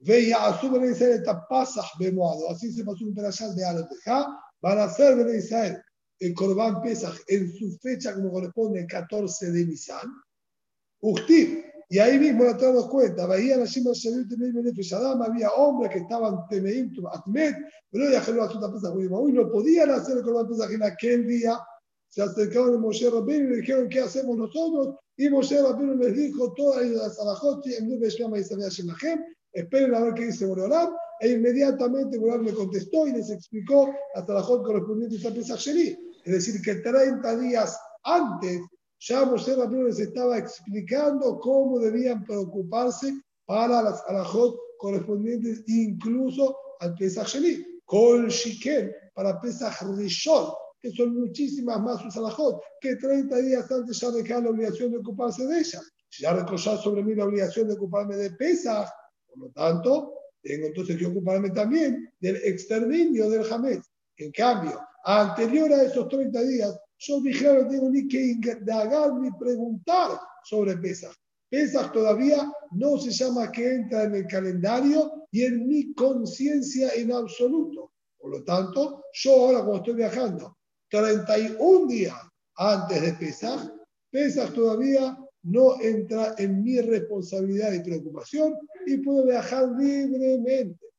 veía 0.00 0.46
a 0.46 0.60
su 0.60 0.66
Israel 0.84 1.22
Pasach 1.48 1.98
Bemoado, 1.98 2.50
así 2.50 2.72
se 2.72 2.84
pasó 2.84 3.04
un 3.04 3.14
perashal 3.14 3.54
de 3.54 3.64
Aloteja, 3.64 4.40
van 4.64 4.78
a 4.78 4.84
hacer 4.84 5.14
Ben 5.14 5.36
Israel 5.36 5.76
el 6.18 6.32
Corban 6.32 6.80
Pesach 6.80 7.20
en 7.28 7.52
su 7.52 7.76
fecha 7.82 8.14
como 8.14 8.32
corresponde 8.32 8.80
el 8.80 8.86
14 8.86 9.52
de 9.52 9.66
Nisan, 9.66 10.08
y 11.90 11.98
ahí 11.98 12.18
mismo 12.18 12.44
la 12.44 12.52
nos 12.54 12.88
cuenta, 12.88 13.24
había 13.24 13.56
hombres 15.56 15.90
que 15.92 15.98
estaban 15.98 16.48
temeim, 16.48 16.90
atmet, 17.12 17.56
pero 17.90 18.10
ya 18.10 18.24
hoy 19.10 19.32
no 19.32 19.50
podían 19.50 19.90
hacer 19.90 20.16
el 20.16 20.22
Corban 20.22 20.48
Pesach 20.48 20.70
en 20.70 20.82
aquel 20.82 21.26
día. 21.26 21.58
Se 22.08 22.22
acercaron 22.22 22.76
a 22.76 22.78
Moshe 22.78 23.10
Rabbeinu 23.10 23.48
y 23.48 23.50
le 23.50 23.56
dijeron, 23.56 23.88
¿qué 23.90 24.00
hacemos 24.00 24.36
nosotros? 24.38 24.96
Y 25.18 25.28
Moshe 25.28 25.60
Rabbeinu 25.60 25.96
les 25.96 26.14
dijo, 26.14 26.54
todas 26.54 26.86
las 26.86 27.20
alajot, 27.20 27.66
esperen 29.52 29.94
a 29.94 30.00
ver 30.00 30.14
qué 30.14 30.26
dice 30.26 30.46
Boreolam. 30.46 30.94
E 31.20 31.30
inmediatamente 31.30 32.18
Boreolam 32.18 32.46
le 32.46 32.54
contestó 32.54 33.06
y 33.06 33.12
les 33.12 33.30
explicó 33.30 33.94
las 34.14 34.28
alajot 34.28 34.64
correspondientes 34.64 35.24
a 35.24 35.32
Pesach 35.32 35.66
Es 35.68 36.32
decir, 36.32 36.60
que 36.62 36.76
30 36.76 37.38
días 37.38 37.78
antes 38.02 38.60
ya 39.00 39.24
Moshe 39.24 39.54
Rabbeinu 39.54 39.86
les 39.86 40.00
estaba 40.00 40.38
explicando 40.38 41.38
cómo 41.40 41.78
debían 41.78 42.24
preocuparse 42.24 43.12
para 43.46 43.82
las 43.82 44.02
alajot 44.08 44.56
correspondientes 44.78 45.62
incluso 45.66 46.56
al 46.80 46.94
Pesach 46.94 47.28
Sheni, 47.28 47.64
Kol 47.84 48.28
Shiken, 48.28 48.92
para 49.14 49.40
Pesach 49.40 49.82
Rishon, 49.96 50.52
que 50.80 50.90
son 50.90 51.14
muchísimas 51.14 51.80
más 51.80 52.00
sus 52.00 52.16
alajot, 52.16 52.60
que 52.80 52.96
30 52.96 53.36
días 53.38 53.70
antes 53.70 54.00
ya 54.00 54.10
dejaron 54.10 54.44
la 54.44 54.50
obligación 54.50 54.90
de 54.90 54.98
ocuparse 54.98 55.46
de 55.46 55.58
ellas. 55.58 55.90
Ya 56.18 56.32
recogió 56.32 56.76
sobre 56.76 57.02
mí 57.02 57.14
la 57.14 57.24
obligación 57.24 57.68
de 57.68 57.74
ocuparme 57.74 58.16
de 58.16 58.30
Pesach, 58.30 58.88
por 59.28 59.38
lo 59.38 59.50
tanto, 59.50 60.14
tengo 60.44 60.66
entonces 60.66 60.98
que 60.98 61.06
ocuparme 61.06 61.50
también 61.50 62.12
del 62.20 62.36
exterminio 62.36 63.30
del 63.30 63.50
Hametz. 63.50 63.90
En 64.18 64.30
cambio, 64.30 64.78
anterior 65.04 65.72
a 65.72 65.82
esos 65.82 66.06
30 66.08 66.42
días, 66.42 66.78
yo 66.98 67.20
dije, 67.20 67.52
no 67.52 67.66
tengo 67.66 67.90
ni 67.90 68.06
que 68.06 68.20
indagar 68.22 69.14
ni 69.14 69.30
preguntar 69.32 70.20
sobre 70.44 70.76
Pesach. 70.76 71.14
Pesach 71.48 71.92
todavía 71.92 72.52
no 72.72 72.98
se 72.98 73.10
llama 73.10 73.50
que 73.50 73.74
entra 73.74 74.04
en 74.04 74.16
el 74.16 74.26
calendario 74.26 75.26
y 75.30 75.44
en 75.44 75.66
mi 75.66 75.94
conciencia 75.94 76.92
en 76.94 77.12
absoluto. 77.12 77.92
Por 78.18 78.30
lo 78.30 78.44
tanto, 78.44 79.04
yo 79.14 79.32
ahora 79.32 79.58
cuando 79.60 79.76
estoy 79.76 79.94
viajando 79.94 80.58
31 80.90 81.86
días 81.86 82.16
antes 82.56 83.00
de 83.00 83.12
Pesach, 83.14 83.70
Pesach 84.10 84.52
todavía 84.52 85.16
no 85.43 85.79
entra 85.81 86.35
en 86.37 86.63
mi 86.63 86.79
responsabilidad 86.81 87.73
y 87.73 87.79
preocupación 87.81 88.55
y 88.85 88.97
puedo 88.97 89.25
viajar 89.25 89.67
libremente. 89.77 90.89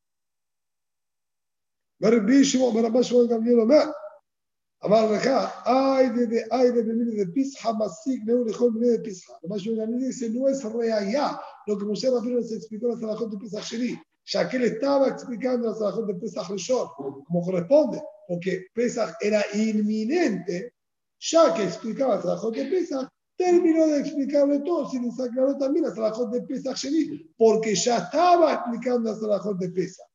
אמר 4.85 5.13
לך, 5.13 5.29
ay 5.67 6.09
de 6.09 6.47
ay 6.51 6.71
de 6.73 6.83
venir 6.83 7.15
de 7.15 7.27
Pisha, 7.27 7.73
Masik, 7.73 8.25
Neu, 8.25 8.45
Lejol, 8.45 8.73
venir 8.73 8.93
de 8.93 9.01
Pisha. 9.01 9.33
Además, 9.39 9.61
yo 9.63 9.73
dice, 9.99 10.31
no 10.31 10.49
es 10.49 10.65
reaya 10.65 11.39
lo 11.67 11.77
que 11.77 11.85
Moshe 11.85 12.09
Rabbeinu 12.09 12.43
se 12.43 12.57
explicó 12.57 12.87
en 12.87 12.93
la 12.93 12.99
Salahot 12.99 13.31
de 13.31 13.37
Pesach 13.37 13.65
Sheni, 13.65 14.01
ya 14.25 14.49
que 14.49 14.57
él 14.57 14.65
estaba 14.65 15.09
explicando 15.09 15.69
la 15.69 15.75
Salahot 15.75 16.07
de 16.07 16.15
Pesach 16.15 16.49
Rishon, 16.49 16.89
como 16.97 17.43
corresponde, 17.43 18.03
porque 18.27 18.69
Pesach 18.73 19.15
terminó 23.38 23.88
de 23.88 24.00
explicarle 24.00 24.60
todo, 24.60 24.90
y 24.94 25.00
les 25.00 25.20
aclaró 25.20 25.58
también 25.58 25.86
la 25.86 25.94
Salahot 25.94 26.32
de 26.32 26.74
Sheni, 26.76 27.34
porque 27.38 27.76
ya 27.76 27.98
estaba 27.98 28.54
explicando 28.54 29.12
la 29.12 29.18
Salahot 29.18 29.58
de 29.58 29.70
Pesach. 29.70 30.08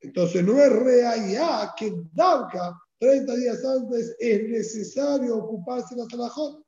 Entonces 0.00 0.44
no 0.44 0.58
es 0.60 0.72
real 0.72 1.74
que 1.76 1.92
Davka, 2.12 2.80
30 3.00 3.34
días 3.36 3.64
antes, 3.64 4.16
es 4.18 4.48
necesario 4.48 5.36
ocuparse 5.36 5.94
de 5.94 6.02
la 6.02 6.08
Salahot. 6.08 6.62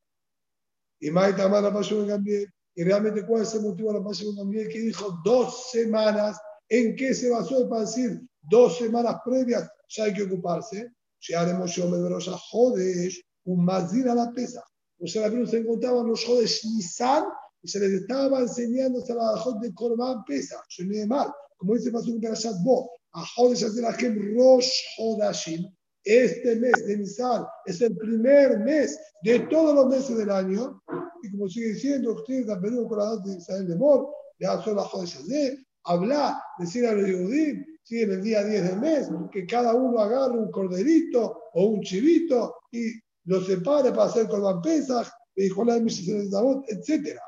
Y 1.01 1.11
Maita 1.11 1.49
Mara 1.49 1.73
también. 1.73 2.47
Y 2.75 2.85
realmente, 2.85 3.27
¿cuál 3.27 3.43
es 3.43 3.55
el 3.55 3.63
motivo 3.63 3.93
de 3.93 3.99
la 3.99 4.05
Passion 4.05 4.37
también? 4.37 4.69
Que 4.69 4.81
dijo 4.81 5.19
dos 5.25 5.71
semanas. 5.71 6.39
¿En 6.69 6.95
qué 6.95 7.15
se 7.15 7.31
basó 7.31 7.69
para 7.69 7.83
decir 7.83 8.21
dos 8.43 8.79
semanas 8.79 9.17
previas 9.25 9.69
ya 9.89 10.05
hay 10.05 10.15
que 10.15 10.23
ocuparse? 10.23 10.93
Ya 11.21 11.41
haremos 11.41 11.75
yo 11.75 11.89
me 11.89 11.99
a 11.99 12.39
Jodesh, 12.51 13.21
un 13.45 13.65
mazir 13.65 14.09
a 14.09 14.15
la 14.15 14.33
pesa. 14.33 14.63
O 14.99 15.07
sea, 15.07 15.29
la 15.29 15.47
se 15.47 15.59
encontraban 15.59 16.07
los 16.07 16.25
Jodesh 16.25 16.67
Nisan 16.67 17.25
y 17.63 17.69
se 17.69 17.81
les 17.81 18.03
estaba 18.03 18.41
enseñando 18.41 19.03
a 19.03 19.15
la 19.15 19.61
de 19.61 19.75
Korban 19.75 20.25
Pesa. 20.25 20.63
De 20.79 21.07
mal. 21.07 21.31
Como 21.57 21.75
dice 21.75 21.91
Pasuk 21.91 22.21
Perashat 22.21 22.57
Bo, 22.63 22.91
a 23.13 23.25
Jodesh 23.37 23.65
Azerachem 23.65 24.37
Rosh 24.37 24.71
Hodashim, 24.99 25.67
este 26.05 26.57
mes 26.57 26.73
de 26.87 26.97
Nisan 26.97 27.45
es 27.67 27.81
el 27.83 27.97
primer 27.97 28.59
mes 28.61 28.99
de 29.23 29.41
todos 29.41 29.75
los 29.75 29.87
meses 29.89 30.17
del 30.17 30.31
año, 30.31 30.83
y 31.23 31.31
como 31.31 31.49
sigue 31.49 31.75
diciendo, 31.75 32.15
ustedes 32.15 32.49
han 32.49 32.63
venido 32.63 32.89
con 32.89 32.99
la 32.99 33.17
de 33.17 33.37
Israel 33.37 33.69
de 33.69 33.77
Mor, 33.77 34.09
de 34.39 34.47
Azor 34.47 34.77
la 34.77 34.85
Jodesh 34.85 35.17
Azer, 35.19 35.59
habla, 35.85 36.43
decir 36.59 36.87
a 36.87 36.93
los 36.95 37.05
judíos, 37.05 37.59
si 37.83 38.03
en 38.03 38.13
el 38.13 38.23
día 38.23 38.45
10 38.45 38.69
del 38.71 38.81
mes, 38.81 39.09
que 39.33 39.47
cada 39.47 39.75
uno 39.75 39.99
agarre 39.99 40.39
un 40.39 40.51
corderito 40.51 41.43
o 41.53 41.65
un 41.67 41.81
chivito 41.81 42.55
y 42.71 42.93
lo 43.25 43.41
separe 43.45 43.91
para 43.91 44.05
hacer 44.05 44.29
Corban 44.29 44.61
Pesach, 44.63 45.09
etc. 45.37 47.19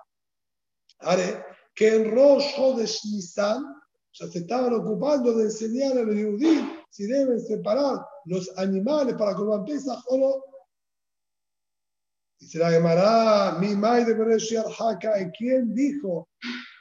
Ahora, 1.00 1.46
que 1.74 1.94
en 1.96 2.10
Rosh 2.10 2.54
Hodesh 2.58 3.00
Nisan, 3.06 3.64
ya 4.12 4.26
se 4.28 4.40
estaban 4.40 4.74
ocupando 4.74 5.34
de 5.34 5.44
enseñar 5.44 5.96
a 5.96 6.02
los 6.02 6.14
judíos 6.14 6.64
si 6.90 7.06
deben 7.06 7.40
separar 7.40 7.98
los 8.26 8.56
animales 8.58 9.14
para 9.14 9.34
Corban 9.34 9.64
Pesach 9.64 10.02
o 10.08 10.18
no. 10.18 10.44
Dice 12.38 12.58
la 12.58 12.70
Gemara, 12.72 13.58
mi 13.60 13.74
mai 13.76 14.04
de 14.04 14.14
Bereshit 14.14 14.66
Haka, 14.78 15.30
¿quién 15.38 15.72
dijo 15.74 16.28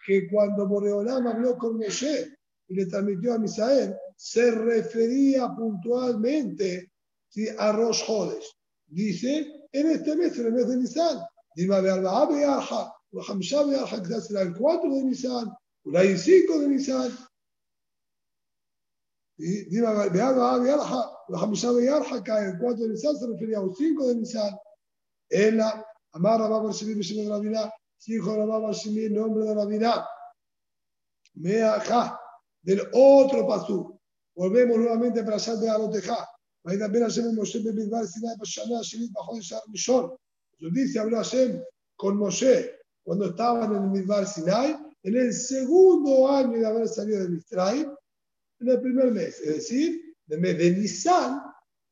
que 0.06 0.28
cuando 0.28 0.68
Boreolam 0.68 1.28
habló 1.28 1.56
con 1.58 1.78
Moshe 1.78 2.36
y 2.68 2.74
le 2.74 2.88
transmitió 2.88 3.36
a 3.36 3.38
Misael, 3.38 3.96
se 4.16 4.52
refería 4.52 5.48
puntualmente 5.56 6.92
a 7.60 7.72
Rosh 7.72 8.04
Hodesh? 8.08 8.61
Dice, 8.92 9.68
en 9.72 9.90
este 9.90 10.16
mes, 10.18 10.38
en 10.38 10.48
el 10.48 10.54
mes 10.54 10.68
de 10.68 10.78
Nisan, 10.78 11.22
Dime 11.56 11.76
a 11.76 11.82
Be'alba'a 11.82 12.28
Be'arha, 12.28 12.94
o 13.14 13.22
Hamsha 13.22 13.64
Be'arha, 13.64 14.02
quizás 14.02 14.28
será 14.28 14.42
el 14.42 14.54
4 14.56 14.90
de 14.90 15.04
Nisan, 15.04 15.50
o 15.86 15.98
el 15.98 16.18
5 16.18 16.60
de 16.60 16.68
Nisan. 16.68 17.12
Dime 19.38 19.88
a 19.88 19.94
que 22.24 22.32
el 22.32 22.60
4 22.60 22.84
de 22.84 22.90
Nisan 22.90 23.18
se 23.18 23.28
refería 23.28 23.60
al 23.60 23.74
5 23.76 24.08
de 24.08 24.16
Nisan. 24.16 24.58
Ella, 25.30 25.86
Amar 26.14 26.40
Rabba 26.40 26.72
de 26.72 27.30
Rabina, 27.30 27.74
hijo 28.08 28.36
Rabba 28.36 28.60
Barshimi, 28.60 29.10
nombre 29.10 29.46
de 29.46 29.56
Rabina. 29.56 30.06
Me'acha, 31.36 32.20
del 32.62 32.82
otro 32.94 33.48
pasú. 33.48 34.00
Volvemos 34.36 34.78
nuevamente 34.78 35.24
para 35.24 35.38
de. 35.38 36.31
וידבר 36.65 37.05
השם 37.07 37.23
עם 37.23 37.41
משה 37.41 37.59
במדבר 37.65 38.07
סיני 38.07 38.33
בשנה 38.41 38.79
השנית 38.81 39.13
בחודש 39.13 39.53
הראשון. 39.53 40.11
Entonces 40.59 40.75
dice, 40.75 40.99
habló 40.99 41.19
Hashem 41.19 41.61
con 41.97 42.17
Moshe 42.17 42.77
cuando 43.05 43.27
estaban 43.27 43.75
en 43.75 43.83
el 43.85 43.91
Midbar 43.91 44.27
Sinai, 44.27 44.77
en 45.03 45.17
el 45.17 45.33
segundo 45.33 46.29
año 46.29 46.59
de 46.59 46.67
haber 46.67 46.89
salido 46.89 47.23
de 47.23 47.29
Mistraim, 47.29 47.87
en 48.61 48.69
el 48.69 48.81
primer 48.81 49.13
mes, 49.13 49.39
es 49.41 49.55
decir, 49.57 50.15
el 50.29 50.41
mes 50.41 50.59
de 50.59 50.71
Nisan 50.73 51.43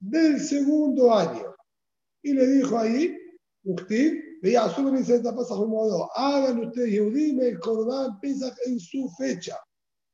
del 0.01 0.41
segundo 0.41 1.15
año. 1.15 1.55
Y 2.23 2.33
le 2.33 2.47
dijo 2.47 2.79
ahí, 2.79 3.17
Uktiv, 3.65 4.41
veía 4.43 4.69
solo 4.71 4.93
me 4.93 4.99
dice 4.99 5.17
esta 5.17 5.35
pasa 5.35 5.55
modo, 5.55 6.11
hagan 6.17 6.59
ustedes 6.67 6.91
Yehudim 6.91 7.41
el 7.41 7.59
Corban 7.61 8.19
Pesach 8.21 8.57
en 8.67 8.81
su 8.81 9.09
fecha. 9.17 9.57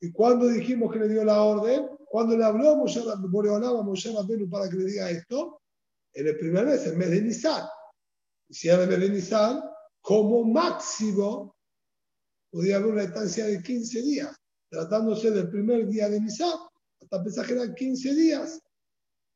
Y 0.01 0.13
cuando 0.13 0.49
dijimos 0.49 0.93
que 0.93 0.99
le 0.99 1.09
dio 1.09 1.25
la 1.25 1.43
orden, 1.43 1.89
cuando 2.16 2.38
le 2.38 2.46
habló 2.46 2.70
a 2.70 2.76
Moshe 2.78 4.14
Rabbenu 4.14 4.50
para 4.50 4.70
que 4.70 4.78
le 4.78 4.86
diga 4.86 5.10
esto, 5.10 5.60
en 6.14 6.26
el 6.26 6.38
primer 6.38 6.66
mes, 6.66 6.88
el 6.88 6.96
mes 6.96 7.10
de 7.10 7.22
Nisan. 7.22 7.68
Si 8.50 8.70
era 8.70 8.84
el 8.84 8.90
mes 8.90 9.02
de 9.02 9.10
Nisan, 9.10 9.62
como 10.00 10.46
máximo, 10.46 11.58
podía 12.50 12.78
haber 12.78 12.94
una 12.94 13.04
estancia 13.04 13.48
de 13.48 13.62
15 13.62 14.02
días, 14.02 14.34
tratándose 14.70 15.30
del 15.30 15.50
primer 15.50 15.90
día 15.90 16.08
de 16.08 16.22
Nisan, 16.22 16.58
hasta 17.02 17.22
pensar 17.22 17.48
que 17.48 17.52
eran 17.52 17.76
15 17.76 18.16
días. 18.16 18.62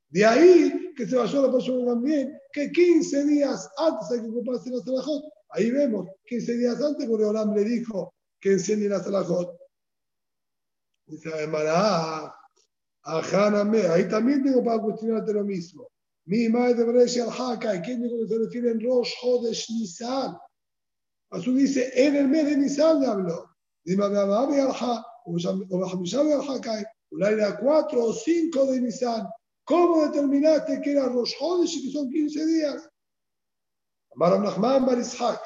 De 0.08 0.26
ahí 0.26 0.94
que 0.96 1.06
se 1.06 1.18
vayó 1.18 1.48
la 1.48 1.52
persona 1.52 1.86
también, 1.86 2.40
que 2.54 2.72
15 2.72 3.26
días 3.26 3.70
antes 3.78 4.10
hay 4.10 4.22
que 4.22 4.30
ocuparse 4.30 4.70
de 4.70 4.78
la 4.78 4.84
Salahot. 4.86 5.26
Ahí 5.50 5.70
vemos, 5.70 6.08
15 6.28 6.54
días 6.54 6.82
antes, 6.82 7.06
Boreolam 7.06 7.54
le 7.54 7.66
dijo 7.66 8.14
que 8.40 8.54
enseñe 8.54 8.88
la 8.88 9.04
Salahot. 9.04 9.54
Dice 11.08 11.30
la 13.10 13.94
ahí 13.94 14.08
también 14.08 14.44
tengo 14.44 14.64
para 14.64 14.80
cuestionarte 14.80 15.34
lo 15.34 15.44
mismo. 15.44 15.88
Mi 16.26 16.48
madre 16.48 16.86
de 16.86 17.22
al 17.22 17.30
Haka, 17.30 17.82
¿quién 17.82 18.04
dijo 18.04 18.20
que 18.20 18.28
se 18.28 18.38
refiere 18.38 18.72
en 18.72 18.80
Rosh 18.82 19.12
Hodesh 19.24 19.72
Nisan? 19.72 20.38
Azul 21.32 21.58
dice, 21.58 21.92
en 21.96 22.16
el 22.16 22.28
mes 22.28 22.46
de 22.46 22.58
Nisan 22.58 23.02
le 23.02 23.08
habló. 23.08 23.50
Dime, 23.84 24.06
Ababi 24.06 24.60
al 24.60 24.72
Ha, 24.72 25.06
o 25.26 25.86
Hamishabi 25.86 26.32
al 26.32 26.48
Haka, 26.48 26.84
una 27.12 27.30
era 27.30 27.58
4 27.58 28.04
o 28.04 28.14
5 28.14 28.66
de 28.68 28.82
Nisan. 28.82 29.28
¿Cómo 29.64 30.06
determinaste 30.06 30.82
que 30.82 30.92
era 30.92 31.08
Rosh 31.08 31.34
Hodesh 31.40 31.78
y 31.78 31.88
que 31.88 31.98
son 31.98 32.10
15 32.10 32.46
días? 32.46 32.90
Amar 34.16 34.40
Nachman 34.40 34.86
Bar 34.86 35.00
Ishak, 35.00 35.40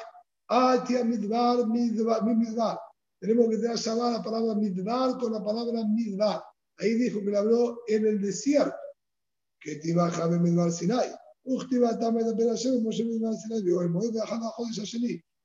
Atia 0.48 1.04
Midbar, 1.04 1.66
Midbar. 1.66 2.78
Tenemos 3.20 3.48
que 3.48 3.56
tener 3.56 3.78
la 3.86 4.22
palabra 4.22 4.54
Midbar 4.54 5.18
con 5.18 5.32
la 5.32 5.42
palabra 5.42 5.84
Midbar. 5.84 6.42
Ahí 6.78 6.94
dijo 6.94 7.20
que 7.20 7.30
le 7.30 7.38
habló 7.38 7.82
en 7.86 8.06
el 8.06 8.20
desierto, 8.20 8.76
que 9.60 9.76
te 9.76 9.90
iba 9.90 10.06
a 10.06 10.10
Jabe 10.10 10.38
Midbar 10.38 10.72
Sinai. 10.72 11.10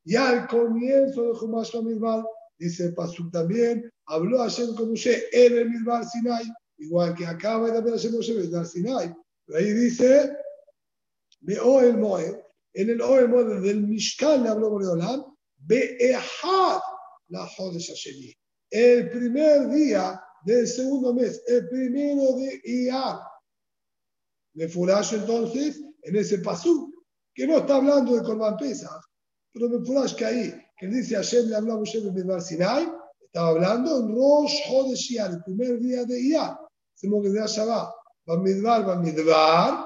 Y 0.05 0.15
al 0.15 0.47
comienzo 0.47 1.23
de 1.23 1.33
Jumash 1.35 1.75
Midbar, 1.81 2.25
dice 2.57 2.91
Pasuk 2.93 3.31
también, 3.31 3.91
habló 4.05 4.39
Hashem 4.39 4.75
con 4.75 4.89
Moshe 4.89 5.25
en 5.31 5.57
el 5.57 5.69
Midbar 5.69 6.05
Sinai, 6.05 6.45
igual 6.77 7.13
que 7.15 7.25
acaba 7.25 7.69
de 7.69 7.81
ver 7.81 7.93
Hashem 7.93 8.13
Moshe 8.13 8.33
Midbar 8.33 8.65
Sinai. 8.65 9.13
Pero 9.45 9.59
ahí 9.59 9.71
dice, 9.73 10.35
me 11.41 11.59
Oel 11.59 11.97
Moed, 11.97 12.35
en 12.73 12.89
el 12.89 13.01
Oel 13.01 13.27
Moed 13.27 13.61
del 13.61 13.85
Mishkan 13.85 14.43
le 14.43 14.49
habló 14.49 14.69
Boreolam, 14.69 15.25
Be'ehad 15.57 16.79
la 17.27 17.45
Jodesh 17.45 17.89
Hashemi. 17.89 18.33
El 18.71 19.09
primer 19.09 19.69
día 19.69 20.21
del 20.45 20.67
segundo 20.67 21.13
mes, 21.13 21.41
el 21.47 21.67
primero 21.69 22.33
de 22.37 22.61
Iyar. 22.63 23.19
De 24.53 24.67
Furash 24.67 25.13
entonces, 25.13 25.81
en 26.03 26.15
ese 26.15 26.39
pasú, 26.39 26.93
que 27.33 27.47
no 27.47 27.57
está 27.57 27.75
hablando 27.75 28.15
de 28.15 28.23
Corban 28.23 28.57
Pesach, 28.57 29.01
pero 29.53 29.67
de 29.69 29.85
Furash 29.85 30.15
que 30.15 30.25
ahí, 30.25 30.53
que 30.77 30.87
dice 30.87 31.15
Hashem 31.15 31.47
le 31.47 31.55
habló 31.55 31.73
a 31.73 31.77
Moshe 31.77 31.99
en 31.99 32.41
Sinai, 32.41 32.89
estaba 33.21 33.49
hablando 33.49 33.99
en 33.99 34.15
Rosh 34.15 34.55
Hodesh 34.69 35.17
el 35.17 35.43
primer 35.43 35.79
día 35.79 36.03
de 36.05 36.19
Iyar. 36.19 36.57
Hacemos 36.95 37.23
que 37.23 37.31
sea 37.31 37.45
Shabbat, 37.45 37.93
Bamidbar, 38.25 38.85
Bamidbar, 38.85 39.85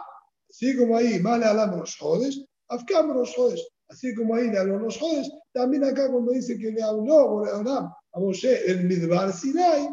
así 0.49 0.77
como 0.77 0.97
ahí, 0.97 1.19
más 1.19 1.39
le 1.39 1.45
hablamos 1.45 1.79
Rosh 1.79 1.97
Hodesh, 1.99 2.45
Afkam 2.69 3.13
Rosh 3.13 3.33
Hodesh, 3.37 3.67
así 3.89 4.15
como 4.15 4.35
ahí 4.35 4.49
le 4.49 4.59
habló 4.59 4.79
Rosh 4.79 4.97
Hodesh, 5.01 5.29
también 5.51 5.83
acá 5.83 6.09
cuando 6.09 6.31
dice 6.31 6.57
que 6.57 6.71
le 6.71 6.81
habló 6.81 7.45
a 7.45 8.19
Moshe 8.19 8.71
en 8.71 8.87
Midbar 8.87 9.31
Sinai, 9.33 9.87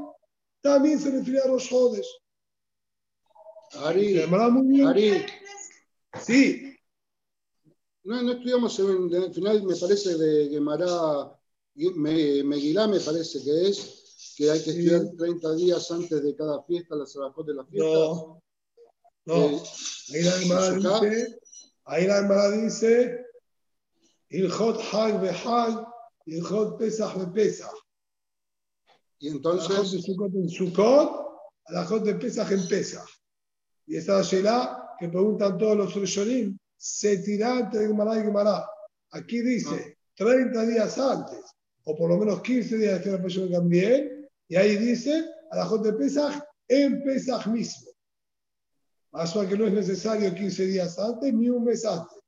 también 0.61 0.98
se 0.98 1.11
refiere 1.11 1.40
a 1.40 1.48
los 1.48 1.68
jodes. 1.68 2.06
Ari, 3.72 4.20
Ari. 4.20 5.26
Sí. 6.20 6.76
No, 8.02 8.22
no 8.22 8.32
estudiamos 8.32 8.78
en, 8.78 9.12
el 9.12 9.32
final, 9.32 9.62
me 9.62 9.76
parece, 9.76 10.16
de 10.16 10.48
Gemara, 10.48 11.38
me, 11.74 12.42
Meguilá 12.42 12.88
me 12.88 12.98
parece 12.98 13.42
que 13.42 13.68
es, 13.68 14.34
que 14.36 14.50
hay 14.50 14.62
que 14.62 14.70
estudiar 14.70 15.02
30 15.16 15.54
días 15.54 15.90
antes 15.90 16.22
de 16.22 16.34
cada 16.34 16.62
fiesta, 16.64 16.96
la 16.96 17.06
Sarajot 17.06 17.46
de 17.46 17.54
la 17.54 17.64
fiesta. 17.66 17.88
No, 17.88 18.42
no. 19.26 19.36
Eh, 19.36 19.62
ahí 20.14 20.22
la 20.22 20.32
Gemara 20.32 20.70
dice, 21.00 21.40
ahí 21.84 22.06
la 22.06 22.22
Gemara 22.22 22.50
dice, 22.50 23.26
Ilhot 24.30 24.80
Hag 24.92 25.20
Behag, 25.20 25.86
Ilhot 26.26 26.78
Pesach 26.78 27.32
Pesach. 27.32 27.70
Y 29.20 29.28
entonces. 29.28 29.70
Alajot 29.70 29.90
de 29.92 30.02
Sukkot 30.02 30.34
en 30.34 30.48
Sukkot, 30.48 31.26
Alajot 31.66 32.04
de 32.04 32.14
Pesach 32.14 32.50
en. 32.50 33.06
Y 33.86 33.96
esa 33.96 34.20
es 34.20 34.32
la 34.42 34.94
que 34.98 35.08
preguntan 35.08 35.58
todos 35.58 35.76
los 35.76 35.94
Rishonim, 35.94 36.58
se 36.76 37.18
tira 37.18 37.60
entre 37.60 37.86
Gemara 37.86 38.18
y 38.18 38.22
Gemara. 38.22 38.66
Aquí 39.10 39.40
dice 39.40 39.98
30 40.16 40.66
días 40.66 40.98
antes, 40.98 41.40
o 41.84 41.96
por 41.96 42.10
lo 42.10 42.18
menos 42.18 42.40
15 42.42 42.76
días 42.76 42.92
después 42.94 43.12
de 43.12 43.16
la 43.18 43.22
persona 43.22 43.50
también, 43.58 44.28
y 44.48 44.56
ahí 44.56 44.76
dice 44.76 45.24
Alajot 45.50 45.82
de 45.82 45.92
Pesach 45.92 46.42
en 46.68 47.02
Pesach 47.02 47.46
mismo. 47.46 47.90
Más 49.12 49.32
que 49.32 49.58
no 49.58 49.66
es 49.66 49.72
necesario 49.72 50.32
15 50.32 50.66
días 50.66 50.98
antes 50.98 51.34
ni 51.34 51.48
un 51.48 51.64
mes 51.64 51.84
antes. 51.84 52.18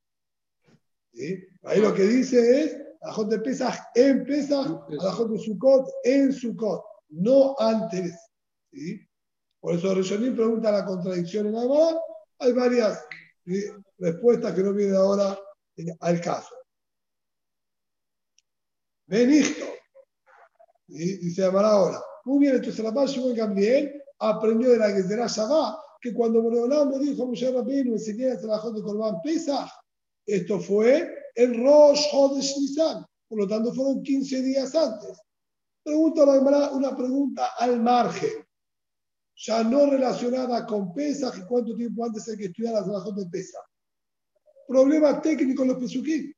¿Sí? 1.14 1.44
Ahí 1.62 1.80
lo 1.80 1.94
que 1.94 2.02
dice 2.02 2.64
es 2.64 2.81
Alajot 3.02 3.28
de 3.28 3.38
Pesach 3.40 3.78
en 3.94 4.24
Pesach, 4.24 4.66
Alajot 5.00 5.30
de 5.30 5.38
Sukkot 5.38 5.88
en 6.04 6.32
Sukkot, 6.32 6.84
no 7.10 7.54
antes. 7.58 8.18
¿sí? 8.70 9.00
Por 9.60 9.74
eso 9.74 9.94
Rishonim 9.94 10.34
pregunta 10.34 10.72
la 10.72 10.84
contradicción 10.84 11.46
en 11.46 11.54
la 11.54 11.62
Gemara. 11.62 12.00
Hay 12.38 12.52
varias 12.52 13.04
respuestas 13.98 14.54
que 14.54 14.62
no 14.62 14.72
vienen 14.72 14.96
ahora 14.96 15.38
eh, 15.76 15.94
al 16.00 16.20
caso. 16.20 16.54
Benigto, 19.06 19.66
dice 20.86 21.44
Amar 21.44 21.64
ahora. 21.64 22.00
Muy 22.24 22.40
bien, 22.40 22.56
entonces 22.56 22.84
la 22.84 23.06
Shimon 23.06 23.34
Gamliel 23.34 24.02
aprendió 24.18 24.70
de 24.70 24.78
la 24.78 24.90
Gezerá 24.90 25.26
Shabbat 25.26 25.76
que 26.00 26.12
cuando 26.12 26.42
Boreolam 26.42 26.90
le 26.90 26.98
dijo 26.98 27.22
a 27.22 27.26
Moshe 27.26 27.50
Rabbeinu 27.50 27.92
enseñé 27.92 28.30
el 28.30 28.40
trabajo 28.40 28.72
de 28.72 28.82
Corban 28.82 29.22
Pesach, 29.22 29.70
esto 30.26 30.58
fue 30.58 31.21
el 31.34 31.62
Rosh 31.62 32.06
Hodesh 32.12 32.56
Nisan. 32.58 33.04
Por 33.28 33.38
lo 33.38 33.48
tanto, 33.48 33.72
fueron 33.72 34.02
15 34.02 34.42
días 34.42 34.74
antes. 34.74 35.18
Pregunta 35.82 36.24
una 36.72 36.96
pregunta 36.96 37.50
al 37.58 37.80
margen, 37.80 38.46
ya 39.34 39.64
no 39.64 39.86
relacionada 39.86 40.64
con 40.66 40.92
Pesach 40.94 41.36
y 41.38 41.46
cuánto 41.46 41.74
tiempo 41.74 42.04
antes 42.04 42.28
hay 42.28 42.36
que 42.36 42.44
estudiar 42.44 42.74
las 42.74 42.84
trabajos 42.84 43.16
de 43.16 43.26
Pesach. 43.26 43.64
Problema 44.68 45.20
técnico 45.20 45.62
en 45.62 45.68
los 45.70 45.78
Pesukim. 45.78 46.32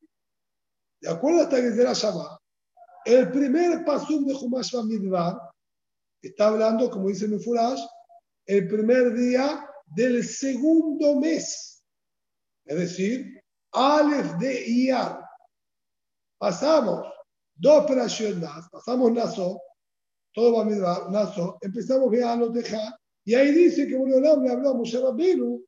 De 1.01 1.11
acuerdo 1.11 1.41
a 1.41 1.43
esta 1.43 1.61
que 1.61 1.73
se 1.73 1.85
la 1.85 1.93
llama, 1.93 2.41
el 3.05 3.31
primer 3.31 3.85
pasum 3.85 4.25
de 4.25 4.35
Humash 4.35 4.73
Bamidbar 4.73 5.39
está 6.23 6.49
hablando, 6.49 6.89
como 6.91 7.09
dice 7.09 7.29
Mefurash, 7.29 7.83
el 8.47 8.67
primer 8.67 9.13
día 9.13 9.69
del 9.85 10.25
segundo 10.25 11.21
mes. 11.21 11.83
Es 12.65 12.79
decir, 12.79 13.44
Aleph 13.75 14.39
de 14.39 14.67
Iyar. 14.67 15.21
Pasamos 16.39 17.07
dos 17.55 17.85
operaciones 17.85 18.39
más, 18.39 18.69
pasamos 18.71 19.13
Naso, 19.13 19.61
todo 20.33 20.55
va 20.55 20.63
a 20.63 21.11
Naso, 21.11 21.59
empezamos 21.61 22.13
a 22.13 22.37
dejar 22.53 22.95
y 23.25 23.35
ahí 23.35 23.53
dice 23.53 23.87
que 23.87 23.97
Boreolam 23.97 24.43
le 24.43 24.51
habló 24.51 24.71
a 24.71 24.75
Moshe 24.75 25.01
Rabbeinu 25.01 25.65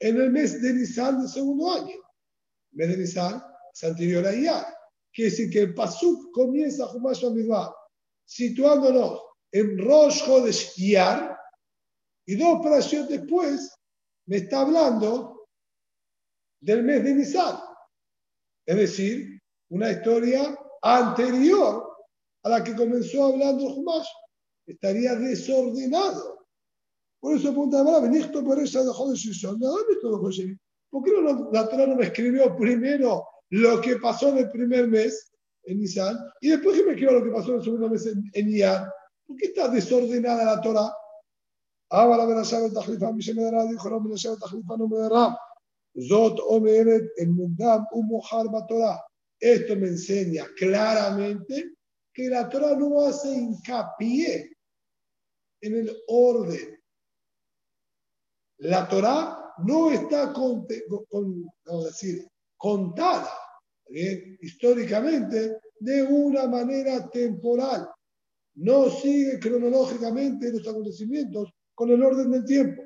en 0.00 0.16
el 0.20 0.30
mes 0.30 0.60
de 0.60 0.72
Nisan 0.74 1.20
del 1.20 1.28
segundo 1.28 1.72
año. 1.72 1.94
El 2.72 2.78
mes 2.78 2.88
de 2.88 2.96
Nisan 2.96 3.42
es 3.72 3.84
anterior 3.84 4.26
a 4.26 4.34
Iyar. 4.34 4.66
Quiere 5.12 5.30
decir 5.30 5.50
que 5.50 5.60
el 5.60 5.74
Pasuk 5.74 6.32
comienza 6.32 6.84
a 6.84 6.90
Humash 6.90 7.22
situándonos 8.24 9.20
en 9.52 9.78
Rosh 9.78 10.24
Chodesh 10.24 10.78
Iyar, 10.78 11.38
y 12.26 12.36
dos 12.36 12.60
operaciones 12.60 13.08
después 13.08 13.70
me 14.26 14.38
está 14.38 14.60
hablando 14.60 15.41
del 16.62 16.82
mes 16.84 17.04
de 17.04 17.14
Nisan. 17.14 17.58
Es 18.64 18.76
decir, 18.76 19.40
una 19.70 19.90
historia 19.90 20.56
anterior 20.82 21.92
a 22.44 22.48
la 22.48 22.64
que 22.64 22.74
comenzó 22.74 23.26
hablando 23.26 23.68
Jumash. 23.74 24.06
Estaría 24.66 25.16
desordenado. 25.16 26.46
Por 27.20 27.36
eso 27.36 27.48
pregunta 27.48 27.82
esto 28.14 28.44
por 28.44 28.58
esa 28.58 28.82
dejó 28.82 29.10
de 29.10 30.58
¿Por 30.90 31.04
qué 31.04 31.10
no, 31.12 31.50
la 31.52 31.68
Torah 31.68 31.86
no 31.86 31.96
me 31.96 32.04
escribió 32.04 32.56
primero 32.56 33.24
lo 33.50 33.80
que 33.80 33.96
pasó 33.96 34.28
en 34.30 34.38
el 34.38 34.50
primer 34.50 34.88
mes, 34.88 35.32
en 35.64 35.78
Nisan, 35.78 36.18
y 36.40 36.50
después 36.50 36.76
que 36.76 36.84
me 36.84 36.90
escribió 36.92 37.18
lo 37.18 37.24
que 37.24 37.30
pasó 37.30 37.50
en 37.50 37.56
el 37.56 37.64
segundo 37.64 37.88
mes 37.88 38.06
en, 38.06 38.30
en 38.34 38.90
¿Por 39.26 39.36
qué 39.36 39.46
está 39.46 39.68
desordenada 39.68 40.44
la 40.44 40.60
Torah? 40.60 40.92
Ahora 41.90 42.24
dijo, 43.68 43.90
no 43.90 44.00
me 44.00 44.16
no 44.76 44.88
me. 44.88 45.36
Zot 46.00 46.40
omeret 46.40 47.10
el 47.18 47.30
mundam 47.30 47.86
un 47.92 48.06
mojar 48.06 48.46
Torah. 48.66 49.00
Esto 49.38 49.76
me 49.76 49.88
enseña 49.88 50.46
claramente 50.56 51.74
que 52.12 52.28
la 52.28 52.48
Torah 52.48 52.76
no 52.76 53.04
hace 53.06 53.28
hincapié 53.28 54.56
en 55.60 55.74
el 55.74 55.96
orden. 56.08 56.78
La 58.58 58.88
Torah 58.88 59.54
no 59.58 59.90
está 59.90 60.32
con, 60.32 60.66
a 61.66 61.76
decir, 61.84 62.26
contada 62.56 63.32
históricamente 64.40 65.58
de 65.78 66.02
una 66.02 66.46
manera 66.46 67.10
temporal. 67.10 67.90
No 68.54 68.88
sigue 68.90 69.38
cronológicamente 69.38 70.52
los 70.52 70.66
acontecimientos 70.66 71.52
con 71.74 71.90
el 71.90 72.02
orden 72.02 72.30
del 72.30 72.44
tiempo. 72.44 72.82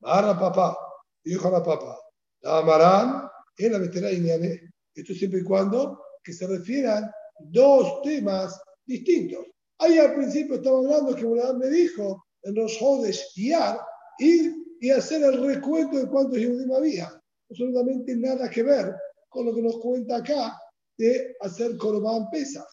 Barra 0.00 0.38
papá, 0.38 0.76
dijo 1.24 1.48
a 1.48 1.52
la 1.52 1.62
papá, 1.62 1.98
la 2.42 2.58
amarán 2.58 3.28
en 3.58 3.72
la 3.72 3.78
veterana 3.78 4.46
esto 4.94 5.14
siempre 5.14 5.40
y 5.40 5.44
cuando 5.44 6.00
que 6.22 6.32
se 6.32 6.46
refieran 6.46 7.10
dos 7.38 8.02
temas 8.02 8.60
distintos. 8.86 9.44
Ahí 9.78 9.98
al 9.98 10.14
principio 10.14 10.56
estaba 10.56 10.78
hablando 10.78 11.16
que 11.16 11.24
Boladán 11.24 11.58
me 11.58 11.68
dijo 11.68 12.24
en 12.42 12.54
los 12.54 12.76
Jodes 12.78 13.32
guiar, 13.34 13.78
ir 14.18 14.54
y 14.80 14.90
hacer 14.90 15.22
el 15.22 15.44
recuento 15.44 15.98
de 15.98 16.06
cuántos 16.06 16.38
Yehudim 16.38 16.72
había. 16.72 17.10
Absolutamente 17.50 18.16
nada 18.16 18.48
que 18.48 18.62
ver 18.62 18.94
con 19.28 19.46
lo 19.46 19.54
que 19.54 19.62
nos 19.62 19.78
cuenta 19.78 20.16
acá 20.16 20.56
de 20.96 21.34
hacer 21.40 21.76
Corban 21.76 22.30
Pesas. 22.30 22.66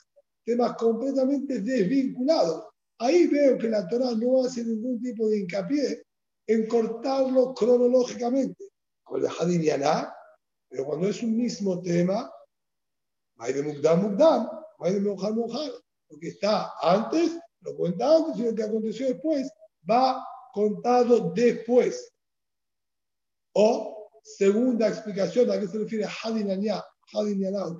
Temas 0.45 0.75
completamente 0.77 1.59
desvinculados. 1.59 2.65
Ahí 2.99 3.27
veo 3.27 3.57
que 3.57 3.69
la 3.69 3.87
Torah 3.87 4.11
no 4.15 4.45
hace 4.45 4.63
ningún 4.63 5.01
tipo 5.01 5.27
de 5.27 5.39
hincapié 5.39 6.03
en 6.47 6.67
cortarlo 6.67 7.53
cronológicamente. 7.53 8.65
Con 9.03 9.21
el 9.21 9.27
Hadin 9.27 9.63
pero 10.69 10.85
cuando 10.85 11.09
es 11.09 11.21
un 11.21 11.35
mismo 11.35 11.81
tema, 11.81 12.31
hay 13.37 13.53
de 13.53 13.61
Mugdam 13.61 14.03
Mugdam, 14.03 14.49
hay 14.79 14.93
de 14.93 15.01
Mojar 15.01 15.33
Mojar, 15.33 15.69
lo 16.09 16.19
que 16.19 16.29
está 16.29 16.71
antes, 16.81 17.37
lo 17.59 17.75
cuenta 17.75 18.15
antes 18.15 18.37
y 18.37 18.43
lo 18.43 18.55
que 18.55 18.63
aconteció 18.63 19.07
después 19.07 19.51
va 19.89 20.25
contado 20.53 21.31
después. 21.33 22.09
O, 23.53 24.09
segunda 24.23 24.87
explicación 24.87 25.51
a 25.51 25.59
qué 25.59 25.67
se 25.67 25.77
refiere 25.77 26.05
Hadinaná, 26.05 26.83
Hadinaná 27.13 27.65
o 27.65 27.77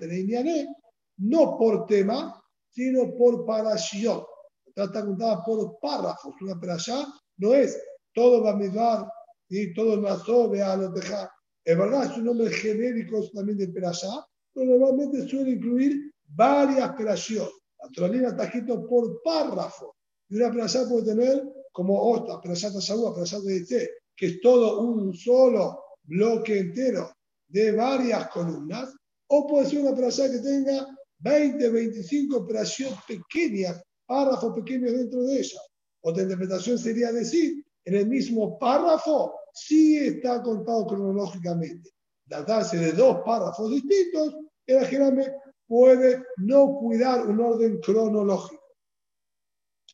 no 1.18 1.58
por 1.58 1.86
tema, 1.86 2.44
sino 2.72 3.16
por 3.16 3.46
parashiot. 3.46 4.28
Está 4.66 5.06
contada 5.06 5.44
por 5.44 5.80
párrafos. 5.80 6.34
Una 6.42 6.60
parashá 6.60 7.06
no 7.38 7.54
es 7.54 7.82
todo 8.14 8.44
va 8.44 8.52
a 8.52 8.56
mirar 8.56 9.08
y 9.50 9.74
todo 9.74 10.00
nazo, 10.02 10.50
vea 10.50 10.76
lo 10.76 10.90
dejar 10.90 11.30
es 11.64 11.78
verdad, 11.78 12.12
es 12.12 12.18
un 12.18 12.26
nombre 12.26 12.50
genérico 12.50 13.24
también 13.34 13.58
de 13.58 13.68
Perashá, 13.68 14.26
pero 14.54 14.66
normalmente 14.66 15.28
suele 15.28 15.52
incluir 15.52 16.12
varias 16.28 16.94
Perashiot. 16.94 17.52
La 17.84 17.90
Toralina 17.90 18.30
está 18.30 18.46
escrito 18.46 18.86
por 18.88 19.22
párrafo. 19.22 19.96
Y 20.30 20.38
una 20.38 20.52
Perashá 20.52 20.88
puede 20.88 21.06
tener 21.06 21.44
como 21.72 22.00
otra, 22.02 22.42
Perashá 22.42 22.74
Tashabua, 22.74 23.14
Perashá 23.14 23.40
de 23.42 23.90
que 24.16 24.26
es 24.26 24.42
todo 24.42 24.82
un 24.82 25.14
solo 25.14 25.84
bloque 26.04 26.60
entero 26.60 27.12
de 27.48 27.72
varias 27.72 28.28
columnas. 28.30 28.94
O 29.28 29.48
puede 29.48 29.70
ser 29.70 29.82
una 29.82 29.96
Perashá 29.96 30.32
que 30.32 30.40
tenga 30.40 30.88
20, 31.20 31.70
25 31.70 32.48
Perashiot 32.48 33.06
pequeñas, 33.08 33.82
párrafos 34.08 34.54
pequeños 34.56 34.94
dentro 34.94 35.22
de 35.24 35.40
ella. 35.40 35.60
Otra 36.04 36.24
interpretación 36.24 36.80
sería 36.80 37.12
decir, 37.12 37.64
en 37.86 37.96
el 37.96 38.08
mismo 38.08 38.58
párrafo 38.60 39.34
sí 39.54 39.98
está 39.98 40.42
contado 40.42 40.88
cronológicamente. 40.88 41.92
Tratarse 42.28 42.78
de 42.78 42.92
dos 42.94 43.20
párrafos 43.26 43.70
distintos, 43.72 44.36
el 44.66 44.78
ajirame 44.80 45.34
puede 45.68 46.24
no 46.38 46.78
cuidar 46.80 47.26
un 47.28 47.40
orden 47.42 47.80
cronológico. 47.80 48.62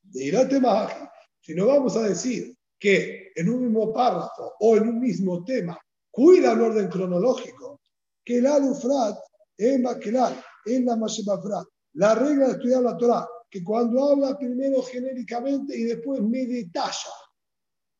De 0.03 0.59
más, 0.61 0.93
si 1.41 1.53
no 1.53 1.67
vamos 1.67 1.95
a 1.97 2.03
decir 2.03 2.55
que 2.79 3.31
en 3.35 3.49
un 3.49 3.63
mismo 3.63 3.93
párrafo 3.93 4.53
o 4.59 4.77
en 4.77 4.87
un 4.87 4.99
mismo 4.99 5.43
tema 5.43 5.79
cuida 6.11 6.53
un 6.53 6.61
orden 6.61 6.89
cronológico, 6.89 7.81
que 8.23 8.37
el 8.37 8.47
alufrat 8.47 9.17
es 9.57 9.79
maquilal, 9.79 10.35
en 10.65 10.85
la 10.85 10.95
mashebafrat. 10.95 11.65
La 11.93 12.13
regla 12.15 12.47
de 12.47 12.51
estudiar 12.53 12.81
la 12.81 12.97
Torah, 12.97 13.27
que 13.49 13.63
cuando 13.63 14.03
habla 14.03 14.37
primero 14.37 14.81
genéricamente 14.83 15.77
y 15.77 15.83
después 15.83 16.21
me 16.21 16.45
detalla 16.45 17.11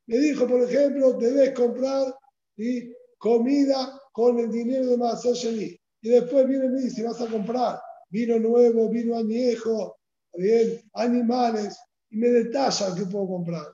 me 0.08 0.18
dijo, 0.18 0.48
por 0.48 0.62
ejemplo, 0.64 1.14
debes 1.14 1.52
comprar 1.52 2.14
comida 3.18 4.02
con 4.12 4.40
el 4.40 4.52
dinero 4.52 4.88
de 4.88 4.98
Maasasheli. 4.98 5.80
Y 6.02 6.10
después 6.10 6.48
viene 6.48 6.66
y 6.66 6.70
me 6.70 6.82
dice, 6.82 7.04
vas 7.04 7.22
a 7.22 7.28
comprar 7.28 7.80
vino 8.10 8.40
nuevo, 8.40 8.90
vino 8.90 9.18
añejo, 9.18 9.98
bien, 10.34 10.82
animales, 10.94 11.78
y 12.10 12.18
me 12.18 12.30
detalla 12.30 12.96
qué 12.96 13.06
puedo 13.06 13.28
comprar. 13.28 13.66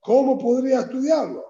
¿Cómo 0.00 0.38
podría 0.38 0.80
estudiarlo? 0.80 1.46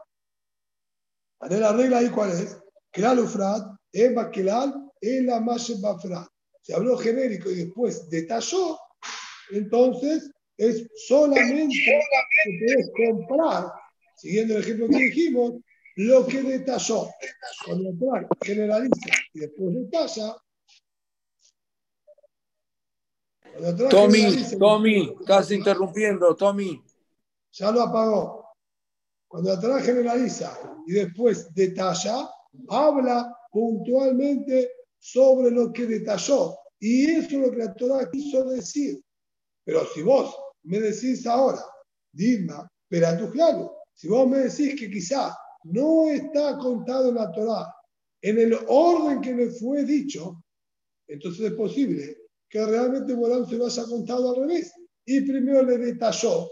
La 1.40 1.72
regla 1.72 1.98
ahí 1.98 2.10
cuál 2.10 2.30
es? 2.32 2.58
Kelal 2.92 3.18
Ufrat, 3.20 3.66
Eva 3.90 4.30
Kelal, 4.30 4.90
la 5.00 5.40
Bafrat. 5.40 6.28
Se 6.60 6.74
habló 6.74 6.96
genérico 6.96 7.50
y 7.50 7.64
después 7.64 8.08
detalló, 8.08 8.78
entonces 9.50 10.30
es 10.56 10.86
solamente 11.06 11.74
que 11.74 12.58
puedes 12.60 12.90
comprar, 12.96 13.72
siguiendo 14.16 14.54
el 14.54 14.62
ejemplo 14.62 14.88
que 14.88 14.96
dijimos, 14.96 15.54
lo 15.96 16.26
que 16.26 16.42
detalló. 16.42 17.08
Cuando 17.64 17.90
atrás 17.90 18.26
generaliza 18.42 19.10
y 19.34 19.40
después 19.40 19.74
detalla. 19.74 20.36
Tommy, 23.90 24.44
Tommy, 24.58 25.16
estás 25.20 25.50
interrumpiendo, 25.50 26.34
Tommy. 26.34 26.82
Ya 27.52 27.70
lo 27.70 27.82
apagó. 27.82 28.46
Cuando 29.28 29.52
atrás 29.52 29.84
generaliza 29.84 30.58
y 30.86 30.92
después 30.92 31.52
detalla, 31.54 32.30
habla 32.68 33.36
puntualmente 33.50 34.70
sobre 34.98 35.50
lo 35.50 35.72
que 35.72 35.86
detalló. 35.86 36.56
Y 36.80 37.10
eso 37.10 37.36
es 37.36 37.46
lo 37.46 37.50
que 37.50 37.58
la 37.58 37.74
Torah 37.74 38.10
quiso 38.10 38.44
decir. 38.44 39.02
Pero 39.64 39.86
si 39.86 40.02
vos 40.02 40.34
me 40.64 40.80
decís 40.80 41.26
ahora, 41.26 41.62
Dilma, 42.12 42.68
pero 42.88 43.16
tu 43.18 43.30
claro, 43.30 43.76
si 43.94 44.08
vos 44.08 44.28
me 44.28 44.38
decís 44.38 44.78
que 44.78 44.90
quizás 44.90 45.34
no 45.64 46.08
está 46.10 46.58
contado 46.58 47.08
en 47.08 47.14
la 47.14 47.30
Torah 47.32 47.72
en 48.22 48.38
el 48.38 48.56
orden 48.68 49.20
que 49.20 49.34
me 49.34 49.46
fue 49.48 49.84
dicho, 49.84 50.42
entonces 51.08 51.46
es 51.46 51.52
posible 51.54 52.16
que 52.48 52.64
realmente 52.64 53.14
Morán 53.16 53.46
se 53.48 53.56
lo 53.56 53.66
haya 53.66 53.84
contado 53.84 54.30
al 54.30 54.48
revés. 54.48 54.72
Y 55.04 55.22
primero 55.22 55.62
le 55.62 55.78
detalló 55.78 56.48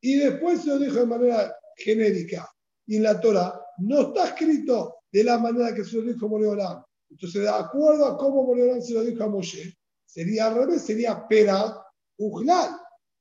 y 0.00 0.16
después 0.16 0.62
se 0.62 0.68
lo 0.68 0.78
dijo 0.78 1.00
de 1.00 1.06
manera 1.06 1.54
genérica. 1.76 2.48
Y 2.86 2.96
en 2.96 3.02
la 3.02 3.20
Torah 3.20 3.60
no 3.78 4.00
está 4.00 4.28
escrito 4.28 4.96
de 5.12 5.24
la 5.24 5.38
manera 5.38 5.74
que 5.74 5.84
se 5.84 5.96
lo 5.96 6.02
dijo 6.02 6.28
Moreolán. 6.28 6.82
Entonces, 7.10 7.42
de 7.42 7.48
acuerdo 7.48 8.06
a 8.06 8.16
cómo 8.16 8.44
Boreolán 8.44 8.82
se 8.82 8.94
lo 8.94 9.02
dijo 9.02 9.24
a 9.24 9.28
Moshe, 9.28 9.76
sería 10.06 10.46
al 10.46 10.54
revés, 10.54 10.82
sería 10.82 11.26
pera 11.28 11.79
ujlal, 12.20 12.70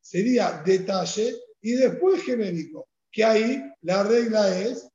sería 0.01 0.61
detalle 0.65 1.35
y 1.61 1.71
después 1.71 2.21
genérico, 2.23 2.87
que 3.11 3.23
ahí 3.23 3.63
la 3.81 4.03
regla 4.03 4.59
es 4.59 4.87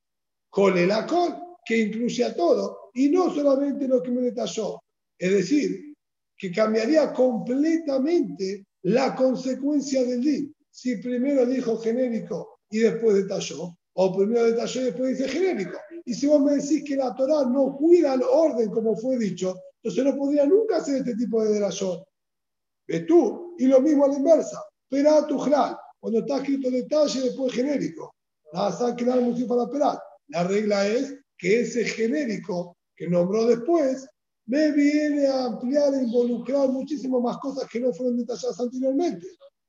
la 0.87 1.07
col, 1.07 1.35
que 1.65 1.79
incluye 1.79 2.25
a 2.25 2.35
todo, 2.35 2.91
y 2.95 3.09
no 3.09 3.35
solamente 3.35 3.89
lo 3.89 4.03
que 4.03 4.11
me 4.11 4.23
detalló. 4.23 4.81
Es 5.19 5.33
decir, 5.33 5.95
que 6.37 6.53
cambiaría 6.53 7.13
completamente 7.13 8.67
la 8.83 9.15
consecuencia 9.15 10.05
del 10.05 10.21
DIN. 10.21 10.55
Si 10.71 10.97
primero 10.97 11.47
dijo 11.47 11.79
genérico 11.79 12.61
y 12.71 12.81
después 12.81 13.15
detalló, 13.17 13.77
o 13.95 14.17
primero 14.17 14.45
detalló 14.45 14.81
y 14.81 14.85
después 14.85 15.19
dice 15.19 15.29
genérico. 15.29 15.79
Y 16.05 16.15
si 16.15 16.27
vos 16.27 16.41
me 16.41 16.57
decís 16.57 16.85
que 16.85 16.97
la 16.97 17.15
Torah 17.15 17.49
no 17.49 17.77
cuida 17.77 18.15
el 18.15 18.23
orden 18.23 18.71
como 18.71 18.97
fue 18.97 19.17
dicho, 19.19 19.55
entonces 19.83 20.05
no 20.05 20.17
podría 20.17 20.47
nunca 20.47 20.77
hacer 20.77 20.97
este 20.97 21.15
tipo 21.15 21.43
de 21.43 21.55
delación. 21.55 22.03
¿Ves 22.87 23.07
tú? 23.07 23.44
Y 23.59 23.67
lo 23.67 23.81
mismo 23.81 24.05
a 24.05 24.09
la 24.09 24.15
inversa. 24.15 24.63
Pero 24.89 25.27
tu 25.27 25.39
cuando 26.01 26.19
está 26.21 26.37
escrito 26.37 26.71
detalle 26.71 27.21
después 27.21 27.53
genérico. 27.53 28.15
Para 28.53 28.71
La 30.29 30.45
regla 30.45 30.87
es 30.87 31.15
que 31.37 31.61
ese 31.61 31.85
genérico 31.85 32.77
que 32.97 33.09
nombró 33.09 33.47
después 33.47 34.07
me 34.47 34.71
viene 34.73 35.27
a 35.27 35.47
ampliar 35.47 35.95
e 35.95 36.05
involucrar 36.05 36.69
muchísimas 36.69 37.23
más 37.23 37.39
cosas 37.39 37.69
que 37.69 37.81
no 37.81 37.93
fueron 37.93 38.19
detalladas 38.19 38.61
anteriormente. 38.61 39.27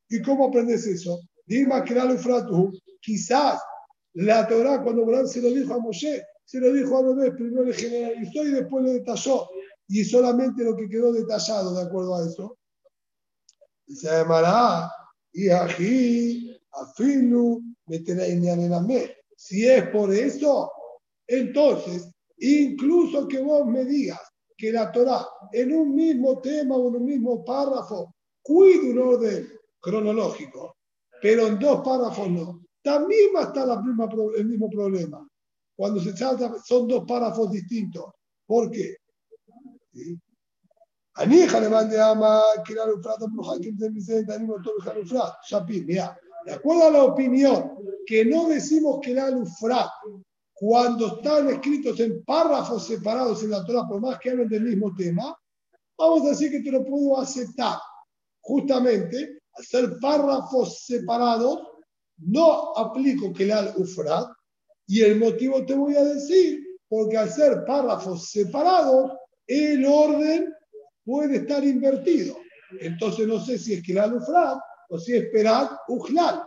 ¿Y 0.09 0.21
cómo 0.21 0.47
aprendes 0.47 0.85
eso? 0.85 1.19
Dime 1.45 1.83
que 1.83 1.95
fratu, 2.17 2.71
quizás 3.01 3.59
la 4.13 4.47
Torah 4.47 4.81
cuando 4.83 5.03
Abraham 5.03 5.27
se 5.27 5.41
lo 5.41 5.49
dijo 5.49 5.73
a 5.73 5.79
Moshe, 5.79 6.23
se 6.45 6.59
lo 6.59 6.71
dijo 6.71 6.97
a 6.97 7.01
bebé, 7.01 7.31
primero 7.31 7.63
le 7.63 7.73
generalizó 7.73 8.43
y 8.43 8.51
después 8.51 8.83
le 8.83 8.93
detalló. 8.93 9.47
Y 9.87 10.03
solamente 10.03 10.63
lo 10.63 10.75
que 10.75 10.89
quedó 10.89 11.11
detallado 11.13 11.75
de 11.75 11.81
acuerdo 11.83 12.15
a 12.15 12.25
eso. 12.25 12.57
Y 13.87 13.95
se 13.95 14.07
llamará, 14.07 14.91
y 15.33 15.49
aquí, 15.49 16.57
meter 17.87 19.17
Si 19.35 19.67
es 19.67 19.87
por 19.89 20.13
eso, 20.13 20.71
entonces, 21.27 22.11
incluso 22.37 23.27
que 23.27 23.41
vos 23.41 23.65
me 23.67 23.85
digas 23.85 24.19
que 24.57 24.71
la 24.71 24.91
Torah 24.91 25.25
en 25.51 25.73
un 25.73 25.95
mismo 25.95 26.39
tema 26.39 26.75
o 26.75 26.89
en 26.89 26.95
un 26.95 27.05
mismo 27.05 27.43
párrafo 27.43 28.15
cuida 28.41 28.91
un 28.91 28.99
orden 28.99 29.47
cronológico, 29.79 30.77
pero 31.21 31.47
en 31.47 31.59
dos 31.59 31.81
párrafos 31.83 32.29
no, 32.29 32.65
también 32.81 33.31
va 33.35 33.41
a 33.41 33.43
estar 33.45 33.67
la 33.67 33.81
misma, 33.81 34.09
el 34.37 34.45
mismo 34.45 34.69
problema. 34.69 35.27
Cuando 35.75 35.99
se 35.99 36.13
trata, 36.13 36.55
son 36.63 36.87
dos 36.87 37.03
párrafos 37.05 37.51
distintos. 37.51 38.05
¿Por 38.45 38.71
qué? 38.71 38.95
Anija 41.17 41.59
le 41.61 41.69
mande 41.69 41.99
ama, 41.99 42.41
que 42.65 42.73
era 42.73 42.85
Shapir, 45.47 45.85
mira, 45.85 46.19
de 46.45 46.53
acuerdo 46.53 46.87
a 46.87 46.91
la 46.91 47.03
opinión 47.03 47.71
que 48.05 48.25
no 48.25 48.49
decimos 48.49 48.99
que 49.01 49.11
era 49.11 49.29
Lufrat, 49.29 49.89
cuando 50.53 51.17
están 51.17 51.49
escritos 51.49 51.99
en 51.99 52.23
párrafos 52.23 52.87
separados 52.87 53.43
en 53.43 53.51
la 53.51 53.65
Torah, 53.65 53.87
por 53.87 54.01
más 54.01 54.19
que 54.19 54.31
hablen 54.31 54.47
del 54.47 54.63
mismo 54.63 54.93
tema, 54.95 55.37
vamos 55.97 56.25
a 56.25 56.29
decir 56.29 56.51
que 56.51 56.61
te 56.61 56.71
lo 56.71 56.85
puedo 56.85 57.19
aceptar. 57.19 57.77
Justamente, 58.41 59.39
hacer 59.53 59.97
párrafos 59.99 60.85
separados, 60.85 61.61
no 62.17 62.75
aplico 62.77 63.33
que 63.33 63.51
al 63.51 63.73
ufrat, 63.77 64.27
y 64.87 65.01
el 65.01 65.19
motivo 65.19 65.65
te 65.65 65.73
voy 65.73 65.95
a 65.95 66.03
decir, 66.03 66.61
porque 66.87 67.17
al 67.17 67.29
ser 67.29 67.65
párrafos 67.65 68.29
separados, 68.29 69.11
el 69.47 69.85
orden 69.85 70.54
puede 71.05 71.37
estar 71.37 71.63
invertido. 71.63 72.35
Entonces 72.79 73.27
no 73.27 73.39
sé 73.39 73.57
si 73.57 73.75
es 73.75 73.83
que 73.83 73.97
al 73.99 74.15
ufrat 74.15 74.57
o 74.89 74.97
si 74.97 75.15
es 75.15 75.29
perat 75.29 75.71
ujlal. 75.87 76.43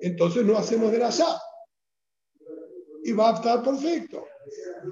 Entonces 0.00 0.44
no 0.44 0.58
hacemos 0.58 0.90
de 0.90 0.98
la 0.98 1.10
ya 1.10 1.40
y 3.04 3.12
va 3.12 3.30
a 3.30 3.34
estar 3.34 3.62
perfecto. 3.62 4.26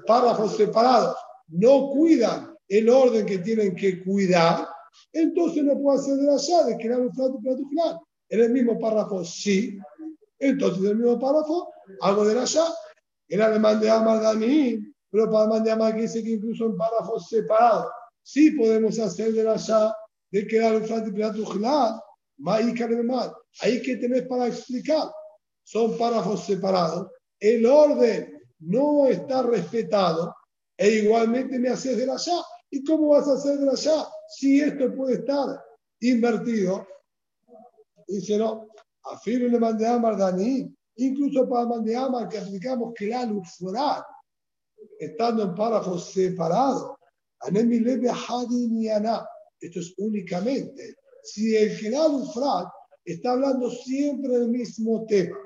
Párrafos 0.05 0.55
separados 0.57 1.15
no 1.49 1.89
cuidan 1.89 2.55
el 2.67 2.89
orden 2.89 3.25
que 3.25 3.39
tienen 3.39 3.75
que 3.75 4.03
cuidar, 4.03 4.67
entonces 5.11 5.63
no 5.63 5.77
puedo 5.79 5.99
hacer 5.99 6.15
de 6.15 6.23
la 6.23 6.37
llave, 6.37 6.77
crear 6.77 7.01
un 7.01 7.11
plato 7.11 7.39
final. 7.69 7.99
En 8.29 8.39
el 8.39 8.49
mismo 8.51 8.79
párrafo 8.79 9.25
sí, 9.25 9.77
entonces 10.39 10.83
en 10.83 10.91
el 10.91 10.95
mismo 10.97 11.19
párrafo 11.19 11.73
hago 12.01 12.25
de 12.25 12.35
la 12.35 12.45
llave. 12.45 12.73
El 13.27 13.41
alemán 13.41 13.79
de 13.79 13.89
Amar 13.89 14.21
Dani, 14.21 14.79
pero 15.09 15.29
el 15.29 15.35
alemán 15.35 15.63
de 15.63 15.71
Amar 15.71 15.95
que 15.95 16.01
dice 16.01 16.23
que 16.23 16.31
incluso 16.31 16.65
en 16.65 16.77
párrafos 16.77 17.27
separados 17.27 17.87
sí 18.23 18.51
podemos 18.51 18.97
hacer 18.99 19.33
de 19.33 19.43
la 19.43 19.55
llave 19.55 19.93
de 20.31 21.11
plato 21.11 21.45
final. 21.45 22.01
Ahí 23.59 23.81
que 23.81 23.97
tenés 23.97 24.27
para 24.27 24.47
explicar. 24.47 25.11
Son 25.63 25.97
párrafos 25.97 26.45
separados 26.45 27.07
el 27.41 27.65
orden 27.65 28.39
no 28.59 29.07
está 29.07 29.41
respetado 29.41 30.33
e 30.77 30.89
igualmente 30.89 31.57
me 31.59 31.69
haces 31.69 31.97
de 31.97 32.09
allá. 32.09 32.39
¿Y 32.69 32.83
cómo 32.83 33.09
vas 33.09 33.27
a 33.27 33.33
hacer 33.33 33.57
de 33.57 33.69
allá 33.69 34.07
si 34.29 34.61
esto 34.61 34.95
puede 34.95 35.15
estar 35.15 35.61
invertido? 35.99 36.87
Dice, 38.07 38.37
no, 38.37 38.67
afirme 39.03 39.49
le 39.49 39.59
mandé 39.59 39.87
a 39.87 39.97
Dani, 39.97 40.73
incluso 40.95 41.49
para 41.49 41.65
Mandeamar 41.65 42.29
que 42.29 42.37
aplicamos 42.37 42.93
que 42.95 43.07
la 43.07 43.25
lufrat, 43.25 44.05
estando 44.99 45.43
en 45.43 45.55
párrafos 45.55 46.11
separados, 46.11 46.95
esto 49.59 49.79
es 49.79 49.93
únicamente 49.97 50.95
si 51.23 51.55
el 51.55 51.79
que 51.79 51.89
la 51.89 52.07
lufrat 52.07 52.67
está 53.05 53.31
hablando 53.31 53.69
siempre 53.69 54.39
del 54.39 54.49
mismo 54.49 55.05
tema 55.05 55.37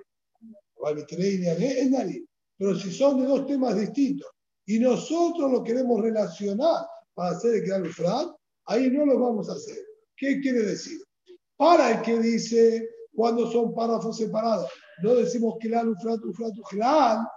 pero 2.57 2.75
si 2.75 2.91
son 2.91 3.21
de 3.21 3.27
dos 3.27 3.47
temas 3.47 3.79
distintos 3.79 4.29
y 4.65 4.79
nosotros 4.79 5.51
lo 5.51 5.63
queremos 5.63 6.01
relacionar 6.01 6.85
para 7.13 7.31
hacer 7.31 7.55
el 7.55 7.63
Kral 7.63 7.87
Ufrat, 7.87 8.29
ahí 8.65 8.89
no 8.89 9.05
lo 9.05 9.19
vamos 9.19 9.49
a 9.49 9.53
hacer. 9.53 9.77
¿Qué 10.17 10.39
quiere 10.41 10.63
decir? 10.63 10.99
Para 11.55 11.91
el 11.91 12.01
que 12.01 12.19
dice 12.19 12.87
cuando 13.13 13.49
son 13.51 13.73
párrafos 13.73 14.17
separados, 14.17 14.69
no 15.01 15.15
decimos 15.15 15.55
Kral 15.59 15.89
Ufrat, 15.89 16.23
Ufrat, 16.23 16.57
Ufrat, 16.59 17.27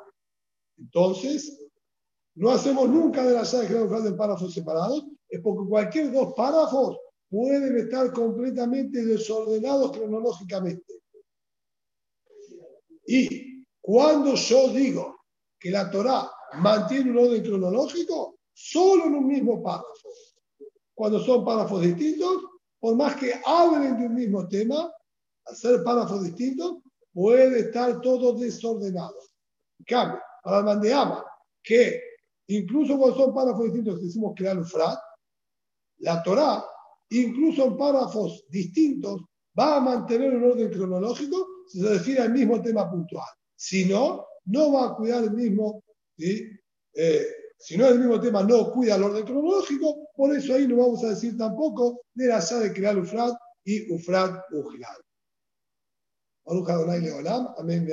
entonces 0.78 1.67
no 2.38 2.50
hacemos 2.50 2.88
nunca 2.88 3.24
de 3.24 3.34
la 3.34 3.42
Ufrat 3.42 4.06
en 4.06 4.16
párrafos 4.16 4.54
separados, 4.54 5.04
es 5.28 5.40
porque 5.40 5.68
cualquier 5.68 6.12
dos 6.12 6.34
párrafos 6.34 6.96
pueden 7.28 7.76
estar 7.78 8.12
completamente 8.12 9.04
desordenados 9.04 9.90
cronológicamente. 9.90 11.00
Y 13.06 13.64
cuando 13.80 14.34
yo 14.36 14.68
digo 14.68 15.16
que 15.58 15.70
la 15.72 15.90
Torah 15.90 16.30
mantiene 16.60 17.10
un 17.10 17.18
orden 17.18 17.42
cronológico, 17.42 18.38
solo 18.52 19.06
en 19.06 19.14
un 19.16 19.26
mismo 19.26 19.60
párrafo. 19.60 20.08
Cuando 20.94 21.18
son 21.18 21.44
párrafos 21.44 21.82
distintos, 21.82 22.36
por 22.78 22.94
más 22.94 23.16
que 23.16 23.34
hablen 23.44 23.98
de 23.98 24.06
un 24.06 24.14
mismo 24.14 24.46
tema, 24.46 24.92
ser 25.54 25.82
párrafos 25.82 26.22
distintos, 26.22 26.76
puede 27.12 27.60
estar 27.60 28.00
todo 28.00 28.32
desordenado. 28.34 29.16
En 29.80 29.84
cambio, 29.86 30.20
para 30.44 30.58
el 30.58 30.64
mandeama, 30.64 31.24
que 31.64 32.07
incluso 32.48 32.98
cuando 32.98 33.16
son 33.16 33.34
párrafos 33.34 33.64
distintos, 33.64 34.02
decimos 34.02 34.32
crear 34.36 34.58
un 34.58 34.66
frat, 34.66 34.98
la 35.98 36.22
Torah, 36.22 36.64
incluso 37.10 37.64
en 37.64 37.76
párrafos 37.76 38.44
distintos, 38.48 39.22
va 39.58 39.76
a 39.76 39.80
mantener 39.80 40.34
un 40.34 40.44
orden 40.44 40.70
cronológico 40.70 41.46
si 41.66 41.80
se 41.80 41.88
refiere 41.88 42.20
al 42.20 42.32
mismo 42.32 42.62
tema 42.62 42.90
puntual. 42.90 43.28
Si 43.56 43.84
no, 43.84 44.26
no 44.46 44.72
va 44.72 44.86
a 44.86 44.94
cuidar 44.94 45.24
el 45.24 45.32
mismo, 45.32 45.82
eh, 46.16 47.26
si 47.58 47.76
no 47.76 47.86
es 47.86 47.92
el 47.92 47.98
mismo 47.98 48.20
tema, 48.20 48.42
no 48.42 48.70
cuida 48.70 48.96
el 48.96 49.02
orden 49.02 49.24
cronológico, 49.24 50.08
por 50.14 50.34
eso 50.34 50.54
ahí 50.54 50.66
no 50.66 50.76
vamos 50.76 51.02
a 51.04 51.10
decir 51.10 51.36
tampoco 51.36 52.02
de 52.14 52.28
la 52.28 52.40
de 52.40 52.72
crear 52.72 52.98
Ufrat 52.98 53.36
y 53.64 53.92
Ufrat 53.92 54.44
Ujilal. 54.52 54.96
Amén. 57.58 57.88